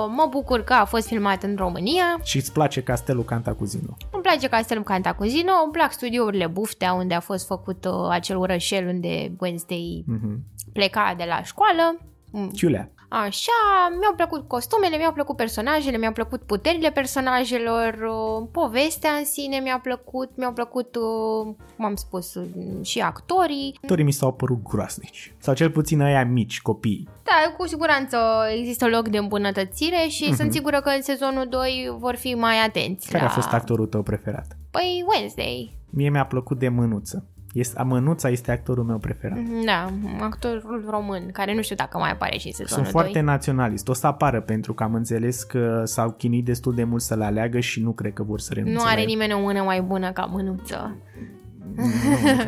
mă 0.09 0.27
bucur 0.31 0.61
că 0.65 0.73
a 0.73 0.85
fost 0.85 1.07
filmat 1.07 1.43
în 1.43 1.55
România. 1.57 2.05
Și 2.23 2.37
îți 2.37 2.53
place 2.53 2.83
Castelul 2.83 3.25
Cantacuzino. 3.25 3.97
Îmi 4.13 4.23
place 4.23 4.49
Castelul 4.49 4.83
Cantacuzino, 4.83 5.53
îmi 5.65 5.73
plac 5.73 5.93
studiourile 5.93 6.47
Buftea 6.47 6.93
unde 6.93 7.15
a 7.15 7.21
fost 7.21 7.47
făcut 7.47 7.85
uh, 7.85 7.93
acel 8.11 8.37
orășel 8.37 8.87
unde 8.87 9.33
Wednesday 9.41 10.05
Mhm. 10.07 10.39
pleca 10.73 11.15
de 11.17 11.25
la 11.29 11.43
școală 11.43 11.99
Mm. 12.31 12.51
Chiulea. 12.51 12.91
Așa, 13.09 13.61
mi-au 14.01 14.14
plăcut 14.16 14.49
costumele, 14.49 14.97
mi-au 14.97 15.12
plăcut 15.12 15.37
personajele, 15.37 15.97
mi-au 15.97 16.12
plăcut 16.12 16.42
puterile 16.42 16.90
personajelor, 16.90 17.94
uh, 17.94 18.49
povestea 18.53 19.11
în 19.11 19.25
sine 19.25 19.59
mi-a 19.59 19.79
plăcut, 19.83 20.31
mi-au 20.37 20.53
plăcut, 20.53 20.97
uh, 20.97 21.55
cum 21.77 21.85
am 21.85 21.94
spus, 21.94 22.35
uh, 22.35 22.47
și 22.83 23.01
actorii. 23.01 23.79
Actorii 23.83 24.05
mi 24.05 24.12
s-au 24.12 24.33
părut 24.33 24.62
groasnici. 24.62 25.35
Sau 25.38 25.55
cel 25.55 25.71
puțin 25.71 26.01
aia 26.01 26.25
mici, 26.25 26.61
copii. 26.61 27.09
Da, 27.23 27.55
cu 27.57 27.66
siguranță 27.66 28.18
există 28.59 28.87
loc 28.88 29.09
de 29.09 29.18
îmbunătățire 29.18 30.07
și 30.09 30.31
mm-hmm. 30.31 30.37
sunt 30.37 30.53
sigură 30.53 30.81
că 30.81 30.88
în 30.88 31.03
sezonul 31.03 31.47
2 31.49 31.97
vor 31.99 32.14
fi 32.14 32.35
mai 32.35 32.64
atenți. 32.66 33.11
Care 33.11 33.25
la... 33.25 33.31
a 33.31 33.33
fost 33.33 33.53
actorul 33.53 33.87
tău 33.87 34.03
preferat? 34.03 34.57
Păi 34.71 35.05
Wednesday. 35.14 35.77
Mie 35.90 36.11
mi-a 36.11 36.27
plăcut 36.27 36.59
de 36.59 36.68
mânuță. 36.68 37.27
Este, 37.53 37.83
Mânuța 37.83 38.29
este 38.29 38.51
actorul 38.53 38.85
meu 38.85 38.99
preferat. 38.99 39.39
Da, 39.65 39.87
actorul 40.21 40.85
român, 40.91 41.29
care 41.33 41.55
nu 41.55 41.63
știu 41.63 41.77
dacă 41.77 41.99
mai 41.99 42.11
apare 42.11 42.37
și 42.39 42.47
în 42.47 42.53
sezonul 42.53 42.85
Sunt 42.85 42.95
2. 42.95 43.03
foarte 43.03 43.21
naționalist. 43.21 43.89
O 43.89 43.93
să 43.93 44.07
apară 44.07 44.41
pentru 44.41 44.75
că 44.75 44.83
am 44.83 44.95
înțeles 44.95 45.43
că 45.43 45.83
s-au 45.85 46.11
chinuit 46.11 46.45
destul 46.45 46.75
de 46.75 46.85
mult 46.85 47.03
să 47.03 47.15
le 47.15 47.25
aleagă 47.25 47.61
și 47.61 47.83
nu 47.83 47.93
cred 47.93 48.13
că 48.13 48.23
vor 48.23 48.41
să 48.41 48.53
renunțe 48.55 48.77
Nu 48.79 48.85
la 48.85 48.91
are 48.91 49.01
el. 49.01 49.07
nimeni 49.07 49.33
o 49.33 49.41
mână 49.41 49.63
mai 49.63 49.81
bună 49.83 50.13
ca 50.13 50.25
mânuță. 50.25 50.97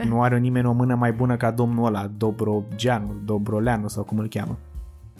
Nu, 0.05 0.09
nu 0.09 0.23
are 0.23 0.39
nimeni 0.39 0.67
o 0.67 0.73
mână 0.73 0.95
mai 0.95 1.13
bună 1.13 1.37
ca 1.37 1.51
domnul 1.51 1.87
ăla, 1.87 2.11
Dobrogeanu, 2.17 3.15
Dobroleanu 3.25 3.89
sau 3.89 4.03
cum 4.05 4.19
îl 4.19 4.29
cheamă. 4.29 4.59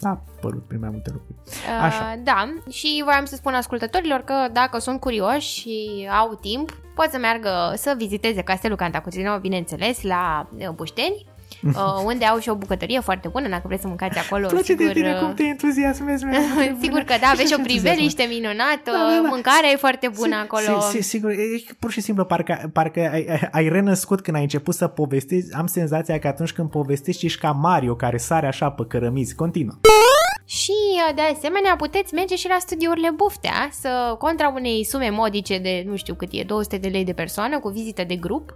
A 0.03 0.09
apărut 0.09 0.67
prin 0.67 0.79
mai 0.79 0.89
multe 0.89 1.09
lucruri. 1.13 1.37
Așa. 1.81 2.13
Uh, 2.15 2.21
da, 2.23 2.53
și 2.69 3.01
voiam 3.03 3.25
să 3.25 3.35
spun 3.35 3.53
ascultătorilor 3.53 4.19
că 4.19 4.47
dacă 4.51 4.79
sunt 4.79 4.99
curioși 4.99 5.59
și 5.59 6.07
au 6.19 6.35
timp, 6.41 6.81
pot 6.95 7.09
să 7.09 7.17
meargă 7.17 7.73
să 7.75 7.93
viziteze 7.97 8.41
Castelul 8.41 8.77
Cantacuzino, 8.77 9.39
bineînțeles, 9.39 10.01
la 10.01 10.49
uh, 10.57 10.69
Bușteni, 10.69 11.25
uh, 11.75 12.01
unde 12.05 12.25
au 12.25 12.39
și 12.39 12.49
o 12.49 12.55
bucătărie 12.55 12.99
foarte 12.99 13.27
bună, 13.27 13.47
dacă 13.49 13.63
vreți 13.65 13.81
să 13.81 13.87
mâncați 13.87 14.17
acolo. 14.19 14.47
Place 14.47 14.63
sigur, 14.63 14.85
de 14.85 14.91
tine 14.91 15.13
uh, 15.13 15.19
cum 15.19 15.33
te 15.33 15.43
entuziasmezi. 15.43 16.23
sigur 16.81 16.99
că 16.99 17.13
da, 17.21 17.27
aveți 17.27 17.51
și 17.53 17.57
o 17.59 17.63
priveliște 17.63 18.25
minunată, 18.29 18.81
Da, 18.91 18.91
da, 18.91 19.21
da. 19.23 19.29
mâncarea 19.29 19.69
e 19.71 19.75
foarte 19.75 20.07
bună 20.15 20.35
Si- 20.35 20.41
acolo. 20.41 20.79
si- 20.81 20.97
si- 20.97 21.09
Sigur, 21.09 21.29
e 21.31 21.35
pur 21.79 21.91
și 21.91 22.01
simplu 22.01 22.25
parcă, 22.25 22.69
parcă 22.73 22.99
ai, 22.99 23.25
ai- 23.29 23.47
ai 23.51 23.67
renăscut 23.69 24.21
când 24.21 24.35
ai 24.37 24.41
început 24.43 24.73
să 24.75 24.87
povestești. 24.87 25.53
Am 25.53 25.67
senzația 25.67 26.19
că 26.19 26.27
atunci 26.27 26.51
când 26.53 26.69
povestești 26.69 27.25
ești 27.25 27.39
ca 27.39 27.51
Mario 27.51 27.95
care 27.95 28.17
sare 28.17 28.47
așa 28.47 28.69
pe 28.69 28.83
cărămizi. 28.87 29.35
Continuă. 29.35 29.73
Și 30.45 30.71
uh, 31.07 31.15
de 31.15 31.21
asemenea 31.35 31.75
puteți 31.75 32.13
merge 32.13 32.35
și 32.35 32.47
la 32.47 32.57
studiourile 32.59 33.09
Buftea 33.15 33.69
să 33.71 34.15
contra 34.17 34.53
unei 34.55 34.85
sume 34.85 35.09
modice 35.09 35.57
de, 35.57 35.83
nu 35.87 35.95
știu 35.95 36.13
cât 36.13 36.27
e, 36.31 36.43
200 36.43 36.77
de 36.77 36.87
lei 36.87 37.03
de 37.05 37.13
persoană 37.13 37.59
cu 37.59 37.69
vizită 37.69 38.03
de 38.03 38.15
grup. 38.15 38.53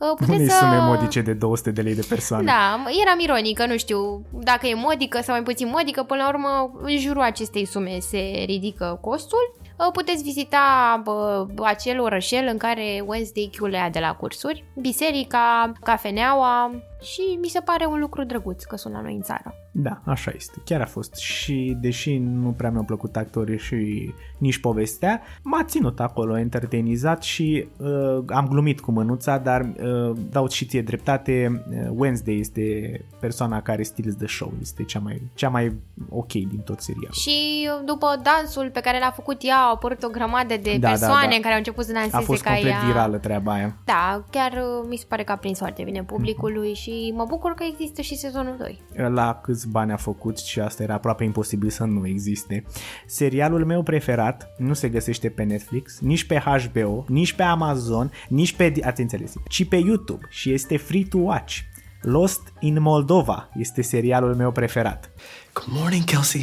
Uh, 0.00 0.08
Puteți 0.16 0.30
Unei 0.30 0.48
să... 0.48 0.56
sume 0.56 0.78
modice 0.78 1.20
de 1.20 1.32
200 1.32 1.70
de 1.70 1.80
lei 1.80 1.94
de 1.94 2.06
persoană. 2.08 2.44
Da, 2.44 2.84
eram 3.04 3.18
ironică, 3.18 3.66
nu 3.66 3.76
știu 3.76 4.24
dacă 4.30 4.66
e 4.66 4.74
modică 4.74 5.20
sau 5.22 5.34
mai 5.34 5.42
puțin 5.42 5.68
modică, 5.68 6.02
până 6.02 6.22
la 6.22 6.28
urmă 6.28 6.70
în 6.82 6.98
jurul 6.98 7.22
acestei 7.22 7.64
sume 7.64 7.98
se 7.98 8.44
ridică 8.46 8.98
costul. 9.00 9.54
Uh, 9.78 9.86
Puteți 9.92 10.22
vizita 10.22 11.00
bă, 11.04 11.46
acel 11.62 12.00
orășel 12.00 12.48
în 12.50 12.56
care 12.56 13.04
Wednesday 13.06 13.50
chiulea 13.56 13.90
de 13.90 13.98
la 13.98 14.14
cursuri, 14.14 14.64
biserica, 14.76 15.72
cafeneaua 15.82 16.70
și 17.02 17.38
mi 17.40 17.48
se 17.48 17.60
pare 17.60 17.86
un 17.86 17.98
lucru 18.00 18.24
drăguț 18.24 18.64
că 18.64 18.76
sunt 18.76 18.94
la 18.94 19.00
noi 19.00 19.14
în 19.14 19.22
țară. 19.22 19.54
Da, 19.72 20.00
așa 20.04 20.32
este. 20.34 20.60
Chiar 20.64 20.80
a 20.80 20.86
fost. 20.86 21.14
Și 21.16 21.76
deși 21.80 22.18
nu 22.18 22.50
prea 22.50 22.70
mi-au 22.70 22.82
plăcut 22.84 23.16
actorii 23.16 23.58
și 23.58 24.10
nici 24.38 24.58
povestea, 24.58 25.22
m-a 25.42 25.64
ținut 25.64 26.00
acolo 26.00 26.38
entertainizat 26.38 27.22
și 27.22 27.68
uh, 27.76 28.18
am 28.26 28.48
glumit 28.48 28.80
cu 28.80 28.90
mânuța, 28.92 29.38
dar 29.38 29.60
uh, 29.60 30.16
dau 30.30 30.48
și 30.48 30.66
ție 30.66 30.82
dreptate. 30.82 31.62
Uh, 31.70 31.88
Wednesday 31.94 32.38
este 32.38 33.00
persoana 33.20 33.62
care 33.62 33.82
steals 33.82 34.14
the 34.16 34.26
show. 34.26 34.52
Este 34.60 34.82
cea 34.84 34.98
mai, 34.98 35.22
cea 35.34 35.48
mai 35.48 35.72
ok 36.08 36.32
din 36.32 36.60
tot 36.64 36.80
serialul. 36.80 37.12
Și 37.12 37.68
uh, 37.78 37.82
după 37.86 38.06
dansul 38.22 38.70
pe 38.72 38.80
care 38.80 38.98
l-a 38.98 39.10
făcut 39.10 39.38
ea, 39.42 39.56
au 39.56 39.74
apărut 39.74 40.02
o 40.02 40.08
grămadă 40.08 40.54
de 40.62 40.70
Da, 40.72 40.78
da, 40.78 40.88
persoane 40.88 41.34
da. 41.34 41.40
care 41.40 41.50
au 41.52 41.56
început 41.58 41.84
să 41.84 41.92
danseze 41.92 42.16
A 42.16 42.20
fost 42.20 42.42
ca 42.42 42.50
complet 42.52 42.72
ea. 42.72 42.80
virală 42.86 43.16
treaba 43.18 43.52
aia. 43.52 43.76
Da, 43.84 44.22
chiar 44.30 44.52
uh, 44.52 44.86
mi 44.88 44.96
se 44.96 45.04
pare 45.08 45.24
că 45.24 45.32
a 45.32 45.36
prins 45.36 45.58
foarte 45.58 45.82
bine 45.82 46.02
publicului 46.02 46.68
Mhm. 46.70 46.76
și 46.80 46.89
mă 47.14 47.24
bucur 47.28 47.54
că 47.54 47.64
există 47.72 48.02
și 48.02 48.16
sezonul 48.16 48.56
2. 48.58 48.80
la 49.08 49.40
câți 49.42 49.68
bani 49.68 49.92
a 49.92 49.96
făcut 49.96 50.38
și 50.38 50.60
asta 50.60 50.82
era 50.82 50.94
aproape 50.94 51.24
imposibil 51.24 51.70
să 51.70 51.84
nu 51.84 52.06
existe. 52.06 52.64
Serialul 53.06 53.64
meu 53.64 53.82
preferat 53.82 54.54
nu 54.58 54.74
se 54.74 54.88
găsește 54.88 55.28
pe 55.28 55.42
Netflix, 55.42 55.98
nici 56.00 56.24
pe 56.24 56.42
HBO, 56.44 57.04
nici 57.08 57.32
pe 57.32 57.42
Amazon, 57.42 58.12
nici 58.28 58.56
pe, 58.56 58.72
ați 58.84 59.00
înțeles, 59.00 59.32
ci 59.48 59.64
pe 59.64 59.76
YouTube 59.76 60.26
și 60.28 60.52
este 60.52 60.76
free 60.76 61.04
to 61.04 61.18
watch. 61.18 61.58
Lost 62.00 62.40
in 62.60 62.80
Moldova 62.80 63.48
este 63.54 63.82
serialul 63.82 64.34
meu 64.34 64.52
preferat. 64.52 65.10
Good 65.52 65.78
morning, 65.78 66.04
Kelsey. 66.04 66.42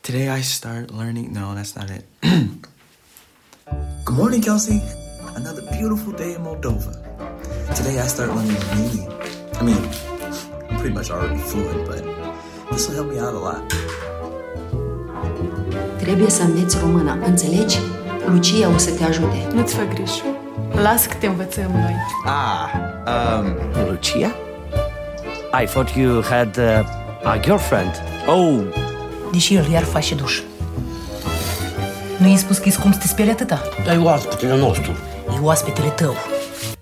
Today 0.00 0.38
I 0.38 0.42
start 0.42 0.90
learning. 0.90 1.36
No, 1.36 1.54
that's 1.54 1.74
not 1.76 1.88
it. 1.88 2.04
Good 4.04 4.16
morning, 4.16 4.42
Kelsey. 4.42 4.82
Another 5.34 5.62
beautiful 5.78 6.12
day 6.12 6.34
in 6.34 6.42
Moldova. 6.42 6.90
Today 7.74 7.98
I 7.98 8.06
start 8.06 8.34
learning 8.34 8.56
Romanian. 8.56 9.21
I 9.62 9.64
mean, 9.64 9.88
I'm 10.70 10.76
pretty 10.80 10.92
much 10.92 11.08
already 11.12 11.38
fluent, 11.38 11.86
but 11.86 12.02
this 12.72 12.88
will 12.88 12.96
help 12.96 13.08
me 13.12 13.20
out 13.20 13.34
a 13.34 13.38
lot. 13.38 13.72
Trebuie 15.98 16.30
să 16.30 16.42
înveți 16.42 16.78
română, 16.78 17.18
înțelegi? 17.26 17.78
Lucia 18.26 18.68
o 18.68 18.78
să 18.78 18.90
te 18.90 19.04
ajute. 19.04 19.46
Nu-ți 19.54 19.74
fă 19.74 19.82
griji. 19.94 20.22
Lasă 20.82 21.08
că 21.08 21.14
te 21.20 21.26
învățăm 21.26 21.70
noi. 21.70 21.96
Ah, 22.24 22.72
um, 23.38 23.56
Lucia? 23.88 24.34
I 25.62 25.66
thought 25.66 25.90
you 25.90 26.22
had 26.22 26.56
uh, 26.56 27.30
a 27.32 27.38
girlfriend. 27.40 28.02
Oh, 28.26 28.60
Deși 29.32 29.54
el 29.54 29.70
iar 29.70 29.82
face 29.82 30.14
duș. 30.14 30.40
Nu 32.18 32.26
i-ai 32.26 32.36
spus 32.36 32.58
că 32.58 32.68
e 32.68 32.70
scump 32.70 32.92
să 32.94 33.00
te 33.00 33.06
speli 33.06 33.30
atâta? 33.30 33.62
Dar 33.84 33.94
e 33.94 33.98
oaspetele 33.98 34.56
nostru. 34.56 34.90
E 35.36 35.38
oaspetele 35.40 35.88
tău. 35.88 36.14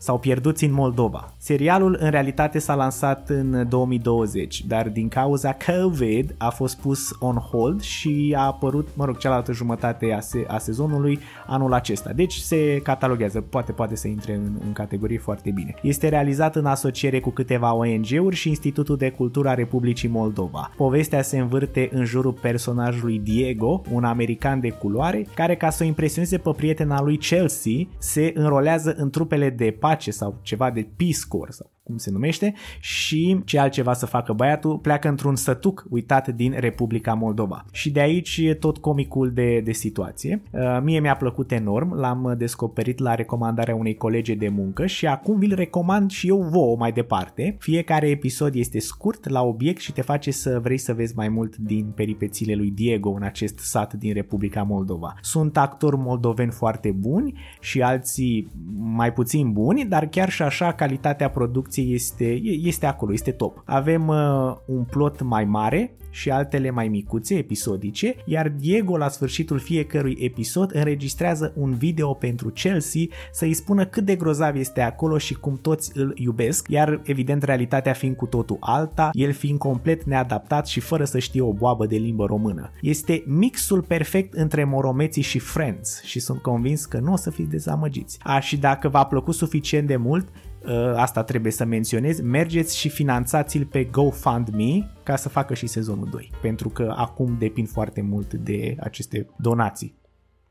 Sau 0.01 0.19
Pierduți 0.19 0.65
în 0.65 0.73
Moldova. 0.73 1.33
Serialul 1.37 1.97
în 2.01 2.11
realitate 2.11 2.59
s-a 2.59 2.75
lansat 2.75 3.29
în 3.29 3.67
2020, 3.69 4.65
dar 4.67 4.89
din 4.89 5.09
cauza 5.09 5.57
COVID 5.67 6.35
a 6.39 6.51
fost 6.51 6.81
pus 6.81 7.17
on 7.19 7.37
hold 7.37 7.81
și 7.81 8.35
a 8.37 8.41
apărut, 8.41 8.89
mă 8.95 9.05
rog, 9.05 9.17
cealaltă 9.17 9.53
jumătate 9.53 10.13
a, 10.13 10.21
se- 10.21 10.45
a 10.49 10.59
sezonului 10.59 11.19
anul 11.47 11.73
acesta. 11.73 12.13
Deci 12.13 12.35
se 12.35 12.81
cataloguează, 12.83 13.41
poate 13.41 13.73
poate 13.73 13.97
să 13.97 14.09
intre 14.09 14.35
în, 14.35 14.53
în 14.67 14.73
categorie 14.73 15.19
foarte 15.19 15.51
bine. 15.51 15.75
Este 15.83 16.09
realizat 16.09 16.57
în 16.57 16.67
asociere 16.67 17.21
cu 17.21 17.31
câteva 17.31 17.75
ONG-uri 17.75 18.37
și 18.37 18.49
Institutul 18.49 18.97
de 18.97 19.11
Cultură 19.11 19.49
a 19.49 19.55
Republicii 19.55 20.09
Moldova. 20.09 20.71
Povestea 20.77 21.23
se 21.23 21.39
învârte 21.39 21.89
în 21.93 22.05
jurul 22.05 22.33
personajului 22.33 23.19
Diego, 23.19 23.83
un 23.93 24.05
american 24.05 24.61
de 24.61 24.71
culoare, 24.71 25.27
care 25.35 25.57
ca 25.57 25.71
să 25.71 25.83
o 25.83 25.87
impresioneze 25.87 26.39
pe 26.39 26.51
prietena 26.57 27.03
lui 27.03 27.17
Chelsea, 27.17 27.73
se 27.99 28.33
înrolează 28.35 28.95
în 28.97 29.11
trupele 29.11 29.51
de 29.51 29.77
pace 29.91 30.11
sau 30.11 30.39
ceva 30.43 30.71
de 30.71 30.83
Peace 30.97 31.27
Corps 31.29 31.55
sau 31.55 31.71
cum 31.91 31.99
se 31.99 32.11
numește 32.11 32.55
și 32.81 33.41
ce 33.45 33.59
altceva 33.59 33.93
să 33.93 34.07
facă 34.07 34.33
băiatul, 34.33 34.79
pleacă 34.79 35.09
într-un 35.09 35.37
sătuc 35.37 35.87
uitat 35.91 36.29
din 36.29 36.55
Republica 36.59 37.15
Moldova. 37.15 37.65
Și 37.73 37.91
de 37.91 38.01
aici 38.01 38.41
e 38.43 38.55
tot 38.55 38.79
comicul 38.79 39.31
de, 39.33 39.61
de 39.65 39.73
situație. 39.73 40.43
Uh, 40.51 40.61
Mie 40.83 41.01
mi-a 41.01 41.17
plăcut 41.17 41.53
enorm, 41.53 41.95
l-am 41.95 42.35
descoperit 42.39 42.99
la 42.99 43.15
recomandarea 43.15 43.75
unei 43.75 43.97
colege 43.97 44.35
de 44.35 44.49
muncă 44.49 44.87
și 44.87 45.07
acum 45.07 45.39
vi-l 45.39 45.55
recomand 45.55 46.11
și 46.11 46.29
eu 46.29 46.39
vouă 46.39 46.77
mai 46.77 46.93
departe. 46.93 47.57
Fiecare 47.59 48.09
episod 48.09 48.55
este 48.55 48.79
scurt, 48.81 49.29
la 49.29 49.43
obiect 49.43 49.81
și 49.81 49.93
te 49.93 50.03
face 50.03 50.31
să 50.31 50.59
vrei 50.63 50.79
să 50.79 50.95
vezi 50.95 51.17
mai 51.17 51.29
mult 51.29 51.57
din 51.57 51.87
peripețiile 51.95 52.55
lui 52.55 52.71
Diego 52.71 53.11
în 53.11 53.23
acest 53.23 53.59
sat 53.59 53.93
din 53.93 54.13
Republica 54.13 54.63
Moldova. 54.63 55.15
Sunt 55.21 55.57
actori 55.57 55.97
moldoveni 55.97 56.51
foarte 56.51 56.91
buni 56.91 57.39
și 57.61 57.83
alții 57.83 58.51
mai 58.79 59.13
puțin 59.13 59.53
buni, 59.53 59.85
dar 59.85 60.07
chiar 60.07 60.31
și 60.31 60.43
așa 60.43 60.73
calitatea 60.73 61.31
producției 61.31 61.80
este, 61.81 62.41
este 62.43 62.87
acolo, 62.87 63.13
este 63.13 63.31
top. 63.31 63.63
Avem 63.65 64.09
uh, 64.09 64.57
un 64.65 64.85
plot 64.85 65.23
mai 65.23 65.45
mare 65.45 65.95
și 66.11 66.31
altele 66.31 66.71
mai 66.71 66.89
micuțe, 66.89 67.35
episodice, 67.35 68.15
iar 68.25 68.49
Diego 68.49 68.97
la 68.97 69.09
sfârșitul 69.09 69.59
fiecărui 69.59 70.17
episod 70.21 70.71
înregistrează 70.75 71.53
un 71.57 71.75
video 71.75 72.15
pentru 72.15 72.49
Chelsea 72.49 73.03
să-i 73.33 73.53
spună 73.53 73.85
cât 73.85 74.05
de 74.05 74.17
grozav 74.17 74.57
este 74.57 74.81
acolo 74.81 75.19
și 75.19 75.35
cum 75.35 75.59
toți 75.63 75.91
îl 75.95 76.13
iubesc, 76.17 76.69
iar 76.69 77.01
evident 77.05 77.43
realitatea 77.43 77.93
fiind 77.93 78.17
cu 78.17 78.27
totul 78.27 78.57
alta, 78.61 79.11
el 79.13 79.33
fiind 79.33 79.59
complet 79.59 80.05
neadaptat 80.05 80.67
și 80.67 80.81
fără 80.81 81.05
să 81.05 81.19
știe 81.19 81.41
o 81.41 81.53
boabă 81.53 81.87
de 81.87 81.97
limbă 81.97 82.25
română. 82.25 82.71
Este 82.81 83.23
mixul 83.27 83.83
perfect 83.83 84.35
între 84.35 84.65
Moromeții 84.65 85.23
și 85.23 85.39
Friends 85.39 86.03
și 86.03 86.21
sunt 86.21 86.43
convins 86.43 86.85
că 86.85 86.99
nu 86.99 87.13
o 87.13 87.17
să 87.17 87.31
fiți 87.31 87.51
dezamăgiți. 87.51 88.19
A, 88.23 88.41
și 88.41 88.57
dacă 88.57 88.89
v-a 88.89 89.05
plăcut 89.05 89.35
suficient 89.35 89.87
de 89.87 89.97
mult, 89.97 90.29
ă, 90.29 90.33
asta 90.97 91.23
trebuie 91.23 91.53
să 91.53 91.65
menționez, 91.65 92.21
mergeți 92.21 92.79
și 92.79 92.89
finanțați-l 92.89 93.65
pe 93.65 93.85
GoFundMe 93.85 94.91
ca 95.03 95.17
să 95.17 95.29
facă 95.29 95.55
și 95.55 95.67
sezonul 95.67 96.09
2, 96.11 96.31
pentru 96.43 96.69
că 96.69 96.95
acum 96.97 97.37
depind 97.39 97.69
foarte 97.69 98.03
mult 98.03 98.35
de 98.35 98.77
aceste 98.81 99.29
donații. 99.37 99.95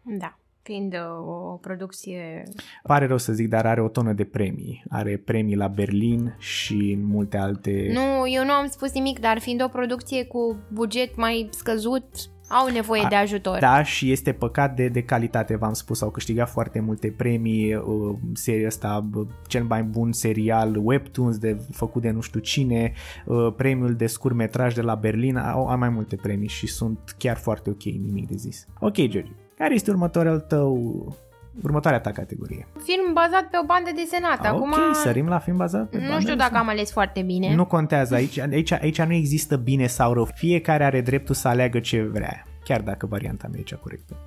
Da. 0.04 0.39
Fiind 0.62 0.93
uh, 0.93 1.28
o 1.28 1.58
producție... 1.62 2.43
Pare 2.84 3.06
rău 3.06 3.17
să 3.17 3.34
zic, 3.34 3.48
dar 3.48 3.65
are 3.65 3.82
o 3.82 3.88
tonă 3.88 4.13
de 4.13 4.24
premii. 4.24 4.84
Are 4.89 5.17
premii 5.17 5.56
la 5.56 5.67
Berlin 5.67 6.36
și 6.38 6.98
în 6.98 7.06
multe 7.06 7.38
alte... 7.38 7.89
Nu, 7.93 8.28
eu 8.28 8.45
nu 8.45 8.52
am 8.52 8.67
spus 8.67 8.93
nimic, 8.93 9.19
dar 9.19 9.39
fiind 9.39 9.63
o 9.63 9.67
producție 9.67 10.26
cu 10.26 10.58
buget 10.74 11.15
mai 11.15 11.50
scăzut, 11.52 12.06
au 12.50 12.68
nevoie 12.68 13.04
A, 13.04 13.08
de 13.08 13.16
ajutor. 13.16 13.60
Da, 13.60 13.84
și 13.84 14.12
este 14.12 14.32
păcat 14.32 14.76
de, 14.76 14.88
de 14.88 15.02
calitate, 15.02 15.56
v-am 15.56 15.74
spus, 15.74 16.02
au 16.02 16.10
câștigat 16.10 16.50
foarte 16.50 16.80
multe 16.80 17.14
premii, 17.18 17.76
uh, 17.76 18.16
seria 18.34 18.68
asta, 18.68 19.10
uh, 19.14 19.28
cel 19.48 19.64
mai 19.64 19.84
bun 19.84 20.12
serial 20.12 20.80
webtoons 20.84 21.38
de 21.38 21.58
făcut 21.72 22.02
de 22.02 22.10
nu 22.10 22.22
știu 22.22 22.40
cine, 22.40 22.94
uh, 23.26 23.54
premiul 23.56 23.96
de 23.96 24.08
scurmetraj 24.08 24.74
de 24.74 24.82
la 24.82 24.96
Berlin, 24.96 25.38
au, 25.38 25.68
au 25.68 25.78
mai 25.78 25.90
multe 25.90 26.16
premii 26.16 26.48
și 26.48 26.68
sunt 26.68 27.16
chiar 27.18 27.38
foarte 27.38 27.70
ok, 27.70 27.84
nimic 27.84 28.28
de 28.28 28.36
zis. 28.36 28.68
Ok, 28.80 28.96
George, 28.96 29.32
care 29.58 29.74
este 29.74 29.92
următorul 29.92 30.40
tău 30.40 31.28
următoarea 31.64 32.00
ta 32.00 32.12
categorie. 32.12 32.68
Film 32.84 33.14
bazat 33.14 33.44
pe 33.44 33.58
o 33.62 33.66
bandă 33.66 33.90
desenată. 33.96 34.48
Acum, 34.48 34.72
ok, 34.72 34.96
sărim 34.96 35.28
la 35.28 35.40
film 35.40 35.58
bazat 35.58 35.90
pe 35.90 35.98
Nu 35.98 36.04
bandă 36.08 36.20
știu 36.20 36.36
dacă 36.36 36.58
am 36.58 36.68
ales 36.68 36.92
foarte 36.92 37.22
bine. 37.22 37.56
Nu 37.56 37.66
contează, 37.66 38.16
aici, 38.16 38.40
aici, 38.40 38.72
aici 38.72 39.02
nu 39.02 39.14
există 39.14 39.56
bine 39.56 39.88
sau 39.88 40.14
rău. 40.14 40.28
Fiecare 40.36 40.84
are 40.84 41.02
dreptul 41.02 41.36
să 41.36 41.48
aleagă 41.48 41.80
ce 41.80 42.02
vrea, 42.02 42.44
chiar 42.64 42.82
dacă 42.82 43.06
varianta 43.06 43.48
mea 43.52 43.60
e 43.60 43.64
cea 43.64 43.76
corectă. 43.76 44.18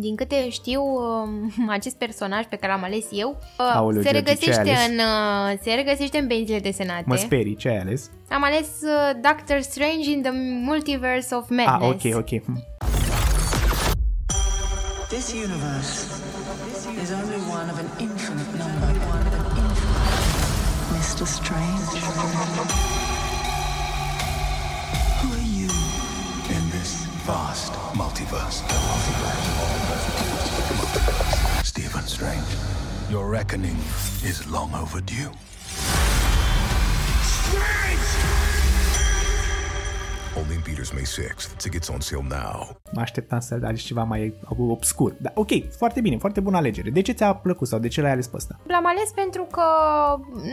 Din 0.00 0.16
câte 0.16 0.48
știu, 0.50 0.82
um, 0.82 1.52
acest 1.78 1.96
personaj 1.98 2.44
pe 2.44 2.56
care 2.56 2.72
l-am 2.72 2.82
ales 2.82 3.04
eu 3.12 3.38
uh, 3.58 3.70
Aoleu, 3.74 4.02
se, 4.02 4.10
George, 4.10 4.34
ce 4.34 4.50
ai 4.50 4.56
regăsește 4.56 4.60
ales? 4.70 4.88
în, 4.88 4.94
uh, 5.52 5.58
se 5.62 5.72
regăsește 5.74 6.18
în 6.18 6.26
benzile 6.26 6.58
desenate. 6.58 7.04
Mă 7.06 7.16
sperii, 7.16 7.56
ce 7.56 7.68
ai 7.68 7.78
ales? 7.78 8.10
Am 8.30 8.44
ales 8.44 8.66
uh, 8.82 9.20
Doctor 9.22 9.60
Strange 9.60 10.10
in 10.10 10.22
the 10.22 10.30
Multiverse 10.64 11.34
of 11.34 11.50
Ah, 11.50 11.56
Madness. 11.66 12.14
ok, 12.14 12.16
ok. 12.16 12.44
Hm. 12.44 12.62
This 15.08 15.32
universe 15.32 16.06
infinite 18.04 18.54
number. 18.58 18.86
One 19.08 19.26
of 19.26 19.32
infinite. 19.32 20.04
Mr. 20.92 21.26
Strange. 21.26 21.88
Who 25.20 25.28
are 25.32 25.48
you 25.60 25.70
in 26.54 26.70
this 26.70 27.06
vast 27.24 27.72
multiverse? 27.96 28.60
Stephen 31.64 32.06
Strange, 32.06 32.50
your 33.10 33.28
reckoning 33.30 33.78
is 34.22 34.46
long 34.50 34.74
overdue. 34.74 35.30
Only 40.36 40.54
in 40.54 40.60
theaters 40.60 40.90
May 40.90 41.02
6th. 41.02 41.56
Tickets 41.56 41.88
on 41.88 42.00
sale 42.00 42.26
now. 42.28 42.80
Mă 42.92 43.00
așteptam 43.00 43.40
să 43.40 43.58
alegi 43.62 43.84
ceva 43.84 44.02
mai 44.02 44.34
obscur. 44.58 45.14
Da, 45.18 45.30
ok, 45.34 45.48
foarte 45.76 46.00
bine, 46.00 46.16
foarte 46.16 46.40
bună 46.40 46.56
alegere. 46.56 46.90
De 46.90 47.02
ce 47.02 47.12
ți-a 47.12 47.34
plăcut 47.34 47.68
sau 47.68 47.78
de 47.78 47.88
ce 47.88 48.00
l-ai 48.00 48.10
ales 48.10 48.26
pe 48.26 48.36
ăsta? 48.36 48.58
L-am 48.66 48.86
ales 48.86 49.10
pentru 49.14 49.46
că 49.50 49.62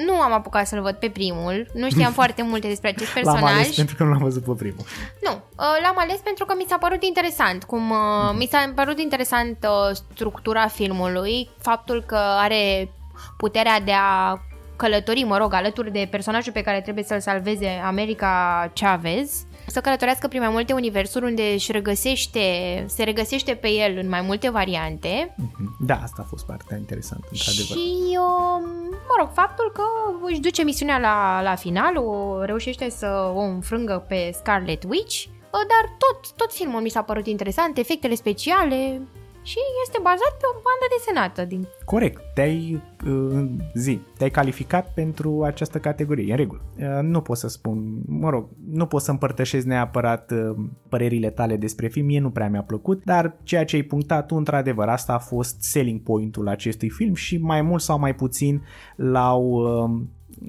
nu 0.06 0.14
am 0.14 0.34
apucat 0.34 0.68
să-l 0.68 0.82
văd 0.82 0.96
pe 0.96 1.10
primul, 1.10 1.68
nu 1.74 1.90
știam 1.90 2.12
foarte 2.22 2.42
multe 2.42 2.68
despre 2.68 2.90
acest 2.90 3.12
personaj. 3.12 3.42
L-am 3.42 3.50
ales 3.50 3.76
pentru 3.76 3.96
că 3.96 4.04
nu 4.04 4.10
l-am 4.10 4.22
văzut 4.22 4.44
pe 4.44 4.52
primul. 4.52 4.86
Nu, 5.22 5.32
uh, 5.32 5.78
l-am 5.82 5.96
ales 5.98 6.20
pentru 6.20 6.46
că 6.46 6.54
mi 6.58 6.66
s-a 6.68 6.78
părut 6.78 7.04
interesant, 7.04 7.64
cum 7.64 7.90
uh, 7.90 8.34
mi 8.38 8.48
s-a 8.52 8.72
părut 8.76 9.00
interesant 9.00 9.58
uh, 9.64 9.96
structura 10.14 10.68
filmului, 10.68 11.50
faptul 11.58 12.04
că 12.08 12.18
are 12.18 12.92
puterea 13.38 13.80
de 13.80 13.94
a 13.94 14.40
călători, 14.76 15.24
mă 15.24 15.38
rog, 15.38 15.54
alături 15.54 15.92
de 15.92 16.08
personajul 16.12 16.52
pe 16.52 16.62
care 16.62 16.82
trebuie 16.82 17.04
să-l 17.04 17.20
salveze 17.20 17.82
America 17.86 18.32
Chavez, 18.74 19.46
să 19.68 19.82
călătorească 19.82 20.28
prin 20.28 20.42
mai 20.42 20.50
multe 20.50 20.74
universuri 20.74 21.26
unde 21.26 21.42
își 21.54 21.72
regăsește, 21.72 22.40
se 22.88 23.04
regăsește 23.04 23.54
pe 23.54 23.68
el 23.68 23.98
în 23.98 24.10
mai 24.10 24.22
multe 24.22 24.50
variante 24.50 25.36
Da, 25.80 26.00
asta 26.04 26.22
a 26.22 26.28
fost 26.30 26.46
partea 26.46 26.78
interesantă, 26.78 27.28
într-adevăr. 27.32 27.78
și, 27.78 28.18
uh, 28.18 28.62
mă 29.08 29.16
rog, 29.20 29.30
faptul 29.34 29.72
că 29.74 29.84
își 30.30 30.40
duce 30.40 30.64
misiunea 30.64 31.00
la, 31.00 31.42
la 31.42 31.56
final, 31.56 31.98
o 31.98 32.44
reușește 32.44 32.90
să 32.90 33.32
o 33.36 33.40
înfrângă 33.40 34.06
pe 34.08 34.32
Scarlet 34.34 34.84
Witch, 34.84 35.26
uh, 35.26 35.32
dar 35.52 35.96
tot, 35.98 36.32
tot 36.36 36.54
filmul 36.54 36.82
mi 36.82 36.90
s-a 36.90 37.02
părut 37.02 37.28
interesant, 37.28 37.78
efectele 37.78 38.16
speciale 38.16 39.02
și 39.42 39.58
este 39.86 40.00
bazat 40.02 40.34
pe 40.40 40.46
o 40.52 40.54
bandă 40.54 40.86
desenată. 40.98 41.46
Din... 41.46 41.68
Corect, 41.86 42.22
te-ai 42.34 42.82
uh, 43.08 43.46
zi, 43.74 44.00
te-ai 44.18 44.30
calificat 44.30 44.94
pentru 44.94 45.44
această 45.44 45.78
categorie, 45.78 46.26
e 46.28 46.32
în 46.32 46.38
regulă. 46.38 46.62
Uh, 46.78 47.00
nu 47.02 47.22
pot 47.22 47.38
să 47.38 47.48
spun, 47.48 48.02
mă 48.06 48.30
rog, 48.30 48.48
nu 48.70 48.86
pot 48.86 49.02
să 49.02 49.12
împărtășesc 49.12 49.66
neapărat 49.66 50.32
uh, 50.32 50.56
părerile 50.90 51.30
tale 51.30 51.56
despre 51.58 51.88
film, 51.88 52.06
mie 52.06 52.20
nu 52.20 52.30
prea 52.30 52.50
mi-a 52.50 52.64
plăcut, 52.64 53.04
dar 53.04 53.38
ceea 53.44 53.66
ce 53.66 53.76
ai 53.76 53.82
punctat 53.82 54.26
tu, 54.26 54.36
într-adevăr, 54.36 54.88
asta 54.88 55.14
a 55.14 55.20
fost 55.20 55.64
selling 55.64 56.02
point-ul 56.02 56.48
acestui 56.48 56.90
film 56.90 57.14
și 57.14 57.38
mai 57.38 57.62
mult 57.62 57.82
sau 57.82 58.00
mai 58.00 58.16
puțin 58.16 58.64
l-au 58.96 59.44
uh, 59.44 60.02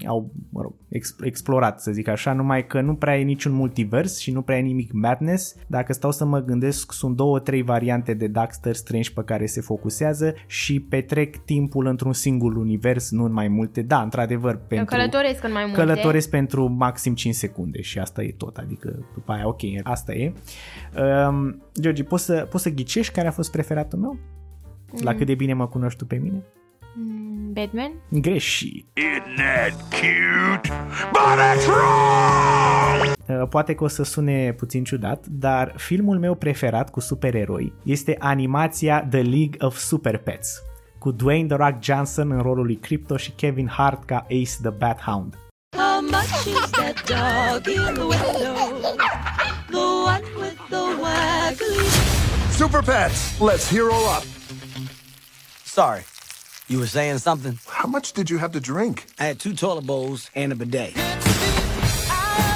au 0.07 0.31
mă 0.49 0.61
rog, 0.63 0.73
ex- 0.89 1.17
explorat, 1.21 1.81
să 1.81 1.93
zic 1.93 2.09
așa, 2.09 2.33
numai 2.33 2.67
că 2.67 2.81
nu 2.81 2.95
prea 2.95 3.19
e 3.19 3.23
niciun 3.23 3.53
multivers 3.53 4.19
și 4.19 4.31
nu 4.33 4.43
prea 4.43 4.59
e 4.59 4.61
nimic 4.61 4.93
madness. 4.93 5.55
Dacă 5.67 5.93
stau 5.93 6.11
să 6.11 6.25
mă 6.25 6.41
gândesc, 6.41 6.93
sunt 6.93 7.17
două, 7.17 7.39
trei 7.39 7.63
variante 7.63 8.15
de 8.15 8.27
Doctor 8.27 8.75
Strange 8.75 9.11
pe 9.15 9.23
care 9.25 9.47
se 9.47 9.61
focusează 9.61 10.35
și 10.47 10.81
petrec 10.81 11.37
timpul 11.37 11.87
într-un 11.87 12.13
singur 12.13 12.57
univers, 12.57 13.11
nu 13.11 13.25
în 13.25 13.33
mai 13.33 13.49
multe. 13.49 13.83
Da, 13.83 14.03
într-adevăr, 14.03 14.57
pentru... 14.67 14.95
Călătoresc 14.97 15.45
în 15.45 15.53
mai 15.53 15.65
multe. 15.65 15.81
Călătoresc 15.81 16.31
pentru 16.31 16.67
maxim 16.67 17.15
5 17.15 17.35
secunde 17.35 17.81
și 17.81 17.99
asta 17.99 18.23
e 18.23 18.35
tot, 18.37 18.57
adică 18.57 19.07
după 19.15 19.33
aia, 19.33 19.47
ok, 19.49 19.61
asta 19.83 20.13
e. 20.13 20.33
Um, 21.29 21.63
George, 21.81 22.05
poți 22.05 22.25
să, 22.25 22.47
poți 22.51 22.63
să 22.63 22.71
ghicești 22.71 23.13
care 23.13 23.29
a 23.29 23.31
fost 23.31 23.51
preferatul 23.51 23.99
meu? 23.99 24.19
La 25.01 25.11
Mm. 25.11 25.17
cât 25.17 25.27
de 25.27 25.35
bine 25.35 25.53
mă 25.53 25.67
cunoști 25.67 25.99
tu 25.99 26.07
pe 26.07 26.17
mine? 26.17 26.43
Mm, 27.53 27.61
Batman? 27.61 27.93
Greșit. 28.09 28.87
Isn't 28.95 29.37
that 29.37 29.73
cute? 29.91 30.69
But 31.13 31.39
it's 31.55 31.67
wrong! 31.67 33.41
Uh, 33.43 33.49
Poate 33.49 33.75
că 33.75 33.85
o 33.85 33.89
să 33.89 34.03
sune 34.03 34.53
puțin 34.53 34.85
ciudat, 34.85 35.27
dar 35.27 35.75
filmul 35.77 36.19
meu 36.19 36.35
preferat 36.35 36.91
cu 36.91 37.01
supereroi 37.01 37.73
este 37.85 38.17
animația 38.19 39.07
The 39.11 39.21
League 39.23 39.57
of 39.59 39.77
Super 39.77 40.19
Pets, 40.19 40.63
cu 40.99 41.11
Dwayne 41.11 41.47
The 41.47 41.57
Rock 41.57 41.83
Johnson 41.83 42.31
în 42.31 42.41
rolul 42.43 42.65
lui 42.67 42.77
Crypto 42.77 43.17
și 43.17 43.31
Kevin 43.31 43.69
Hart 43.69 44.05
ca 44.05 44.17
Ace 44.31 44.57
the 44.63 44.71
Bat 44.71 45.01
Hound. 45.01 45.35
How 45.77 46.01
much 46.01 46.45
is 46.47 46.71
that 46.71 47.05
dog 47.07 47.67
in 47.67 47.95
the 47.95 48.03
window? 48.03 48.55
The 49.71 49.87
one 50.05 50.25
with 50.37 50.59
the 50.69 50.85
waggly. 51.03 51.87
Super 52.51 52.83
Pets, 52.85 53.39
let's 53.39 53.69
hero 53.71 53.95
up. 54.17 54.25
Sorry. 55.65 56.05
You 56.69 56.79
were 56.79 56.87
saying 56.87 57.19
something? 57.19 57.59
How 57.69 57.89
much 57.89 58.13
did 58.13 58.31
you 58.31 58.39
have 58.39 58.53
to 58.53 58.61
drink? 58.61 59.07
I 59.19 59.25
had 59.25 59.41
two 59.41 59.53
toilet 59.53 59.87
bowls 59.87 60.31
and 60.35 60.53
a 60.53 60.55
bidet. 60.55 60.95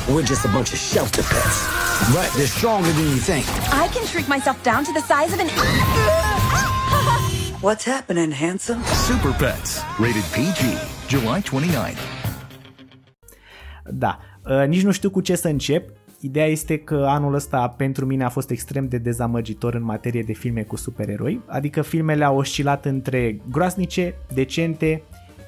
We're 0.09 0.23
just 0.23 0.45
a 0.45 0.49
bunch 0.49 0.73
of 0.73 0.79
shelter 0.79 1.23
pets. 1.23 1.67
But 2.15 2.31
they're 2.37 2.47
stronger 2.47 2.91
than 2.93 3.09
you 3.09 3.17
think. 3.17 3.45
I 3.75 3.89
can 3.89 4.07
shrink 4.07 4.29
myself 4.29 4.63
down 4.63 4.85
to 4.85 4.93
the 4.93 5.01
size 5.01 5.33
of 5.33 5.41
an. 5.41 5.49
What's 7.61 7.85
happening, 7.85 8.31
handsome? 8.31 8.85
Super 8.85 9.33
Pets, 9.33 9.83
rated 9.99 10.25
PG, 10.33 10.79
July 11.09 11.41
29th. 11.41 11.99
Da, 13.85 14.19
uh, 14.45 14.67
nici 14.67 14.83
nu 14.83 14.93
știu 14.93 15.11
cu 15.11 15.21
ce 15.21 15.37
să 15.37 15.49
încep. 15.49 15.96
Ideea 16.27 16.47
este 16.47 16.79
că 16.79 17.05
anul 17.09 17.35
ăsta 17.35 17.69
pentru 17.69 18.07
mine 18.07 18.25
a 18.25 18.29
fost 18.29 18.51
extrem 18.51 18.89
de 18.89 18.99
dezamăgitor 18.99 19.75
în 19.75 19.83
materie 19.85 20.23
de 20.23 20.33
filme 20.33 20.63
cu 20.63 20.77
supereroi, 20.77 21.41
adică 21.47 21.83
filmele 21.83 22.25
au 22.25 22.37
oscilat 22.37 22.85
între 22.85 23.41
groasnice, 23.51 24.15
decente 24.35 25.03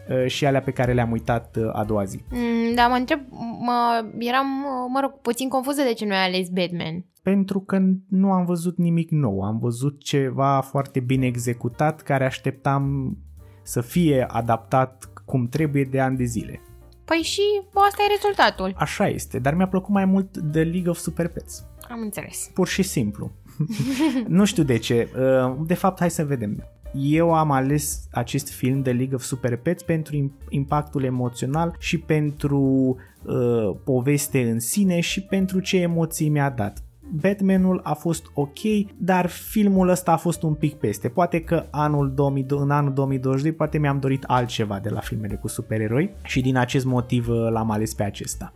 uh, 0.08 0.26
și 0.26 0.46
alea 0.46 0.60
pe 0.60 0.70
care 0.70 0.92
le-am 0.92 1.10
uitat 1.10 1.56
uh, 1.56 1.70
a 1.72 1.84
doua 1.84 2.04
zi. 2.04 2.20
Mm, 2.30 2.74
da, 2.74 2.86
mă 2.86 2.94
întreb, 2.94 3.20
mă, 3.60 4.04
eram, 4.18 4.46
mă 4.92 5.00
rog, 5.00 5.12
puțin 5.20 5.48
confuză 5.48 5.82
de 5.82 5.92
ce 5.92 6.04
nu 6.04 6.12
ai 6.12 6.26
ales 6.26 6.48
Batman. 6.48 7.04
Pentru 7.22 7.60
că 7.60 7.78
nu 8.08 8.32
am 8.32 8.44
văzut 8.44 8.76
nimic 8.76 9.10
nou, 9.10 9.40
am 9.40 9.58
văzut 9.58 10.02
ceva 10.02 10.60
foarte 10.60 11.00
bine 11.00 11.26
executat 11.26 12.00
care 12.00 12.24
așteptam 12.24 13.16
să 13.62 13.80
fie 13.80 14.26
adaptat 14.28 15.12
cum 15.24 15.48
trebuie 15.48 15.84
de 15.84 16.00
ani 16.00 16.16
de 16.16 16.24
zile. 16.24 16.60
Păi 17.08 17.16
și 17.18 17.40
asta 17.72 18.02
e 18.08 18.12
rezultatul. 18.20 18.74
Așa 18.76 19.08
este, 19.08 19.38
dar 19.38 19.54
mi-a 19.54 19.68
plăcut 19.68 19.94
mai 19.94 20.04
mult 20.04 20.30
The 20.52 20.62
League 20.62 20.88
of 20.90 20.98
Super 20.98 21.28
Pets. 21.28 21.64
Am 21.90 22.00
înțeles. 22.00 22.50
Pur 22.54 22.68
și 22.68 22.82
simplu. 22.82 23.30
nu 24.38 24.44
știu 24.44 24.62
de 24.62 24.78
ce. 24.78 25.08
Uh, 25.18 25.56
De 25.66 25.74
fapt, 25.74 25.98
hai 25.98 26.10
să 26.10 26.24
vedem. 26.24 26.64
Eu 26.94 27.34
am 27.34 27.50
ales 27.50 28.08
acest 28.12 28.50
film 28.50 28.82
The 28.82 28.92
League 28.92 29.14
of 29.14 29.22
Super 29.22 29.56
Pets 29.56 29.82
pentru 29.82 30.16
im- 30.16 30.48
impactul 30.48 31.04
emoțional 31.04 31.76
și 31.78 31.98
pentru 31.98 32.60
uh, 33.22 33.76
poveste 33.84 34.50
în 34.50 34.60
sine 34.60 35.00
și 35.00 35.20
pentru 35.22 35.60
ce 35.60 35.76
emoții 35.80 36.28
mi-a 36.28 36.50
dat. 36.50 36.82
Batmanul 37.10 37.80
a 37.82 37.94
fost 37.94 38.26
ok, 38.34 38.58
dar 38.96 39.26
filmul 39.26 39.88
ăsta 39.88 40.12
a 40.12 40.16
fost 40.16 40.42
un 40.42 40.54
pic 40.54 40.74
peste. 40.74 41.08
Poate 41.08 41.40
că 41.40 41.66
anul 41.70 42.12
2000, 42.14 42.46
în 42.48 42.70
anul 42.70 42.92
2022 42.92 43.52
poate 43.52 43.78
mi-am 43.78 43.98
dorit 43.98 44.24
altceva 44.26 44.78
de 44.82 44.88
la 44.88 45.00
filmele 45.00 45.34
cu 45.34 45.48
supereroi 45.48 46.14
și 46.22 46.40
din 46.40 46.56
acest 46.56 46.84
motiv 46.84 47.28
uh, 47.28 47.48
l-am 47.50 47.70
ales 47.70 47.94
pe 47.94 48.02
acesta. 48.02 48.52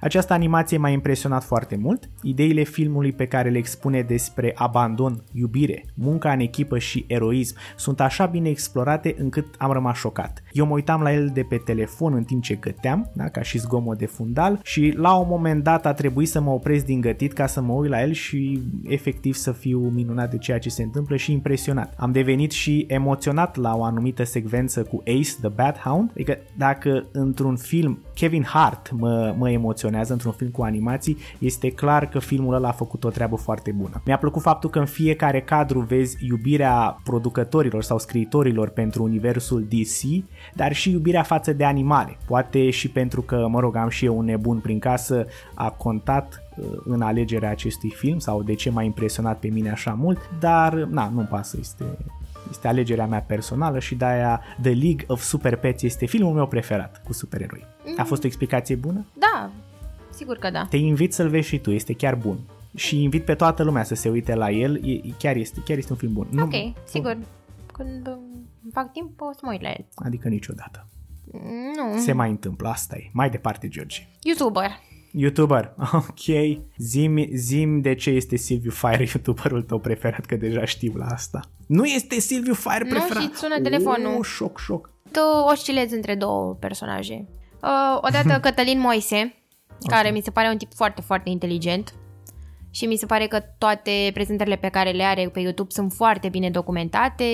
Această 0.00 0.32
animație 0.32 0.78
m-a 0.78 0.88
impresionat 0.88 1.44
foarte 1.44 1.76
mult. 1.76 2.10
Ideile 2.22 2.62
filmului 2.62 3.12
pe 3.12 3.26
care 3.26 3.50
le 3.50 3.58
expune 3.58 4.02
despre 4.02 4.52
abandon, 4.54 5.22
iubire, 5.32 5.84
munca 5.94 6.32
în 6.32 6.40
echipă 6.40 6.78
și 6.78 7.04
eroism 7.08 7.56
sunt 7.76 8.00
așa 8.00 8.26
bine 8.26 8.48
explorate 8.48 9.14
încât 9.18 9.54
am 9.58 9.72
rămas 9.72 9.96
șocat. 9.96 10.42
Eu 10.52 10.66
mă 10.66 10.74
uitam 10.74 11.02
la 11.02 11.12
el 11.12 11.30
de 11.34 11.42
pe 11.42 11.56
telefon 11.56 12.14
în 12.14 12.24
timp 12.24 12.42
ce 12.42 12.54
găteam, 12.54 13.10
da, 13.14 13.28
ca 13.28 13.42
și 13.42 13.58
zgomot 13.58 13.98
de 13.98 14.06
fundal 14.06 14.60
și 14.62 14.94
la 14.96 15.14
un 15.14 15.26
moment 15.28 15.62
dat 15.62 15.86
a 15.86 15.92
trebuit 15.92 16.28
să 16.28 16.40
mă 16.40 16.50
opresc 16.50 16.84
din 16.84 17.00
gătit 17.00 17.32
ca 17.32 17.46
să 17.46 17.60
mă 17.60 17.72
uit 17.72 17.90
la 17.94 18.02
el 18.02 18.12
și 18.12 18.62
efectiv 18.82 19.34
să 19.34 19.52
fiu 19.52 19.78
minunat 19.78 20.30
de 20.30 20.38
ceea 20.38 20.58
ce 20.58 20.68
se 20.68 20.82
întâmplă 20.82 21.16
și 21.16 21.32
impresionat. 21.32 21.94
Am 21.96 22.12
devenit 22.12 22.50
și 22.50 22.84
emoționat 22.88 23.56
la 23.56 23.76
o 23.76 23.84
anumită 23.84 24.24
secvență 24.24 24.82
cu 24.82 25.02
Ace 25.06 25.30
the 25.40 25.48
Bat 25.48 25.78
Hound, 25.78 26.10
adică 26.10 26.38
dacă 26.56 27.06
într-un 27.12 27.56
film 27.56 28.02
Kevin 28.14 28.42
Hart 28.42 28.90
mă, 28.90 29.34
mă 29.38 29.50
emoționează 29.50 30.12
într-un 30.12 30.32
film 30.32 30.50
cu 30.50 30.62
animații, 30.62 31.16
este 31.38 31.70
clar 31.70 32.08
că 32.08 32.18
filmul 32.18 32.54
ăla 32.54 32.68
a 32.68 32.72
făcut 32.72 33.04
o 33.04 33.10
treabă 33.10 33.36
foarte 33.36 33.72
bună. 33.72 34.02
Mi-a 34.04 34.18
plăcut 34.18 34.42
faptul 34.42 34.70
că 34.70 34.78
în 34.78 34.86
fiecare 34.86 35.40
cadru 35.40 35.80
vezi 35.80 36.16
iubirea 36.26 37.00
producătorilor 37.04 37.82
sau 37.82 37.98
scriitorilor 37.98 38.68
pentru 38.68 39.02
universul 39.02 39.66
DC, 39.68 40.24
dar 40.54 40.72
și 40.72 40.90
iubirea 40.90 41.22
față 41.22 41.52
de 41.52 41.64
animale. 41.64 42.16
Poate 42.26 42.70
și 42.70 42.90
pentru 42.90 43.22
că, 43.22 43.46
mă 43.50 43.60
rog, 43.60 43.76
am 43.76 43.88
și 43.88 44.04
eu 44.04 44.18
un 44.18 44.24
nebun 44.24 44.58
prin 44.58 44.78
casă, 44.78 45.26
a 45.54 45.70
contat 45.70 46.28
uh, 46.32 46.43
în 46.84 47.02
alegerea 47.02 47.50
acestui 47.50 47.90
film 47.90 48.18
sau 48.18 48.42
de 48.42 48.54
ce 48.54 48.70
m-a 48.70 48.82
impresionat 48.82 49.38
pe 49.38 49.48
mine 49.48 49.70
așa 49.70 49.94
mult, 49.94 50.30
dar 50.38 50.74
na, 50.74 51.08
nu-mi 51.08 51.26
pasă, 51.26 51.56
este, 51.60 51.84
este 52.50 52.68
alegerea 52.68 53.06
mea 53.06 53.20
personală 53.20 53.78
și 53.78 53.94
de-aia 53.94 54.40
The 54.62 54.72
League 54.72 55.04
of 55.06 55.22
Super 55.22 55.56
Pets 55.56 55.82
este 55.82 56.06
filmul 56.06 56.32
meu 56.32 56.46
preferat 56.46 57.02
cu 57.04 57.12
supereroi. 57.12 57.64
A 57.96 58.04
fost 58.04 58.24
o 58.24 58.26
explicație 58.26 58.74
bună? 58.74 59.04
Da, 59.18 59.50
sigur 60.10 60.36
că 60.36 60.50
da. 60.50 60.66
Te 60.70 60.76
invit 60.76 61.12
să-l 61.12 61.28
vezi 61.28 61.48
și 61.48 61.58
tu, 61.58 61.70
este 61.70 61.92
chiar 61.92 62.14
bun. 62.14 62.38
Și 62.76 63.02
invit 63.02 63.24
pe 63.24 63.34
toată 63.34 63.62
lumea 63.62 63.82
să 63.82 63.94
se 63.94 64.08
uite 64.08 64.34
la 64.34 64.50
el, 64.50 64.84
e, 64.84 65.00
chiar, 65.18 65.36
este, 65.36 65.60
chiar 65.64 65.78
este 65.78 65.92
un 65.92 65.98
film 65.98 66.12
bun. 66.12 66.26
Ok, 66.40 66.52
nu, 66.52 66.74
sigur. 66.84 67.18
Când 67.72 68.06
um, 68.06 68.48
fac 68.72 68.92
timp 68.92 69.20
o 69.20 69.32
să 69.32 69.40
mă 69.42 69.50
uit 69.50 69.62
la 69.62 69.68
el. 69.68 69.86
Adică 69.94 70.28
niciodată. 70.28 70.86
Nu. 71.76 71.98
Se 71.98 72.12
mai 72.12 72.30
întâmplă, 72.30 72.68
asta 72.68 72.96
e. 72.96 73.10
Mai 73.12 73.30
departe, 73.30 73.68
George. 73.68 74.08
YouTuber. 74.22 74.70
YouTuber, 75.16 75.74
ok. 75.92 76.58
Zim, 76.76 77.28
zim 77.34 77.80
de 77.80 77.94
ce 77.94 78.10
este 78.10 78.36
Silviu 78.36 78.70
Fire 78.70 79.06
YouTuberul 79.14 79.62
tău 79.62 79.78
preferat, 79.78 80.24
că 80.24 80.36
deja 80.36 80.64
știu 80.64 80.92
la 80.96 81.06
asta. 81.06 81.40
Nu 81.66 81.84
este 81.84 82.20
Silviu 82.20 82.54
Fire 82.54 82.84
preferat. 82.88 83.22
Nu 83.22 83.28
și 83.28 83.34
sună 83.34 83.60
telefonul. 83.60 84.14
Oh, 84.18 84.24
șoc, 84.24 84.58
șoc. 84.58 84.90
Tu 85.10 85.20
oscilezi 85.50 85.94
între 85.94 86.14
două 86.14 86.54
personaje. 86.54 87.28
Uh, 87.62 87.98
odată 88.00 88.38
Cătălin 88.46 88.80
Moise, 88.80 89.34
care 89.86 90.00
okay. 90.00 90.12
mi 90.12 90.22
se 90.22 90.30
pare 90.30 90.48
un 90.48 90.56
tip 90.56 90.74
foarte, 90.74 91.00
foarte 91.00 91.30
inteligent 91.30 91.94
și 92.70 92.86
mi 92.86 92.96
se 92.96 93.06
pare 93.06 93.26
că 93.26 93.40
toate 93.58 94.10
prezentările 94.14 94.56
pe 94.56 94.68
care 94.68 94.90
le 94.90 95.02
are 95.02 95.28
pe 95.28 95.40
YouTube 95.40 95.70
sunt 95.70 95.92
foarte 95.92 96.28
bine 96.28 96.50
documentate, 96.50 97.24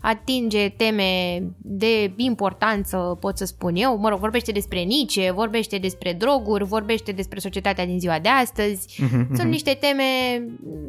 atinge 0.00 0.68
teme 0.68 1.42
de 1.58 2.12
importanță, 2.16 3.16
pot 3.20 3.36
să 3.36 3.44
spun 3.44 3.76
eu, 3.76 3.98
mă 3.98 4.08
rog, 4.08 4.18
vorbește 4.18 4.52
despre 4.52 4.80
Nice, 4.80 5.30
vorbește 5.30 5.78
despre 5.78 6.12
droguri, 6.12 6.64
vorbește 6.64 7.12
despre 7.12 7.38
societatea 7.38 7.86
din 7.86 8.00
ziua 8.00 8.18
de 8.18 8.28
astăzi, 8.28 8.94
mm-hmm. 8.94 9.34
sunt 9.36 9.50
niște 9.50 9.76
teme 9.80 10.04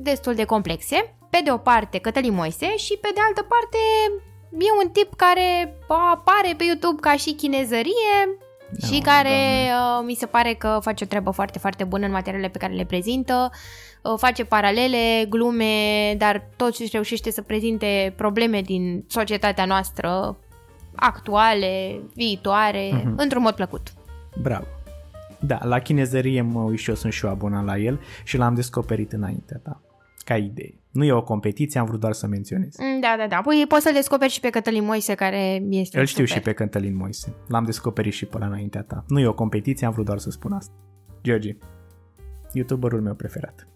destul 0.01 0.33
de 0.33 0.43
complexe. 0.43 1.15
Pe 1.29 1.41
de 1.43 1.51
o 1.51 1.57
parte 1.57 1.97
Cătălin 1.97 2.33
Moise 2.33 2.77
și 2.77 2.97
pe 3.01 3.09
de 3.13 3.19
altă 3.27 3.41
parte 3.41 3.77
e 4.51 4.83
un 4.83 4.89
tip 4.91 5.15
care 5.15 5.77
apare 5.87 6.53
pe 6.57 6.63
YouTube 6.63 6.99
ca 7.01 7.15
și 7.15 7.33
chinezărie, 7.33 8.15
da, 8.79 8.87
și 8.87 8.99
care 8.99 9.29
uh, 9.29 10.03
mi 10.05 10.13
se 10.13 10.25
pare 10.25 10.53
că 10.53 10.79
face 10.81 11.03
o 11.03 11.07
treabă 11.07 11.31
foarte, 11.31 11.59
foarte 11.59 11.83
bună 11.83 12.05
în 12.05 12.11
materialele 12.11 12.49
pe 12.49 12.57
care 12.57 12.73
le 12.73 12.85
prezintă, 12.85 13.49
uh, 14.01 14.13
face 14.17 14.45
paralele, 14.45 15.25
glume, 15.29 16.15
dar 16.17 16.49
totuși 16.55 16.89
reușește 16.91 17.31
să 17.31 17.41
prezinte 17.41 18.13
probleme 18.15 18.61
din 18.61 19.03
societatea 19.07 19.65
noastră 19.65 20.37
actuale, 20.95 22.01
viitoare, 22.13 22.89
uh-huh. 22.89 23.15
într-un 23.15 23.41
mod 23.41 23.53
plăcut. 23.53 23.93
Bravo! 24.41 24.65
Da, 25.39 25.59
la 25.63 25.79
chinezărie 25.79 26.41
mă 26.41 26.61
uit 26.61 26.79
și 26.79 26.89
eu 26.89 26.95
sunt 26.95 27.13
și 27.13 27.25
eu 27.25 27.31
abonat 27.31 27.65
la 27.65 27.77
el 27.77 27.99
și 28.23 28.37
l-am 28.37 28.53
descoperit 28.53 29.11
înaintea 29.11 29.59
ta, 29.63 29.81
ca 30.23 30.37
idee. 30.37 30.80
Nu 30.91 31.03
e 31.03 31.11
o 31.11 31.23
competiție, 31.23 31.79
am 31.79 31.85
vrut 31.85 31.99
doar 31.99 32.13
să 32.13 32.27
menționez. 32.27 32.75
Da, 33.01 33.15
da, 33.17 33.27
da. 33.27 33.41
Păi 33.41 33.65
poți 33.67 33.83
să-l 33.83 33.93
descoperi 33.93 34.31
și 34.31 34.39
pe 34.39 34.49
Cătălin 34.49 34.83
Moise, 34.83 35.15
care 35.15 35.61
este 35.69 35.99
Îl 35.99 36.05
știu 36.05 36.25
super. 36.25 36.41
și 36.41 36.49
pe 36.49 36.53
Cătălin 36.53 36.95
Moise. 36.95 37.33
L-am 37.47 37.63
descoperit 37.63 38.13
și 38.13 38.25
pe 38.25 38.37
la 38.37 38.45
înaintea 38.45 38.81
ta. 38.81 39.03
Nu 39.07 39.19
e 39.19 39.27
o 39.27 39.33
competiție, 39.33 39.87
am 39.87 39.93
vrut 39.93 40.05
doar 40.05 40.17
să 40.17 40.29
spun 40.29 40.51
asta. 40.51 40.73
George, 41.23 41.57
youtuberul 42.53 43.01
meu 43.01 43.13
preferat. 43.13 43.67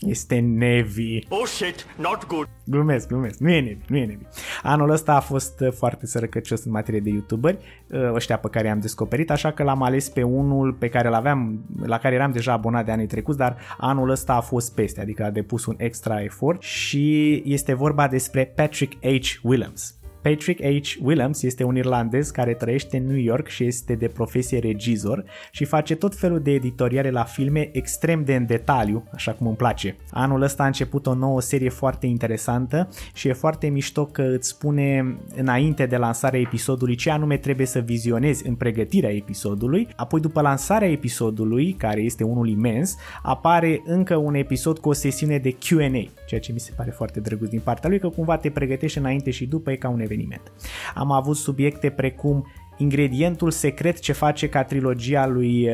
Este 0.00 0.38
Nevi. 0.38 1.18
Oh 1.28 1.46
shit, 1.46 1.86
not 1.96 2.26
good. 2.26 2.48
Glumesc, 2.64 3.08
glumesc. 3.08 3.38
Nu 3.38 3.50
e 3.50 3.60
Nevi, 3.60 3.84
nu 3.86 3.96
e 3.96 4.04
Nevi. 4.04 4.24
Anul 4.62 4.90
ăsta 4.90 5.14
a 5.14 5.20
fost 5.20 5.60
uh, 5.60 5.72
foarte 5.72 6.06
sărăcăcios 6.06 6.64
în 6.64 6.70
materie 6.70 7.00
de 7.00 7.10
youtuberi, 7.10 7.58
uh, 7.90 8.12
ăștia 8.14 8.38
pe 8.38 8.48
care 8.48 8.66
i-am 8.66 8.80
descoperit, 8.80 9.30
așa 9.30 9.52
că 9.52 9.62
l-am 9.62 9.82
ales 9.82 10.08
pe 10.08 10.22
unul 10.22 10.72
pe 10.72 10.88
care 10.88 11.08
l-aveam, 11.08 11.64
la 11.84 11.98
care 11.98 12.14
eram 12.14 12.32
deja 12.32 12.52
abonat 12.52 12.84
de 12.84 12.90
anii 12.90 13.06
trecuți, 13.06 13.38
dar 13.38 13.56
anul 13.78 14.10
ăsta 14.10 14.32
a 14.32 14.40
fost 14.40 14.74
peste, 14.74 15.00
adică 15.00 15.24
a 15.24 15.30
depus 15.30 15.66
un 15.66 15.74
extra 15.78 16.22
efort 16.22 16.62
și 16.62 17.42
este 17.46 17.74
vorba 17.74 18.08
despre 18.08 18.52
Patrick 18.56 19.04
H. 19.04 19.38
Williams. 19.42 19.97
Patrick 20.22 20.60
H. 20.60 20.96
Williams 21.02 21.42
este 21.42 21.64
un 21.64 21.76
irlandez 21.76 22.30
care 22.30 22.54
trăiește 22.54 22.96
în 22.96 23.06
New 23.06 23.16
York 23.16 23.46
și 23.46 23.64
este 23.64 23.94
de 23.94 24.08
profesie 24.08 24.58
regizor 24.58 25.24
și 25.50 25.64
face 25.64 25.94
tot 25.94 26.16
felul 26.16 26.40
de 26.40 26.50
editoriale 26.50 27.10
la 27.10 27.24
filme 27.24 27.68
extrem 27.72 28.24
de 28.24 28.34
în 28.34 28.46
detaliu, 28.46 29.04
așa 29.12 29.32
cum 29.32 29.46
îmi 29.46 29.56
place. 29.56 29.96
Anul 30.10 30.42
ăsta 30.42 30.62
a 30.62 30.66
început 30.66 31.06
o 31.06 31.14
nouă 31.14 31.40
serie 31.40 31.68
foarte 31.68 32.06
interesantă 32.06 32.88
și 33.14 33.28
e 33.28 33.32
foarte 33.32 33.66
mișto 33.66 34.06
că 34.06 34.22
îți 34.22 34.48
spune 34.48 35.16
înainte 35.36 35.86
de 35.86 35.96
lansarea 35.96 36.40
episodului 36.40 36.94
ce 36.94 37.10
anume 37.10 37.36
trebuie 37.36 37.66
să 37.66 37.78
vizionezi 37.78 38.46
în 38.48 38.54
pregătirea 38.54 39.14
episodului, 39.14 39.88
apoi 39.96 40.20
după 40.20 40.40
lansarea 40.40 40.90
episodului, 40.90 41.72
care 41.72 42.00
este 42.00 42.24
unul 42.24 42.48
imens, 42.48 42.96
apare 43.22 43.82
încă 43.84 44.16
un 44.16 44.34
episod 44.34 44.78
cu 44.78 44.88
o 44.88 44.92
sesiune 44.92 45.38
de 45.38 45.50
Q&A, 45.50 46.10
ceea 46.26 46.40
ce 46.40 46.52
mi 46.52 46.60
se 46.60 46.72
pare 46.76 46.90
foarte 46.90 47.20
drăguț 47.20 47.48
din 47.48 47.60
partea 47.60 47.88
lui, 47.88 47.98
că 47.98 48.08
cumva 48.08 48.36
te 48.36 48.50
pregătești 48.50 48.98
înainte 48.98 49.30
și 49.30 49.46
după, 49.46 49.70
e 49.70 49.76
ca 49.76 49.88
un 49.88 50.00
eveniment. 50.08 50.52
Am 50.94 51.10
avut 51.10 51.36
subiecte 51.36 51.90
precum 51.90 52.46
ingredientul 52.76 53.50
secret 53.50 53.98
ce 53.98 54.12
face 54.12 54.48
ca 54.48 54.64
trilogia 54.64 55.26
lui 55.26 55.68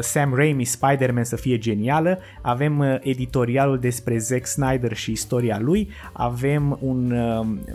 Sam 0.00 0.34
Raimi 0.34 0.64
Spider-Man 0.64 1.24
să 1.24 1.36
fie 1.36 1.58
genială, 1.58 2.18
avem 2.42 2.98
editorialul 3.00 3.78
despre 3.78 4.18
Zack 4.18 4.46
Snyder 4.46 4.92
și 4.92 5.10
istoria 5.10 5.58
lui, 5.60 5.88
avem 6.12 6.78
un, 6.80 7.10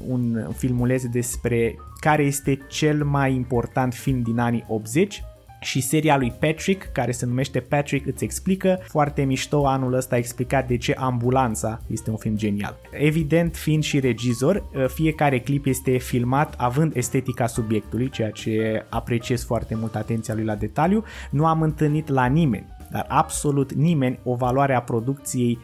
un 0.07 0.47
filmuleț 0.55 1.03
despre 1.03 1.75
care 1.99 2.23
este 2.23 2.60
cel 2.69 3.03
mai 3.03 3.33
important 3.33 3.93
film 3.93 4.21
din 4.21 4.39
anii 4.39 4.65
80, 4.67 5.23
și 5.62 5.82
seria 5.82 6.17
lui 6.17 6.34
Patrick, 6.39 6.91
care 6.91 7.12
se 7.12 7.26
numește 7.26 7.60
Patrick 7.60 8.08
îți 8.08 8.24
explică, 8.24 8.80
foarte 8.88 9.24
mișto 9.24 9.67
anul 9.67 9.93
ăsta 9.93 10.15
a 10.15 10.17
explicat 10.17 10.67
de 10.67 10.78
ce 10.78 10.93
Ambulanța 10.98 11.82
este 11.88 12.10
un 12.10 12.17
film 12.17 12.38
genial. 12.38 12.78
Evident, 12.91 13.56
fiind 13.56 13.84
și 13.84 14.00
regizor, 14.00 14.63
fiecare 14.88 15.39
clip 15.39 15.65
este 15.65 15.98
filmat 15.98 16.54
având 16.58 16.96
estetica 16.96 17.48
subiectului, 17.48 18.10
ceea 18.10 18.30
ce 18.30 18.86
apreciez 18.89 19.43
foarte 19.43 19.76
mult 19.76 19.96
atenția 19.96 20.34
lui 20.34 20.43
la 20.43 20.56
detaliu. 20.56 21.04
Nu 21.30 21.46
am 21.46 21.62
întâlnit 21.62 22.08
la 22.08 22.26
nimeni, 22.26 22.76
dar 22.91 23.06
absolut 23.08 23.74
nimeni, 23.74 24.20
o 24.24 24.36
valoare 24.36 24.74
a 24.74 24.82
producției 24.82 25.60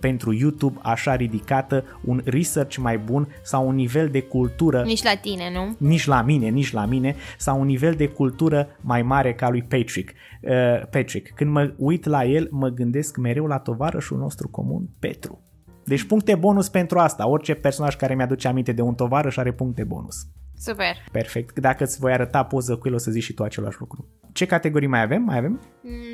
pentru 0.00 0.32
YouTube 0.32 0.78
așa 0.82 1.16
ridicată, 1.16 1.84
un 2.04 2.20
research 2.24 2.76
mai 2.76 2.98
bun 2.98 3.28
sau 3.42 3.68
un 3.68 3.74
nivel 3.74 4.08
de 4.08 4.20
cultură 4.20 4.82
Nici 4.82 5.02
la 5.02 5.14
tine, 5.20 5.50
nu? 5.52 5.76
Nici 5.78 6.06
la 6.06 6.22
mine, 6.22 6.48
nici 6.48 6.72
la 6.72 6.84
mine 6.84 7.14
sau 7.38 7.60
un 7.60 7.66
nivel 7.66 7.94
de 7.94 8.08
cultură 8.08 8.68
mai 8.80 9.02
mare 9.02 9.34
ca 9.34 9.48
lui 9.48 9.62
Patrick. 9.62 10.12
Uh, 10.40 10.50
Patrick, 10.90 11.34
când 11.34 11.50
mă 11.50 11.72
uit 11.76 12.04
la 12.04 12.24
el, 12.24 12.48
mă 12.50 12.68
gândesc 12.68 13.16
mereu 13.16 13.46
la 13.46 13.58
tovarășul 13.58 14.18
nostru 14.18 14.48
comun, 14.48 14.88
Petru. 14.98 15.42
Deci 15.84 16.02
puncte 16.02 16.34
bonus 16.34 16.68
pentru 16.68 16.98
asta. 16.98 17.28
Orice 17.28 17.54
personaj 17.54 17.96
care 17.96 18.14
mi-aduce 18.14 18.48
aminte 18.48 18.72
de 18.72 18.82
un 18.82 18.94
tovarăș 18.94 19.36
are 19.36 19.52
puncte 19.52 19.84
bonus. 19.84 20.26
Super. 20.58 20.96
Perfect. 21.12 21.58
Dacă 21.58 21.84
îți 21.84 21.98
voi 21.98 22.12
arăta 22.12 22.44
poză 22.44 22.76
cu 22.76 22.88
el, 22.88 22.94
o 22.94 22.98
să 22.98 23.10
zici 23.10 23.22
și 23.22 23.32
tu 23.32 23.42
același 23.42 23.76
lucru. 23.80 24.08
Ce 24.32 24.46
categorii 24.46 24.88
mai 24.88 25.02
avem? 25.02 25.22
Mai 25.22 25.36
avem? 25.36 25.60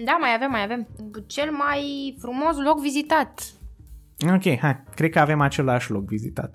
Da, 0.05 0.17
mai 0.21 0.35
avem, 0.35 0.51
mai 0.51 0.63
avem. 0.63 0.89
Cel 1.27 1.51
mai 1.51 2.15
frumos 2.21 2.57
loc 2.57 2.81
vizitat. 2.81 3.43
Ok, 4.35 4.59
hai. 4.59 4.83
Cred 4.95 5.11
că 5.11 5.19
avem 5.19 5.41
același 5.41 5.91
loc 5.91 6.05
vizitat. 6.05 6.55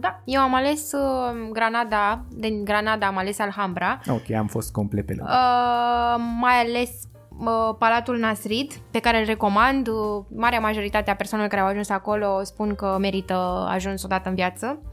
Da, 0.00 0.22
eu 0.24 0.40
am 0.40 0.54
ales 0.54 0.92
uh, 0.92 1.48
Granada, 1.52 2.24
din 2.30 2.64
Granada 2.64 3.06
am 3.06 3.16
ales 3.16 3.38
Alhambra. 3.38 4.00
Ok, 4.08 4.30
am 4.30 4.46
fost 4.46 4.72
complet 4.72 5.06
pe 5.06 5.14
loc. 5.18 5.28
Uh, 5.28 6.22
mai 6.40 6.60
ales 6.60 6.90
uh, 7.38 7.76
Palatul 7.78 8.18
Nasrid, 8.18 8.72
pe 8.90 8.98
care 8.98 9.18
îl 9.18 9.24
recomand. 9.24 9.88
Uh, 9.88 10.24
Marea 10.36 10.60
majoritate 10.60 11.10
a 11.10 11.16
persoanelor 11.16 11.52
care 11.52 11.64
au 11.64 11.70
ajuns 11.70 11.88
acolo 11.88 12.42
spun 12.42 12.74
că 12.74 12.96
merită 13.00 13.66
ajuns 13.68 14.02
odată 14.02 14.28
în 14.28 14.34
viață. 14.34 14.80
Uh, 14.82 14.90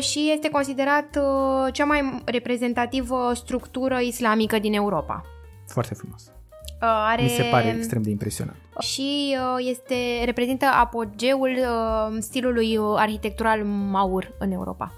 și 0.00 0.30
este 0.34 0.48
considerat 0.48 1.16
uh, 1.16 1.72
cea 1.72 1.84
mai 1.84 2.22
reprezentativă 2.24 3.32
structură 3.34 3.98
islamică 4.00 4.58
din 4.58 4.72
Europa. 4.74 5.24
Foarte 5.66 5.94
frumos. 5.94 6.22
Uh, 6.26 6.88
Are... 6.88 7.22
Mi 7.22 7.28
se 7.28 7.42
pare 7.50 7.68
extrem 7.68 8.02
de 8.02 8.10
impresionant. 8.10 8.56
și 8.78 9.36
uh, 9.36 9.66
este 9.70 9.94
reprezintă 10.24 10.66
apogeul 10.66 11.50
uh, 11.58 12.16
stilului 12.18 12.76
uh, 12.76 12.94
arhitectural 12.96 13.64
maur 13.64 14.32
în 14.38 14.50
Europa. 14.52 14.92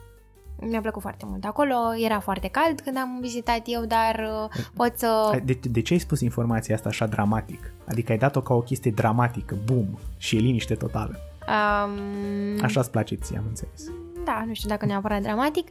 Mi-a 0.69 0.81
plăcut 0.81 1.03
foarte 1.03 1.25
mult. 1.29 1.45
Acolo 1.45 1.75
era 2.05 2.21
foarte 2.21 2.49
cald 2.49 2.81
când 2.81 2.97
am 2.97 3.19
vizitat 3.21 3.61
eu, 3.65 3.85
dar 3.85 4.31
uh, 4.45 4.63
pot 4.77 4.93
să... 4.97 5.41
De, 5.45 5.59
de 5.71 5.83
ce 5.83 5.93
ai 5.93 5.99
spus 5.99 6.21
informația 6.21 6.75
asta 6.75 6.89
așa 6.89 7.07
dramatic? 7.07 7.73
Adică 7.89 8.13
ai 8.13 8.19
dat-o 8.19 8.41
ca 8.41 8.55
o 8.55 8.61
chestie 8.61 8.91
dramatică, 8.91 9.57
boom, 9.65 9.87
și 10.17 10.37
e 10.37 10.39
liniște 10.39 10.75
totală. 10.75 11.19
Um, 11.49 12.63
Așa 12.63 12.81
îți 12.81 12.91
place 12.91 13.15
ție, 13.15 13.39
am 13.39 13.45
înțeles. 13.49 13.83
Da, 14.25 14.45
nu 14.47 14.55
știu 14.55 14.69
dacă 14.69 14.87
neapărat 14.87 15.23
dramatic. 15.23 15.69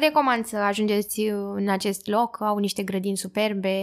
Recomand 0.00 0.44
să 0.44 0.56
ajungeți 0.56 1.20
în 1.54 1.68
acest 1.68 2.06
loc. 2.08 2.36
Au 2.40 2.58
niște 2.58 2.82
grădini 2.82 3.16
superbe 3.16 3.74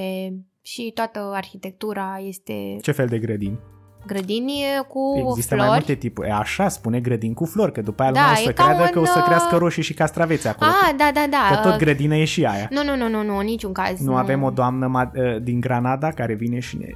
și 0.62 0.92
toată 0.94 1.32
arhitectura 1.34 2.20
este 2.28 2.78
Ce 2.82 2.92
fel 2.92 3.08
de 3.08 3.18
grădini? 3.20 3.60
grădini 4.06 4.54
cu 4.88 5.24
Există 5.28 5.54
flori. 5.56 5.70
mai 5.70 5.78
multe 5.78 5.96
tipuri. 5.96 6.28
E 6.28 6.32
așa, 6.34 6.68
spune 6.68 7.00
grădini 7.00 7.34
cu 7.34 7.46
flori, 7.46 7.72
că 7.72 7.82
după 7.82 8.02
aia 8.02 8.12
Da, 8.12 8.20
lumea 8.20 8.36
o 8.38 8.42
e 8.42 8.44
să 8.46 8.54
ca 8.54 8.64
creadă 8.64 8.82
un, 8.84 8.90
că 8.90 9.00
o 9.00 9.06
să 9.06 9.18
uh, 9.18 9.24
crească 9.26 9.56
roșii 9.58 9.84
și 9.84 9.94
castraveți 9.94 10.48
acolo. 10.48 10.70
Ah, 10.72 10.94
da, 10.98 11.12
da, 11.14 11.26
da. 11.30 11.62
Că 11.62 11.70
tot 11.70 11.78
grădină 11.78 12.16
e 12.16 12.26
și 12.26 12.46
aia. 12.46 12.68
Nu, 12.72 12.84
nu, 12.84 12.96
nu, 12.96 13.10
nu, 13.10 13.24
nu, 13.24 13.38
în 13.38 13.46
niciun 13.46 13.74
caz. 13.74 14.00
Nu 14.00 14.16
avem 14.16 14.44
o 14.44 14.50
doamnă 14.50 14.92
ma- 15.00 15.12
uh, 15.36 15.42
din 15.42 15.60
Granada 15.60 16.12
care 16.12 16.34
vine 16.34 16.60
și 16.60 16.78
ne 16.78 16.88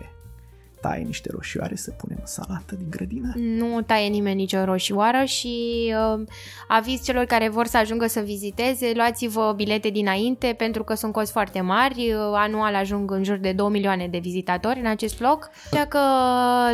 taie 0.81 1.03
niște 1.03 1.29
roșioare 1.31 1.75
să 1.75 1.91
punem 1.91 2.17
în 2.19 2.25
salată 2.25 2.75
din 2.75 2.87
grădină? 2.89 3.33
Nu 3.35 3.81
taie 3.81 4.07
nimeni 4.07 4.35
nicio 4.35 4.63
roșioară 4.63 5.23
și 5.23 5.93
uh, 6.15 6.21
aviz 6.67 7.03
celor 7.03 7.25
care 7.25 7.49
vor 7.49 7.65
să 7.65 7.77
ajungă 7.77 8.07
să 8.07 8.19
viziteze, 8.19 8.91
luați-vă 8.95 9.53
bilete 9.55 9.89
dinainte 9.89 10.55
pentru 10.57 10.83
că 10.83 10.93
sunt 10.93 11.11
cozi 11.11 11.31
foarte 11.31 11.61
mari. 11.61 12.13
Uh, 12.13 12.19
anual 12.33 12.75
ajung 12.75 13.11
în 13.11 13.23
jur 13.23 13.37
de 13.37 13.51
2 13.51 13.69
milioane 13.69 14.07
de 14.07 14.17
vizitatori 14.17 14.79
în 14.79 14.85
acest 14.85 15.19
loc. 15.19 15.49
Așa 15.71 15.85
că 15.85 15.99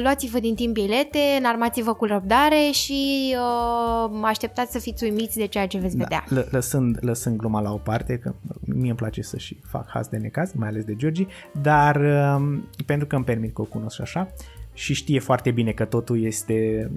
luați-vă 0.01 0.39
din 0.39 0.55
timp 0.55 0.73
bilete, 0.73 1.19
înarmați-vă 1.39 1.93
cu 1.93 2.05
răbdare 2.05 2.69
și 2.71 3.35
uh, 3.35 4.19
așteptați 4.23 4.71
să 4.71 4.79
fiți 4.79 5.03
uimiți 5.03 5.37
de 5.37 5.45
ceea 5.45 5.67
ce 5.67 5.77
veți 5.77 5.97
vedea. 5.97 6.23
Lă- 6.29 6.47
lăsând, 6.51 6.97
lăsând 7.01 7.37
gluma 7.37 7.61
la 7.61 7.71
o 7.71 7.77
parte, 7.77 8.17
că 8.17 8.33
mie 8.65 8.89
îmi 8.89 8.97
place 8.97 9.21
să 9.21 9.37
și 9.37 9.57
fac 9.63 9.89
haz 9.89 10.07
de 10.07 10.17
necaz, 10.17 10.51
mai 10.53 10.67
ales 10.67 10.83
de 10.83 10.95
Georgi, 10.95 11.27
dar 11.61 11.95
um, 12.35 12.67
pentru 12.85 13.07
că 13.07 13.15
îmi 13.15 13.25
permit 13.25 13.53
că 13.53 13.61
o 13.61 13.65
cunosc 13.65 13.95
și 13.97 14.01
așa 14.01 14.33
și 14.73 14.93
știe 14.93 15.19
foarte 15.19 15.51
bine 15.51 15.71
că 15.71 15.85
totul 15.85 16.23
este 16.23 16.89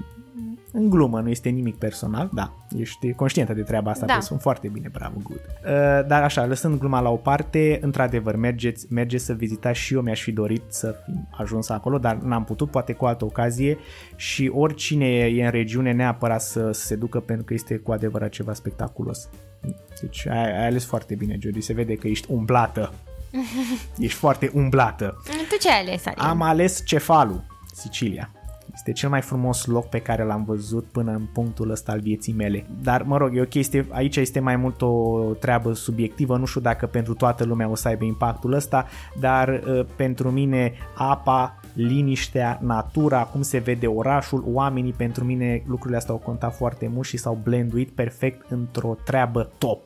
în 0.73 0.91
glumă, 0.91 1.21
nu 1.21 1.29
este 1.29 1.49
nimic 1.49 1.77
personal, 1.77 2.31
da, 2.33 2.53
ești 2.79 3.13
conștientă 3.13 3.53
de 3.53 3.63
treaba 3.63 3.91
asta, 3.91 4.07
Da. 4.07 4.13
da. 4.13 4.21
sunt 4.21 4.41
foarte 4.41 4.69
bine, 4.69 4.89
bravo, 4.93 5.21
good. 5.23 5.39
Uh, 5.39 6.07
dar 6.07 6.23
așa, 6.23 6.47
lăsând 6.47 6.79
gluma 6.79 7.01
la 7.01 7.11
o 7.11 7.17
parte, 7.17 7.79
într-adevăr, 7.83 8.37
mergeți, 8.37 8.87
mergeți 8.91 9.25
să 9.25 9.33
vizitați 9.33 9.79
și 9.79 9.95
eu 9.95 10.01
mi-aș 10.01 10.23
fi 10.23 10.33
dorit 10.33 10.63
să 10.69 10.95
fi 11.05 11.13
ajuns 11.43 11.69
acolo, 11.69 11.99
dar 11.99 12.17
n-am 12.17 12.45
putut, 12.45 12.71
poate 12.71 12.93
cu 12.93 13.05
altă 13.05 13.25
ocazie 13.25 13.79
și 14.17 14.51
oricine 14.55 15.07
e 15.07 15.45
în 15.45 15.51
regiune 15.51 15.93
neapărat 15.93 16.43
să, 16.43 16.73
să 16.73 16.87
se 16.87 16.97
ducă 16.97 17.21
pentru 17.21 17.45
că 17.45 17.55
este 17.55 17.77
cu 17.77 17.93
adevărat 17.93 18.29
ceva 18.29 18.53
spectaculos. 18.53 19.29
Deci 20.01 20.27
ai, 20.27 20.59
ai 20.59 20.67
ales 20.67 20.85
foarte 20.85 21.15
bine, 21.15 21.37
Jody, 21.41 21.61
se 21.61 21.73
vede 21.73 21.95
că 21.95 22.09
ești 22.09 22.33
umblată, 22.33 22.93
ești 23.99 24.19
foarte 24.19 24.51
umblată. 24.55 25.17
Tu 25.49 25.57
ce 25.61 25.71
ai 25.71 25.81
ales, 25.81 26.07
Alin? 26.07 26.19
Am 26.23 26.43
ales 26.43 26.83
Cefalu, 26.85 27.45
Sicilia. 27.73 28.31
Este 28.75 28.93
cel 28.93 29.09
mai 29.09 29.21
frumos 29.21 29.65
loc 29.65 29.89
pe 29.89 29.99
care 29.99 30.25
l-am 30.25 30.45
văzut 30.45 30.85
până 30.85 31.11
în 31.11 31.27
punctul 31.33 31.71
ăsta 31.71 31.93
al 31.93 32.01
vieții 32.01 32.33
mele. 32.33 32.67
Dar, 32.83 33.03
mă 33.03 33.17
rog, 33.17 33.37
e 33.37 33.41
o 33.41 33.45
chestie, 33.45 33.87
aici 33.91 34.17
este 34.17 34.41
mai 34.41 34.57
mult 34.57 34.83
o 34.83 35.21
treabă 35.41 35.73
subiectivă, 35.73 36.37
nu 36.37 36.45
știu 36.45 36.61
dacă 36.61 36.87
pentru 36.87 37.15
toată 37.15 37.45
lumea 37.45 37.69
o 37.69 37.75
să 37.75 37.89
aibă 37.89 38.05
impactul 38.05 38.53
ăsta, 38.53 38.87
dar 39.19 39.49
uh, 39.49 39.87
pentru 39.97 40.31
mine 40.31 40.73
apa, 40.95 41.61
liniștea, 41.73 42.59
natura, 42.63 43.23
cum 43.23 43.43
se 43.43 43.59
vede 43.59 43.87
orașul, 43.87 44.45
oamenii, 44.47 44.93
pentru 44.93 45.25
mine 45.25 45.63
lucrurile 45.67 45.97
astea 45.97 46.15
au 46.15 46.21
contat 46.21 46.57
foarte 46.57 46.91
mult 46.95 47.07
și 47.07 47.17
s-au 47.17 47.39
blenduit 47.43 47.91
perfect 47.91 48.51
într-o 48.51 48.97
treabă 49.05 49.51
top 49.59 49.81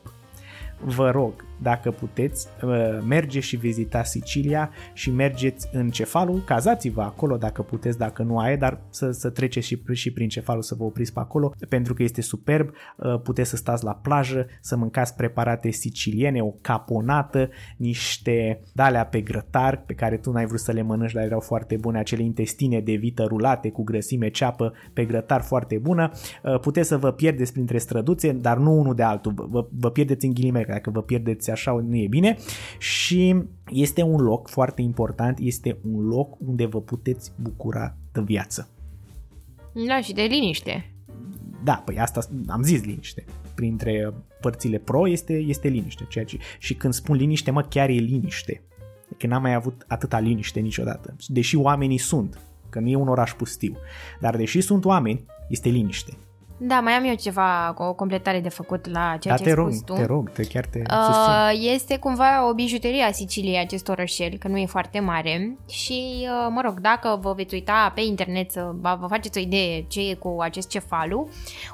vă 0.79 1.11
rog, 1.11 1.33
dacă 1.61 1.91
puteți, 1.91 2.47
uh, 2.63 2.99
mergeți 3.07 3.45
și 3.45 3.55
vizitați 3.55 4.11
Sicilia 4.11 4.69
și 4.93 5.11
mergeți 5.11 5.69
în 5.71 5.89
Cefalu, 5.89 6.33
cazați-vă 6.45 7.01
acolo 7.01 7.37
dacă 7.37 7.61
puteți, 7.61 7.97
dacă 7.97 8.23
nu 8.23 8.37
ai, 8.37 8.57
dar 8.57 8.81
să, 8.89 9.11
să 9.11 9.29
treceți 9.29 9.67
și, 9.67 9.81
și 9.91 10.11
prin 10.11 10.29
Cefalu 10.29 10.61
să 10.61 10.75
vă 10.75 10.83
opriți 10.83 11.13
pe 11.13 11.19
acolo, 11.19 11.53
pentru 11.69 11.93
că 11.93 12.03
este 12.03 12.21
superb, 12.21 12.69
uh, 12.97 13.21
puteți 13.21 13.49
să 13.49 13.55
stați 13.55 13.83
la 13.83 13.93
plajă, 13.93 14.45
să 14.61 14.77
mâncați 14.77 15.15
preparate 15.15 15.71
siciliene, 15.71 16.41
o 16.41 16.53
caponată, 16.61 17.49
niște 17.77 18.61
dalea 18.73 19.05
pe 19.05 19.21
grătar, 19.21 19.83
pe 19.85 19.93
care 19.93 20.17
tu 20.17 20.31
n-ai 20.31 20.45
vrut 20.45 20.59
să 20.59 20.71
le 20.71 20.81
mănânci, 20.81 21.13
dar 21.13 21.23
erau 21.23 21.39
foarte 21.39 21.77
bune, 21.77 21.99
acele 21.99 22.23
intestine 22.23 22.79
de 22.79 22.93
vită 22.93 23.23
rulate 23.23 23.69
cu 23.69 23.83
grăsime 23.83 24.29
ceapă 24.29 24.73
pe 24.93 25.05
grătar 25.05 25.41
foarte 25.41 25.77
bună, 25.77 26.11
Uh, 26.43 26.59
puteți 26.59 26.87
să 26.87 26.97
vă 26.97 27.11
pierdeți 27.11 27.51
printre 27.51 27.77
străduțe, 27.77 28.31
dar 28.31 28.57
nu 28.57 28.79
unul 28.79 28.95
de 28.95 29.03
altul, 29.03 29.33
vă, 29.49 29.67
vă 29.79 29.89
pierdeți 29.89 30.25
în 30.25 30.33
ghilimele, 30.33 30.65
că 30.65 30.71
dacă 30.71 30.89
vă 30.89 31.01
pierdeți 31.01 31.44
așa 31.51 31.71
nu 31.71 31.95
e 31.95 32.07
bine 32.07 32.37
și 32.79 33.43
este 33.71 34.01
un 34.01 34.21
loc 34.21 34.49
foarte 34.49 34.81
important, 34.81 35.37
este 35.41 35.77
un 35.91 36.07
loc 36.07 36.35
unde 36.39 36.65
vă 36.65 36.81
puteți 36.81 37.31
bucura 37.35 37.97
de 38.11 38.21
viață. 38.21 38.69
Da, 39.87 40.01
și 40.01 40.13
de 40.13 40.21
liniște. 40.21 40.95
Da, 41.63 41.81
păi 41.85 41.99
asta 41.99 42.21
am 42.47 42.63
zis 42.63 42.83
liniște. 42.83 43.23
Printre 43.55 44.13
părțile 44.41 44.77
pro 44.77 45.07
este, 45.07 45.33
este 45.33 45.67
liniște. 45.67 46.05
Ceea 46.09 46.25
ce, 46.25 46.37
și 46.59 46.73
când 46.73 46.93
spun 46.93 47.15
liniște, 47.15 47.51
mă, 47.51 47.61
chiar 47.61 47.89
e 47.89 47.93
liniște. 47.93 48.63
Că 49.17 49.27
n-am 49.27 49.41
mai 49.41 49.53
avut 49.53 49.85
atâta 49.87 50.19
liniște 50.19 50.59
niciodată. 50.59 51.15
Deși 51.27 51.55
oamenii 51.55 51.97
sunt, 51.97 52.39
că 52.69 52.79
nu 52.79 52.87
e 52.87 52.95
un 52.95 53.07
oraș 53.07 53.33
pustiu. 53.33 53.75
Dar 54.19 54.35
deși 54.35 54.61
sunt 54.61 54.85
oameni, 54.85 55.25
este 55.49 55.69
liniște. 55.69 56.17
Da, 56.57 56.79
mai 56.79 56.93
am 56.93 57.03
eu 57.03 57.15
ceva, 57.15 57.75
o 57.77 57.93
completare 57.93 58.39
de 58.39 58.49
făcut 58.49 58.87
la 58.89 59.17
ceea 59.19 59.33
da, 59.33 59.35
ce 59.35 59.43
te 59.43 59.49
ai 59.49 59.55
rog, 59.55 59.71
spus 59.71 59.81
tu. 59.81 59.93
te 59.93 60.05
rog, 60.05 60.29
te 60.29 60.43
chiar 60.43 60.65
te 60.65 60.81
susțin. 60.87 61.67
Uh, 61.67 61.73
este 61.73 61.97
cumva 61.97 62.47
o 62.49 62.53
bijuterie 62.53 63.03
a 63.03 63.11
Siciliei 63.11 63.59
acest 63.59 63.87
orășel, 63.87 64.37
că 64.37 64.47
nu 64.47 64.57
e 64.57 64.65
foarte 64.65 64.99
mare 64.99 65.57
și, 65.69 66.15
uh, 66.21 66.47
mă 66.49 66.61
rog, 66.63 66.79
dacă 66.79 67.19
vă 67.21 67.33
veți 67.33 67.53
uita 67.53 67.91
pe 67.95 68.01
internet 68.01 68.51
să 68.51 68.71
vă 68.81 68.97
vă 68.99 69.07
faceți 69.07 69.37
o 69.37 69.41
idee 69.41 69.85
ce 69.87 70.09
e 70.09 70.13
cu 70.13 70.37
acest 70.39 70.69
cefalu, 70.69 71.29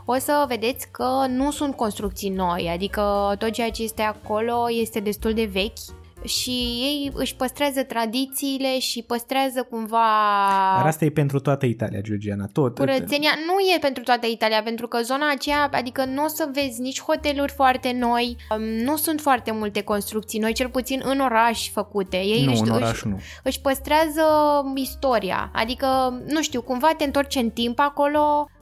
o 0.05 0.15
să 0.15 0.45
vedeți 0.47 0.91
că 0.91 1.25
nu 1.27 1.51
sunt 1.51 1.75
construcții 1.75 2.29
noi, 2.29 2.69
adică 2.73 3.35
tot 3.37 3.51
ceea 3.51 3.69
ce 3.69 3.83
este 3.83 4.01
acolo 4.01 4.65
este 4.81 4.99
destul 4.99 5.33
de 5.33 5.49
vechi 5.51 6.00
și 6.23 6.49
ei 6.49 7.11
își 7.13 7.35
păstrează 7.35 7.83
tradițiile 7.83 8.79
și 8.79 9.03
păstrează 9.03 9.67
cumva 9.69 10.07
Dar 10.77 10.85
asta 10.85 11.05
e 11.05 11.09
pentru 11.09 11.39
toată 11.39 11.65
Italia, 11.65 12.01
Georgiana. 12.01 12.45
Tot. 12.53 12.77
Curățenia 12.77 13.31
nu 13.47 13.75
e 13.75 13.79
pentru 13.79 14.03
toată 14.03 14.27
Italia, 14.27 14.63
pentru 14.63 14.87
că 14.87 15.01
zona 15.01 15.29
aceea, 15.31 15.69
adică 15.71 16.05
nu 16.05 16.23
o 16.23 16.27
să 16.27 16.49
vezi 16.53 16.81
nici 16.81 17.01
hoteluri 17.01 17.51
foarte 17.51 17.95
noi, 17.99 18.37
um, 18.55 18.63
nu 18.63 18.95
sunt 18.95 19.21
foarte 19.21 19.51
multe 19.51 19.81
construcții 19.81 20.39
noi, 20.39 20.53
cel 20.53 20.69
puțin 20.69 21.01
în 21.03 21.19
oraș 21.19 21.69
făcute. 21.69 22.17
Ei 22.17 22.45
Nu, 22.45 22.51
își, 22.51 22.61
în 22.61 22.69
oraș 22.69 22.91
își, 22.91 23.07
nu. 23.07 23.19
își 23.43 23.61
păstrează 23.61 24.23
istoria, 24.75 25.51
adică, 25.53 26.21
nu 26.27 26.41
știu, 26.41 26.61
cumva 26.61 26.89
te 26.97 27.03
întorci 27.03 27.35
în 27.35 27.49
timp 27.49 27.79
acolo, 27.79 28.45
uh, 28.45 28.60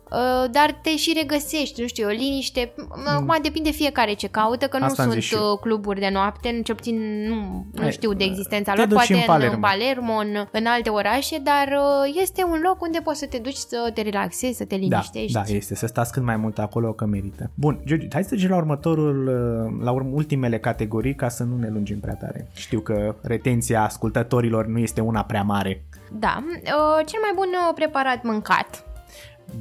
dar 0.51 0.79
te 0.81 0.95
și 0.95 1.13
regăsești, 1.17 1.81
nu 1.81 1.87
știu, 1.87 2.07
o 2.07 2.09
liniște. 2.11 2.71
Acum 3.05 3.37
depinde 3.41 3.69
fiecare 3.71 4.13
ce 4.13 4.27
caută, 4.27 4.67
că 4.67 4.77
nu 4.77 4.83
Mm. 4.83 4.89
Asta 4.89 5.01
am 5.03 5.09
sunt 5.09 5.21
zis 5.21 5.29
și 5.29 5.35
eu. 5.35 5.51
uh, 5.51 5.59
cluburi 5.61 5.99
de 5.99 6.09
noapte, 6.13 6.61
cel 6.63 6.75
puțin 6.75 7.25
nu, 7.27 7.35
nu 7.73 7.81
Hai, 7.81 7.91
știu 7.91 8.13
de 8.13 8.23
existența 8.23 8.71
te 8.71 8.77
lor, 8.77 8.87
duci 8.87 8.95
poate 8.97 9.13
în 9.13 9.19
în 9.19 9.25
Palermo. 9.25 9.59
Palermo, 9.59 10.13
în, 10.13 10.47
în 10.51 10.65
alte 10.65 10.89
orașe, 10.89 11.37
dar 11.37 11.67
uh, 11.67 12.15
este 12.21 12.43
un 12.43 12.59
loc 12.63 12.81
unde 12.81 12.99
poți 13.03 13.19
să 13.19 13.25
te 13.25 13.37
duci 13.37 13.55
să 13.55 13.91
te 13.93 14.01
relaxezi, 14.01 14.57
să 14.57 14.65
te 14.65 14.75
Da, 14.75 14.81
liniștești. 14.81 15.31
da, 15.33 15.43
este. 15.47 15.75
Să 15.75 15.87
stați 15.87 16.11
cât 16.11 16.23
mai 16.23 16.35
mult 16.37 16.59
acolo 16.59 16.91
că 16.93 17.05
merită. 17.05 17.51
Bun, 17.53 17.79
George, 17.85 18.07
hai 18.11 18.23
să 18.23 18.29
trecem 18.29 18.49
la 18.49 18.55
următorul, 18.55 19.27
uh, 19.27 19.83
la 19.85 19.93
urm- 19.93 20.11
ultimele 20.13 20.59
categorii 20.59 21.15
ca 21.15 21.29
să 21.29 21.43
nu 21.43 21.57
ne 21.57 21.69
lungim 21.69 21.99
prea 21.99 22.15
tare. 22.15 22.47
Știu 22.55 22.79
că 22.79 23.15
retenția 23.21 23.83
ascultătorilor 23.83 24.65
nu 24.65 24.77
este 24.79 25.01
una 25.01 25.23
prea 25.23 25.43
mare. 25.43 25.83
Da, 26.11 26.43
uh, 26.47 27.05
cel 27.05 27.19
mai 27.21 27.31
bun 27.35 27.47
uh, 27.67 27.73
preparat 27.75 28.23
mâncat. 28.23 28.83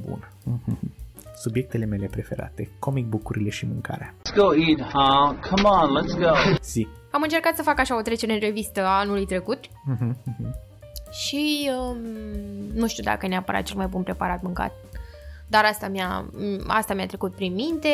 Bun. 0.09 0.29
Subiectele 1.37 1.85
mele 1.85 2.07
preferate, 2.11 2.69
comic 2.79 3.07
bucurile 3.07 3.51
și 3.51 3.67
mâncarea. 3.67 4.15
Let's 4.19 4.35
go 4.37 4.55
eat, 4.55 4.81
huh? 4.93 5.39
Come 5.51 5.69
on, 5.69 6.03
let's 6.03 6.19
go. 6.19 6.57
Si. 6.61 6.87
Am 7.11 7.23
încercat 7.23 7.57
să 7.57 7.63
fac 7.63 7.79
așa 7.81 7.97
o 7.99 8.01
trecere 8.03 8.33
în 8.33 8.39
revistă 8.41 8.85
a 8.85 8.99
anului 8.99 9.27
trecut 9.27 9.61
Mhm, 9.85 10.17
mhm. 10.25 10.55
și 11.11 11.71
um, 11.79 11.97
nu 12.75 12.87
știu 12.87 13.03
dacă 13.03 13.27
e 13.27 13.29
neapărat 13.29 13.63
cel 13.63 13.77
mai 13.77 13.87
bun 13.87 14.03
preparat 14.03 14.43
mâncat. 14.43 14.73
Dar 15.51 15.65
asta 15.65 15.89
mi-a, 15.89 16.25
m, 16.33 16.65
asta 16.67 16.95
mi-a 16.95 17.07
trecut 17.07 17.35
prin 17.35 17.55
minte. 17.55 17.89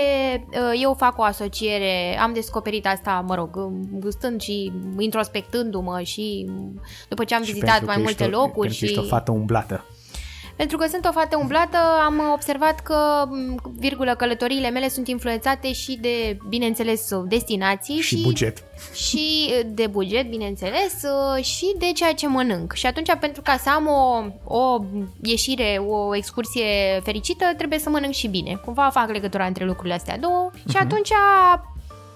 Uh, 0.48 0.80
Eu 0.82 0.94
fac 0.94 1.18
o 1.18 1.22
asociere, 1.22 2.18
am 2.18 2.32
descoperit 2.32 2.86
asta, 2.86 3.24
mă 3.26 3.34
rog, 3.34 3.56
um, 3.56 4.00
stând 4.10 4.40
și 4.40 4.72
introspectându-mă 4.98 6.00
și 6.02 6.46
um, 6.48 6.80
după 7.08 7.24
ce 7.24 7.34
am 7.34 7.42
Și 7.42 7.52
vizitat 7.52 7.70
pentru 7.70 7.86
mai 7.86 7.96
că 7.96 8.02
multe 8.02 8.22
ești 8.24 8.34
o, 8.34 8.38
locuri 8.38 8.68
pentru 8.68 8.78
că 8.78 8.84
și... 8.84 8.84
ești 8.84 8.98
o 8.98 9.02
fată 9.02 9.30
umblată. 9.30 9.84
Pentru 10.56 10.76
că 10.76 10.86
sunt 10.86 11.04
o 11.04 11.12
fată 11.12 11.36
umblată, 11.36 11.76
am 12.06 12.20
observat 12.32 12.80
că, 12.80 13.24
m, 13.28 13.72
virgulă, 13.78 14.14
călătoriile 14.14 14.70
mele 14.70 14.88
sunt 14.88 15.08
influențate 15.08 15.72
și 15.72 15.98
de, 16.00 16.36
bineînțeles, 16.48 17.08
destinații 17.26 17.96
Și 18.00 18.20
buget. 18.22 18.62
și 18.92 19.50
de 19.66 19.86
buget, 19.86 20.28
bineînțeles, 20.30 21.02
uh, 21.02 21.44
și 21.44 21.74
de 21.78 21.92
ceea 21.94 22.12
ce 22.14 22.26
mănânc. 22.28 22.72
Și 22.72 22.86
atunci, 22.86 23.14
pentru 23.20 23.42
ca 23.42 23.56
să 23.56 23.70
am 23.70 23.86
o, 23.86 24.24
o 24.56 24.78
ieșire, 25.22 25.82
o 25.88 26.16
excursie 26.16 27.00
fericită, 27.04 27.44
trebuie 27.56 27.78
să 27.78 27.90
mănânc 27.90 28.12
și 28.12 28.28
bine. 28.28 28.60
Cumva 28.64 28.88
fac 28.92 29.10
legătura 29.10 29.46
între 29.46 29.64
lucrurile 29.64 29.94
astea 29.94 30.18
două 30.18 30.50
și 30.54 30.62
Mhm. 30.76 30.82
atunci 30.84 31.10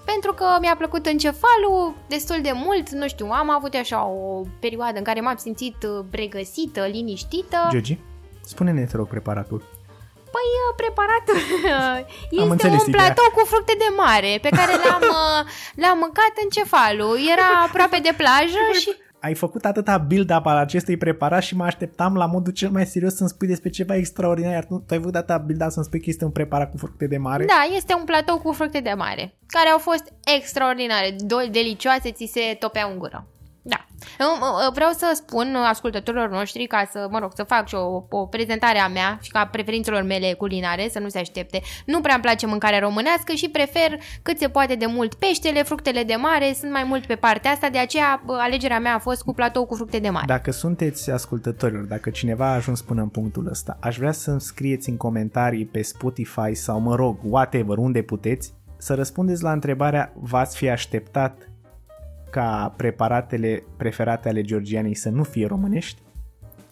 pentru 0.05 0.33
că 0.33 0.45
mi-a 0.61 0.75
plăcut 0.77 1.05
încefalul 1.05 1.93
destul 2.07 2.37
de 2.41 2.51
mult, 2.53 2.89
nu 2.89 3.07
știu, 3.07 3.27
am 3.31 3.49
avut 3.49 3.73
așa 3.73 4.05
o 4.07 4.41
perioadă 4.59 4.97
în 4.97 5.03
care 5.03 5.19
m-am 5.21 5.35
simțit 5.37 5.75
uh, 5.83 6.05
regăsită, 6.11 6.85
liniștită. 6.91 7.67
Georgi, 7.71 7.97
spune-ne, 8.53 8.83
te 8.85 8.95
rog, 8.99 9.07
preparatul. 9.07 9.59
Păi, 10.35 10.49
uh, 10.63 10.71
preparatul 10.81 11.39
este 12.41 12.51
înțeles 12.55 12.81
un 12.81 12.87
ideea. 12.87 13.03
platou 13.03 13.29
cu 13.37 13.43
fructe 13.51 13.75
de 13.83 13.89
mare 14.03 14.31
pe 14.45 14.49
care 14.59 14.73
l-am, 14.83 15.03
uh, 15.19 15.41
l-am 15.81 15.97
mâncat 16.03 16.33
în 16.43 16.49
cefalul. 16.57 17.13
Era 17.33 17.49
aproape 17.67 17.99
de 18.07 18.13
plajă 18.21 18.63
și... 18.81 18.89
Ai 19.21 19.33
făcut 19.33 19.65
atâta 19.65 19.97
build-up 19.97 20.45
al 20.45 20.57
acestui 20.57 20.97
preparat 20.97 21.43
și 21.43 21.55
mă 21.55 21.63
așteptam 21.63 22.15
la 22.15 22.25
modul 22.25 22.53
cel 22.53 22.69
mai 22.69 22.85
serios 22.85 23.15
să-mi 23.15 23.29
spui 23.29 23.47
despre 23.47 23.69
ceva 23.69 23.95
extraordinar, 23.95 24.51
iar 24.53 24.65
tu, 24.65 24.75
tu 24.87 24.93
ai 24.93 24.99
făcut 24.99 25.15
atâta 25.15 25.37
build-up 25.37 25.71
să-mi 25.71 25.85
spui 25.85 25.99
că 25.99 26.09
este 26.09 26.25
un 26.25 26.31
preparat 26.31 26.71
cu 26.71 26.77
fructe 26.77 27.07
de 27.07 27.17
mare? 27.17 27.45
Da, 27.45 27.75
este 27.75 27.93
un 27.93 28.03
platou 28.03 28.37
cu 28.37 28.51
fructe 28.51 28.79
de 28.79 28.93
mare, 28.97 29.37
care 29.47 29.69
au 29.69 29.77
fost 29.77 30.03
extraordinare, 30.37 31.11
do- 31.11 31.51
delicioase, 31.51 32.11
ți 32.11 32.29
se 32.33 32.55
topeau 32.59 32.91
în 32.91 32.97
gură. 32.97 33.27
Da. 33.61 33.85
Îm- 34.19 34.73
Vreau 34.73 34.91
să 34.91 35.11
spun 35.15 35.55
ascultătorilor 35.55 36.29
noștri 36.29 36.65
ca 36.65 36.87
să, 36.91 37.07
mă 37.11 37.19
rog, 37.19 37.31
să 37.35 37.43
fac 37.43 37.67
și 37.67 37.75
o, 37.75 38.03
o 38.09 38.25
prezentare 38.25 38.77
a 38.79 38.87
mea 38.87 39.17
și 39.21 39.31
ca 39.31 39.45
preferințelor 39.45 40.01
mele 40.01 40.33
culinare, 40.33 40.89
să 40.91 40.99
nu 40.99 41.09
se 41.09 41.19
aștepte. 41.19 41.61
Nu 41.85 42.01
prea 42.01 42.13
îmi 42.13 42.23
place 42.23 42.45
mâncarea 42.45 42.79
românească 42.79 43.33
și 43.33 43.49
prefer 43.49 43.99
cât 44.21 44.37
se 44.37 44.47
poate 44.49 44.75
de 44.75 44.85
mult 44.85 45.13
peștele, 45.13 45.63
fructele 45.63 46.03
de 46.03 46.15
mare, 46.15 46.53
sunt 46.59 46.71
mai 46.71 46.83
mult 46.83 47.05
pe 47.05 47.15
partea 47.15 47.51
asta, 47.51 47.69
de 47.69 47.77
aceea 47.77 48.21
bă, 48.25 48.37
alegerea 48.41 48.79
mea 48.79 48.95
a 48.95 48.99
fost 48.99 49.21
cu 49.21 49.33
platou 49.33 49.65
cu 49.65 49.75
fructe 49.75 49.99
de 49.99 50.09
mare. 50.09 50.25
Dacă 50.25 50.51
sunteți 50.51 51.11
ascultătorilor, 51.11 51.83
dacă 51.83 52.09
cineva 52.09 52.45
a 52.45 52.53
ajuns 52.53 52.81
până 52.81 53.01
în 53.01 53.09
punctul 53.09 53.47
ăsta, 53.49 53.77
aș 53.81 53.97
vrea 53.97 54.11
să-mi 54.11 54.41
scrieți 54.41 54.89
în 54.89 54.97
comentarii 54.97 55.65
pe 55.65 55.81
Spotify 55.81 56.53
sau, 56.53 56.79
mă 56.79 56.95
rog, 56.95 57.17
whatever, 57.23 57.77
unde 57.77 58.01
puteți, 58.01 58.53
să 58.77 58.93
răspundeți 58.93 59.43
la 59.43 59.51
întrebarea 59.51 60.13
v-ați 60.15 60.57
fi 60.57 60.69
așteptat 60.69 61.48
ca 62.29 62.73
preparatele 62.77 63.63
preferate 63.77 64.29
ale 64.29 64.41
Georgianei 64.41 64.95
să 64.95 65.09
nu 65.09 65.23
fie 65.23 65.47
românești? 65.47 66.01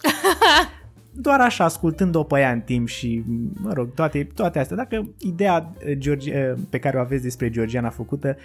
Doar 1.20 1.40
așa, 1.40 1.64
ascultând-o 1.64 2.22
pe 2.22 2.38
ea 2.40 2.50
în 2.50 2.60
timp 2.60 2.88
și, 2.88 3.22
mă 3.54 3.72
rog, 3.72 3.94
toate, 3.94 4.28
toate 4.34 4.58
astea. 4.58 4.76
Dacă 4.76 5.08
ideea 5.18 5.72
eh, 5.78 5.98
Georgi, 5.98 6.30
eh, 6.30 6.52
pe 6.70 6.78
care 6.78 6.96
o 6.96 7.00
aveți 7.00 7.22
despre 7.22 7.50
Georgiana 7.50 7.88
făcută, 7.90 8.36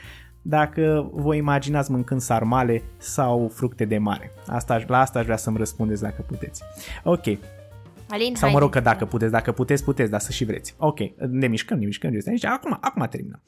dacă 0.41 1.09
vă 1.14 1.36
imaginați 1.36 1.91
mâncând 1.91 2.22
sarmale 2.22 2.82
sau 2.97 3.51
fructe 3.53 3.86
de 3.86 3.97
mare. 3.97 4.32
Asta, 4.47 4.74
aș- 4.74 4.86
la 4.88 4.99
asta 4.99 5.20
aș 5.20 5.26
vrea 5.26 5.38
să-mi 5.38 5.57
răspundeți 5.57 6.01
dacă 6.01 6.24
puteți. 6.28 6.64
Ok. 7.03 7.24
Alin, 8.10 8.36
Sau 8.36 8.43
hai. 8.47 8.51
mă 8.51 8.60
rog 8.60 8.72
că 8.72 8.80
dacă 8.80 9.06
puteți, 9.06 9.32
dacă 9.32 9.51
puteți, 9.51 9.84
puteți, 9.84 10.12
dar 10.12 10.20
să 10.20 10.32
și 10.32 10.45
vreți. 10.45 10.76
Ok, 10.78 10.99
ne 11.30 11.47
mișcăm, 11.47 11.80
ne 11.80 11.86
mișcăm. 11.86 12.12
Deci, 12.12 12.45
acum, 12.45 12.78
acum 12.82 13.08
terminăm. 13.10 13.43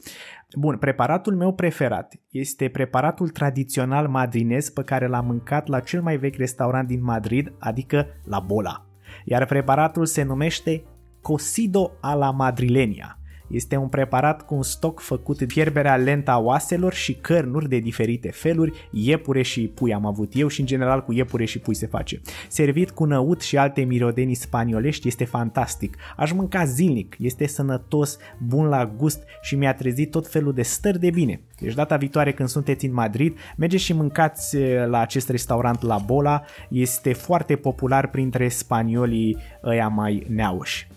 Bun, 0.56 0.78
preparatul 0.78 1.36
meu 1.36 1.53
preferat 1.53 2.14
este 2.30 2.70
preparatul 2.70 3.30
tradițional 3.30 4.08
madrinez 4.08 4.70
pe 4.70 4.84
care 4.84 5.08
l-am 5.08 5.26
mâncat 5.26 5.68
la 5.68 5.80
cel 5.80 6.01
mai 6.01 6.18
vechi 6.18 6.36
restaurant 6.36 6.88
din 6.88 7.03
Madrid, 7.03 7.53
adică 7.60 8.08
la 8.24 8.39
Bola. 8.39 8.86
Iar 9.26 9.45
preparatul 9.45 10.06
se 10.06 10.24
numește 10.24 10.84
Cocido 11.22 11.91
a 12.01 12.14
la 12.14 12.32
Madrilenia. 12.32 13.20
Este 13.47 13.75
un 13.75 13.87
preparat 13.87 14.45
cu 14.45 14.55
un 14.55 14.63
stoc 14.63 14.99
făcut 14.99 15.37
din 15.37 15.47
fierberea 15.47 15.95
lentă 15.95 16.31
a 16.31 16.37
oaselor 16.37 16.93
și 16.93 17.13
cărnuri 17.13 17.69
de 17.69 17.77
diferite 17.77 18.31
feluri, 18.31 18.89
iepure 18.91 19.41
și 19.41 19.67
pui 19.67 19.93
am 19.93 20.05
avut 20.05 20.31
eu 20.35 20.47
și 20.47 20.59
în 20.59 20.65
general 20.65 21.03
cu 21.03 21.13
iepure 21.13 21.45
și 21.45 21.59
pui 21.59 21.75
se 21.75 21.87
face. 21.87 22.21
Servit 22.47 22.91
cu 22.91 23.05
năut 23.05 23.41
și 23.41 23.57
alte 23.57 23.81
mirodenii 23.81 24.35
spaniolești 24.35 25.07
este 25.07 25.25
fantastic. 25.25 25.97
Aș 26.17 26.31
mânca 26.31 26.65
zilnic, 26.65 27.15
este 27.19 27.47
sănătos, 27.47 28.17
bun 28.37 28.65
la 28.65 28.93
gust 28.97 29.23
și 29.41 29.55
mi-a 29.55 29.73
trezit 29.73 30.11
tot 30.11 30.27
felul 30.27 30.53
de 30.53 30.61
stări 30.61 30.99
de 30.99 31.09
bine. 31.09 31.41
Deci 31.59 31.73
data 31.73 31.97
viitoare 31.97 32.33
când 32.33 32.49
sunteți 32.49 32.85
în 32.85 32.93
Madrid, 32.93 33.37
mergeți 33.57 33.83
și 33.83 33.93
mâncați 33.93 34.57
eh, 34.57 34.85
la 34.87 34.99
acest 34.99 35.29
restaurant 35.29 35.81
La 35.81 35.97
Bola, 35.97 36.43
este 36.69 37.13
foarte 37.13 37.55
popular 37.55 38.09
printre 38.09 38.47
spaniolii 38.47 39.37
ăia 39.63 39.87
mai 39.87 40.25
neauși 40.29 40.87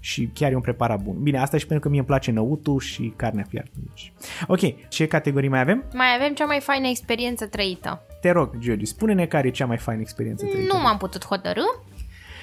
și 0.00 0.30
chiar 0.34 0.52
e 0.52 0.54
un 0.54 0.60
preparat 0.60 1.00
bun. 1.02 1.16
Bine, 1.22 1.38
asta 1.38 1.56
și 1.58 1.66
pentru 1.66 1.84
că 1.84 1.88
mie 1.88 1.98
îmi 1.98 2.08
place 2.08 2.30
năutul 2.30 2.80
și 2.80 3.12
carnea 3.16 3.44
fiartă. 3.48 3.70
Deci. 3.88 4.12
Ok, 4.46 4.88
ce 4.88 5.06
categorii 5.06 5.48
mai 5.48 5.60
avem? 5.60 5.84
Mai 5.94 6.06
avem 6.18 6.34
cea 6.34 6.44
mai 6.44 6.60
faină 6.60 6.86
experiență 6.88 7.46
trăită. 7.46 8.02
Te 8.20 8.30
rog, 8.30 8.58
George, 8.58 8.84
spune-ne 8.84 9.26
care 9.26 9.46
e 9.46 9.50
cea 9.50 9.66
mai 9.66 9.76
faină 9.76 10.00
experiență 10.00 10.44
trăită. 10.46 10.72
Nu 10.74 10.80
m-am 10.80 10.96
putut 10.96 11.24
hotărâ. 11.26 11.62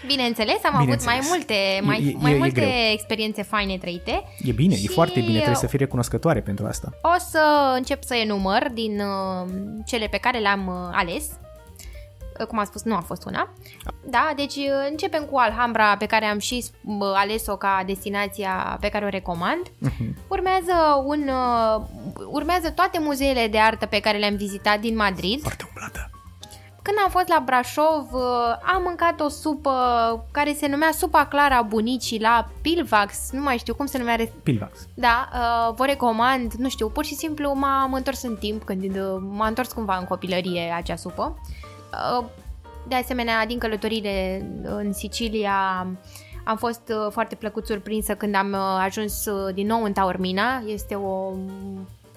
Bineînțeles, 0.07 0.55
am 0.63 0.75
avut 0.75 0.75
mai 0.75 0.85
Bineînțeles. 0.85 1.27
multe, 1.27 1.53
E- 1.53 1.81
mai, 1.81 1.97
e- 2.13 2.17
mai 2.21 2.33
e 2.33 2.37
multe 2.37 2.59
greu. 2.59 2.69
experiențe 2.93 3.41
faine 3.43 3.77
trăite. 3.77 4.23
E 4.43 4.51
bine, 4.51 4.73
e 4.73 4.77
Și- 4.77 4.87
foarte 4.87 5.19
bine, 5.19 5.35
trebuie 5.35 5.55
să 5.55 5.67
fii 5.67 5.77
recunoscătoare 5.77 6.41
pentru 6.41 6.65
asta. 6.65 6.89
O 7.01 7.15
să 7.29 7.73
încep 7.75 8.03
să 8.03 8.15
enumăr 8.15 8.69
din 8.73 8.99
uh, 8.99 9.49
cele 9.85 10.07
pe 10.07 10.17
care 10.17 10.37
le-am 10.39 10.67
uh, 10.67 10.73
ales. 10.91 11.29
Uh, 12.39 12.45
Cum 12.47 12.59
am 12.59 12.65
spus, 12.65 12.83
nu 12.83 12.95
a 12.95 12.99
fost 12.99 13.25
una. 13.25 13.49
Da, 14.05 14.31
deci 14.35 14.55
uh, 14.55 14.87
începem 14.89 15.23
cu 15.23 15.37
Alhambra 15.37 15.97
pe 15.97 16.05
care 16.05 16.25
am 16.25 16.39
și 16.39 16.65
uh, 16.83 16.95
ales-o 17.15 17.55
ca 17.55 17.83
destinația 17.85 18.77
pe 18.79 18.89
care 18.89 19.05
o 19.05 19.09
recomand. 19.09 19.61
Urmează 20.27 20.73
un 21.05 21.27
uh, 21.29 21.81
urmează 22.31 22.69
toate 22.71 22.99
muzeele 22.99 23.47
de 23.47 23.59
artă 23.59 23.85
pe 23.85 23.99
care 23.99 24.17
le-am 24.17 24.35
vizitat 24.35 24.79
din 24.79 24.95
Madrid. 24.95 25.41
Foarte 25.41 25.65
umblată. 25.67 26.09
Când 26.81 26.97
am 27.03 27.09
fost 27.09 27.27
la 27.27 27.41
Brașov, 27.45 28.13
uh, 28.13 28.21
am 28.75 28.81
mâncat 28.83 29.19
o 29.19 29.29
supă 29.29 29.71
care 30.31 30.53
se 30.53 30.67
numea 30.67 30.89
supa 30.91 31.25
Clara 31.25 31.61
bunicii 31.61 32.19
la 32.21 32.47
Pilvax, 32.61 33.29
nu 33.31 33.41
mai 33.41 33.57
știu 33.57 33.75
cum 33.75 33.85
se 33.85 33.97
numea. 33.97 34.15
re- 34.15 34.33
Pilvax. 34.43 34.87
Da, 34.93 35.29
uh, 35.33 35.73
vă 35.75 35.85
recomand, 35.85 36.53
nu 36.53 36.69
știu, 36.69 36.89
pur 36.89 37.05
și 37.05 37.13
simplu 37.15 37.53
m-am 37.53 37.93
întors 37.93 38.21
în 38.23 38.35
timp, 38.35 38.63
când 38.63 38.83
uh, 38.95 39.17
m-a 39.29 39.47
întors 39.47 39.71
cumva 39.71 39.97
în 39.97 40.05
copilărie 40.05 40.73
acea 40.75 40.95
supă. 40.95 41.39
Uh, 42.19 42.25
De 42.87 42.95
asemenea, 42.95 43.45
din 43.45 43.57
călătorile 43.57 44.45
în 44.63 44.93
Sicilia 44.93 45.87
am 46.45 46.57
fost 46.57 46.81
uh, 46.89 47.11
foarte 47.11 47.35
plăcut 47.35 47.65
surprinsă 47.65 48.15
când 48.15 48.35
am 48.35 48.51
uh, 48.51 48.81
ajuns 48.83 49.25
uh, 49.25 49.53
din 49.53 49.67
nou 49.67 49.83
în 49.83 49.93
Taormina. 49.93 50.63
Este 50.67 50.95
o 50.95 51.31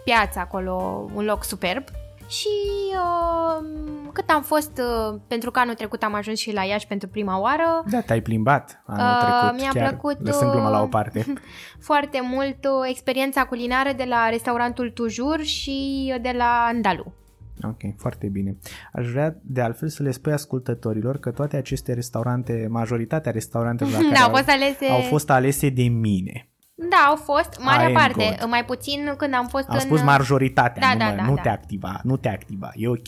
piață 0.05 0.39
acolo, 0.39 1.07
un 1.14 1.24
loc 1.24 1.45
superb. 1.45 1.85
Și 2.29 2.49
uh, 2.93 3.64
cât 4.12 4.31
am 4.31 4.43
fost, 4.43 4.70
uh, 4.79 5.18
pentru 5.29 5.51
că 5.51 5.59
anul 5.59 5.74
trecut 5.74 6.03
am 6.03 6.14
ajuns 6.14 6.39
și 6.39 6.53
la 6.53 6.62
Iași 6.62 6.87
pentru 6.87 7.09
prima 7.09 7.41
oară, 7.41 7.85
Da, 7.91 8.01
te-ai 8.01 8.20
plimbat 8.20 8.83
anul 8.87 9.05
Uh, 9.05 9.18
trecut, 9.20 9.61
mi-a 9.61 9.70
chiar, 9.72 9.89
plăcut, 9.89 10.26
lăsând 10.26 10.51
gluma 10.51 10.70
la 10.70 10.81
o 10.81 10.83
uh, 10.83 10.89
parte. 10.91 11.33
foarte 11.91 12.20
mult 12.22 12.64
uh, 12.64 12.89
experiența 12.89 13.45
culinară 13.45 13.93
de 13.97 14.05
la 14.09 14.29
restaurantul 14.29 14.91
Tujur 14.91 15.41
și 15.41 16.14
de 16.20 16.35
la 16.37 16.64
Andalu. 16.68 17.12
Ok, 17.63 17.81
foarte 17.97 18.27
bine. 18.27 18.57
Aș 18.93 19.11
vrea 19.11 19.37
de 19.43 19.61
altfel 19.61 19.89
să 19.89 20.03
le 20.03 20.11
spui 20.11 20.33
ascultătorilor 20.33 21.19
că 21.19 21.31
toate 21.31 21.57
aceste 21.57 21.93
restaurante, 21.93 22.67
majoritatea 22.71 23.33
restaurantelor 23.33 23.93
la 23.93 23.99
Da, 24.03 24.09
care 24.09 24.19
au 24.25 24.31
fost 24.31 24.49
alese- 24.49 24.85
au 24.93 25.01
fost 25.01 25.31
alese 25.31 25.69
de 25.69 25.83
mine. 25.83 26.49
Da, 26.91 26.97
au 27.09 27.17
fost, 27.17 27.61
marea 27.65 27.83
I 27.83 27.87
am 27.87 27.93
parte, 27.93 28.37
God. 28.41 28.49
mai 28.49 28.65
puțin 28.65 29.15
când 29.17 29.35
am 29.35 29.47
fost 29.47 29.69
Am 29.69 29.75
în... 29.75 29.81
spus 29.81 30.03
majoritatea, 30.03 30.83
Da, 30.83 30.93
nu, 30.93 30.99
da, 30.99 31.11
mă, 31.11 31.17
da, 31.17 31.23
nu 31.29 31.35
da. 31.35 31.41
te 31.43 31.49
activa, 31.49 32.01
nu 32.03 32.17
te 32.17 32.29
activa, 32.29 32.71
e 32.75 32.89
ok. 32.89 33.07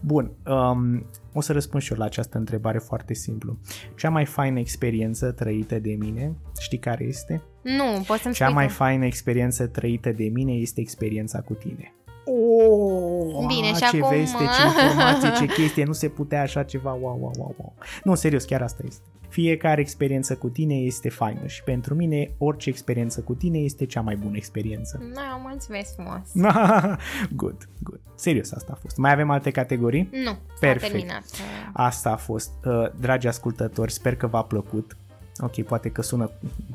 Bun, 0.00 0.30
um, 0.46 1.06
o 1.32 1.40
să 1.40 1.52
răspund 1.52 1.82
și 1.82 1.92
eu 1.92 1.98
la 1.98 2.04
această 2.04 2.38
întrebare 2.38 2.78
foarte 2.78 3.14
simplu. 3.14 3.58
Cea 3.96 4.10
mai 4.10 4.24
faină 4.24 4.58
experiență 4.58 5.32
trăită 5.32 5.78
de 5.78 5.96
mine, 5.98 6.32
știi 6.60 6.78
care 6.78 7.04
este? 7.04 7.42
Nu, 7.62 8.02
poți 8.06 8.22
să-mi 8.22 8.34
Cea 8.34 8.44
spui 8.44 8.56
mai 8.56 8.66
tu. 8.66 8.72
faină 8.72 9.04
experiență 9.04 9.66
trăită 9.66 10.10
de 10.12 10.24
mine 10.32 10.52
este 10.52 10.80
experiența 10.80 11.40
cu 11.40 11.54
tine. 11.54 11.94
Oh, 12.32 13.46
Bine, 13.46 13.66
și 13.66 13.74
ce 13.74 13.84
acum- 13.84 14.08
veste, 14.18 14.36
ce 14.44 14.62
informație, 14.84 15.46
ce 15.46 15.52
chestie, 15.52 15.84
nu 15.84 15.92
se 15.92 16.08
putea 16.08 16.42
așa 16.42 16.62
ceva, 16.62 16.90
wow, 16.92 17.16
wow, 17.20 17.32
wow, 17.38 17.54
wow. 17.58 17.74
Nu, 18.04 18.14
serios, 18.14 18.44
chiar 18.44 18.62
asta 18.62 18.82
este. 18.86 19.02
Fiecare 19.28 19.80
experiență 19.80 20.36
cu 20.36 20.48
tine 20.48 20.74
este 20.74 21.08
faină 21.08 21.46
și 21.46 21.62
pentru 21.62 21.94
mine 21.94 22.30
orice 22.38 22.68
experiență 22.68 23.20
cu 23.20 23.34
tine 23.34 23.58
este 23.58 23.86
cea 23.86 24.00
mai 24.00 24.16
bună 24.16 24.36
experiență. 24.36 25.00
Da, 25.14 25.40
mulțumesc 25.42 25.94
frumos. 25.94 26.20
good, 27.40 27.68
good. 27.82 28.00
Serios, 28.14 28.52
asta 28.52 28.72
a 28.74 28.78
fost. 28.80 28.96
Mai 28.96 29.12
avem 29.12 29.30
alte 29.30 29.50
categorii? 29.50 30.08
Nu, 30.12 30.30
s-a 30.30 30.38
Perfect. 30.60 30.92
terminat. 30.92 31.24
Asta 31.72 32.10
a 32.10 32.16
fost. 32.16 32.50
Uh, 32.64 32.90
Dragi 33.00 33.26
ascultători, 33.26 33.92
sper 33.92 34.16
că 34.16 34.26
v-a 34.26 34.42
plăcut. 34.42 34.96
Ok, 35.40 35.62
poate 35.62 35.90
că 35.90 36.02
sună 36.02 36.30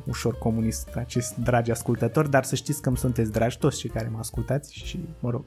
ușor 0.07 0.37
comunist 0.37 0.95
acest 0.95 1.35
dragi 1.35 1.71
ascultători, 1.71 2.29
dar 2.29 2.43
să 2.43 2.55
știți 2.55 2.81
că 2.81 2.87
îmi 2.87 2.97
sunteți 2.97 3.31
dragi 3.31 3.57
toți 3.57 3.77
cei 3.77 3.89
care 3.89 4.09
mă 4.11 4.17
ascultați 4.17 4.73
și, 4.73 4.99
mă 5.19 5.29
rog, 5.29 5.45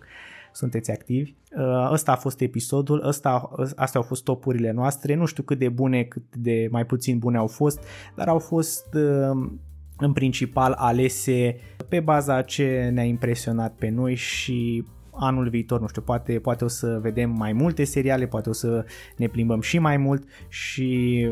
sunteți 0.53 0.91
activi. 0.91 1.35
Uh, 1.57 1.91
ăsta 1.93 2.13
a 2.13 2.17
fost 2.17 2.41
episodul, 2.41 3.07
ăsta, 3.07 3.51
astea 3.77 4.01
au 4.01 4.07
fost 4.07 4.25
topurile 4.25 4.71
noastre, 4.71 5.15
nu 5.15 5.25
știu 5.25 5.43
cât 5.43 5.59
de 5.59 5.69
bune, 5.69 6.03
cât 6.03 6.37
de 6.37 6.69
mai 6.71 6.87
puțin 6.87 7.19
bune 7.19 7.37
au 7.37 7.47
fost, 7.47 7.83
dar 8.15 8.29
au 8.29 8.39
fost 8.39 8.95
uh, 8.95 9.51
în 9.99 10.13
principal 10.13 10.73
alese 10.73 11.57
pe 11.89 12.01
baza 12.01 12.43
ce 12.43 12.91
ne-a 12.93 13.05
impresionat 13.05 13.75
pe 13.75 13.89
noi 13.89 14.15
și 14.15 14.85
anul 15.19 15.49
viitor, 15.49 15.81
nu 15.81 15.87
știu, 15.87 16.03
poate, 16.03 16.33
poate 16.33 16.65
o 16.65 16.69
să 16.69 16.99
vedem 17.03 17.31
mai 17.31 17.53
multe 17.53 17.85
seriale, 17.85 18.27
poate 18.27 18.49
o 18.49 18.53
să 18.53 18.85
ne 19.17 19.27
plimbăm 19.27 19.61
și 19.61 19.79
mai 19.79 19.97
mult 19.97 20.29
și 20.49 21.29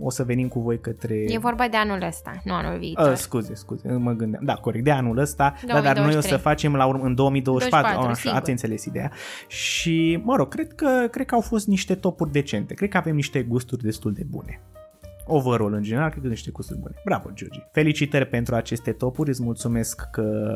o 0.00 0.10
să 0.10 0.24
venim 0.24 0.48
cu 0.48 0.60
voi 0.60 0.80
către... 0.80 1.14
E 1.28 1.38
vorba 1.38 1.68
de 1.68 1.76
anul 1.76 2.02
ăsta, 2.02 2.40
nu 2.44 2.52
anul 2.52 2.78
viitor. 2.78 3.10
Uh, 3.10 3.16
scuze, 3.16 3.54
scuze, 3.54 3.92
mă 3.92 4.12
gândeam. 4.12 4.44
Da, 4.44 4.54
corect, 4.54 4.84
de 4.84 4.90
anul 4.90 5.18
ăsta, 5.18 5.54
da, 5.66 5.80
dar 5.80 5.98
noi 5.98 6.16
o 6.16 6.20
să 6.20 6.36
facem 6.36 6.74
la 6.74 6.86
urmă 6.86 7.04
în 7.04 7.14
2024, 7.14 7.92
24, 7.94 8.30
oh, 8.30 8.40
ați 8.40 8.50
înțeles 8.50 8.84
ideea. 8.84 9.12
Și, 9.46 10.20
mă 10.24 10.36
rog, 10.36 10.48
cred 10.48 10.72
că, 10.72 11.08
cred 11.10 11.26
că 11.26 11.34
au 11.34 11.40
fost 11.40 11.66
niște 11.66 11.94
topuri 11.94 12.32
decente. 12.32 12.74
Cred 12.74 12.88
că 12.88 12.96
avem 12.96 13.14
niște 13.14 13.42
gusturi 13.42 13.82
destul 13.82 14.12
de 14.12 14.22
bune 14.28 14.62
overall 15.28 15.72
în 15.72 15.82
general, 15.82 16.10
cred 16.10 16.22
că 16.22 16.28
niște 16.28 16.50
costuri 16.50 16.78
bune. 16.78 16.94
Bravo, 17.04 17.30
Georgi! 17.34 17.62
Felicitări 17.72 18.26
pentru 18.26 18.54
aceste 18.54 18.92
topuri, 18.92 19.28
îți 19.28 19.42
mulțumesc 19.42 20.08
că 20.10 20.54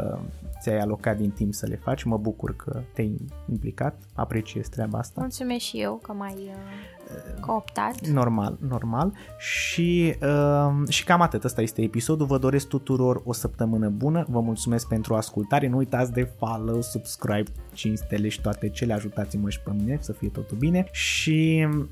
ți-ai 0.60 0.78
alocat 0.78 1.16
din 1.16 1.30
timp 1.30 1.54
să 1.54 1.66
le 1.66 1.76
faci, 1.76 2.02
mă 2.02 2.16
bucur 2.16 2.56
că 2.56 2.80
te-ai 2.94 3.16
implicat, 3.50 4.02
apreciez 4.14 4.68
treaba 4.68 4.98
asta. 4.98 5.20
Mulțumesc 5.20 5.64
și 5.64 5.80
eu 5.80 6.00
că 6.02 6.12
m-ai 6.12 6.36
uh, 6.36 7.40
cooptat. 7.40 8.06
Normal, 8.06 8.58
normal. 8.68 9.12
Și, 9.38 10.14
uh, 10.22 10.88
și 10.88 11.04
cam 11.04 11.20
atât, 11.20 11.44
ăsta 11.44 11.62
este 11.62 11.82
episodul, 11.82 12.26
vă 12.26 12.38
doresc 12.38 12.68
tuturor 12.68 13.22
o 13.24 13.32
săptămână 13.32 13.88
bună, 13.88 14.24
vă 14.28 14.40
mulțumesc 14.40 14.88
pentru 14.88 15.14
ascultare, 15.14 15.68
nu 15.68 15.76
uitați 15.76 16.12
de 16.12 16.28
follow, 16.38 16.80
subscribe, 16.80 17.50
5 17.72 17.98
stele 17.98 18.28
și 18.28 18.40
toate 18.40 18.68
cele, 18.68 18.92
ajutați-mă 18.92 19.50
și 19.50 19.60
pe 19.60 19.70
mine 19.76 19.98
să 20.00 20.12
fie 20.12 20.28
totul 20.28 20.56
bine 20.56 20.86
și 20.90 21.66
Uh, 21.68 21.86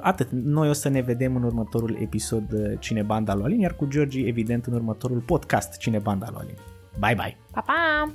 atât. 0.00 0.28
Noi 0.30 0.68
o 0.68 0.72
să 0.72 0.88
ne 0.88 1.00
vedem 1.00 1.36
în 1.36 1.42
următorul 1.42 1.98
episod 2.00 2.52
uh, 2.52 2.72
Cine 2.78 3.02
Banda 3.02 3.34
lui 3.34 3.44
Alin, 3.44 3.60
iar 3.60 3.74
cu 3.74 3.86
Georgi, 3.86 4.26
evident, 4.26 4.66
în 4.66 4.72
următorul 4.72 5.20
podcast 5.20 5.76
Cine 5.76 5.98
Banda 5.98 6.26
lui 6.30 6.40
Alin. 6.40 6.56
Bye, 6.98 7.14
bye! 7.14 7.36
Pa, 7.50 7.60
pa! 7.60 8.12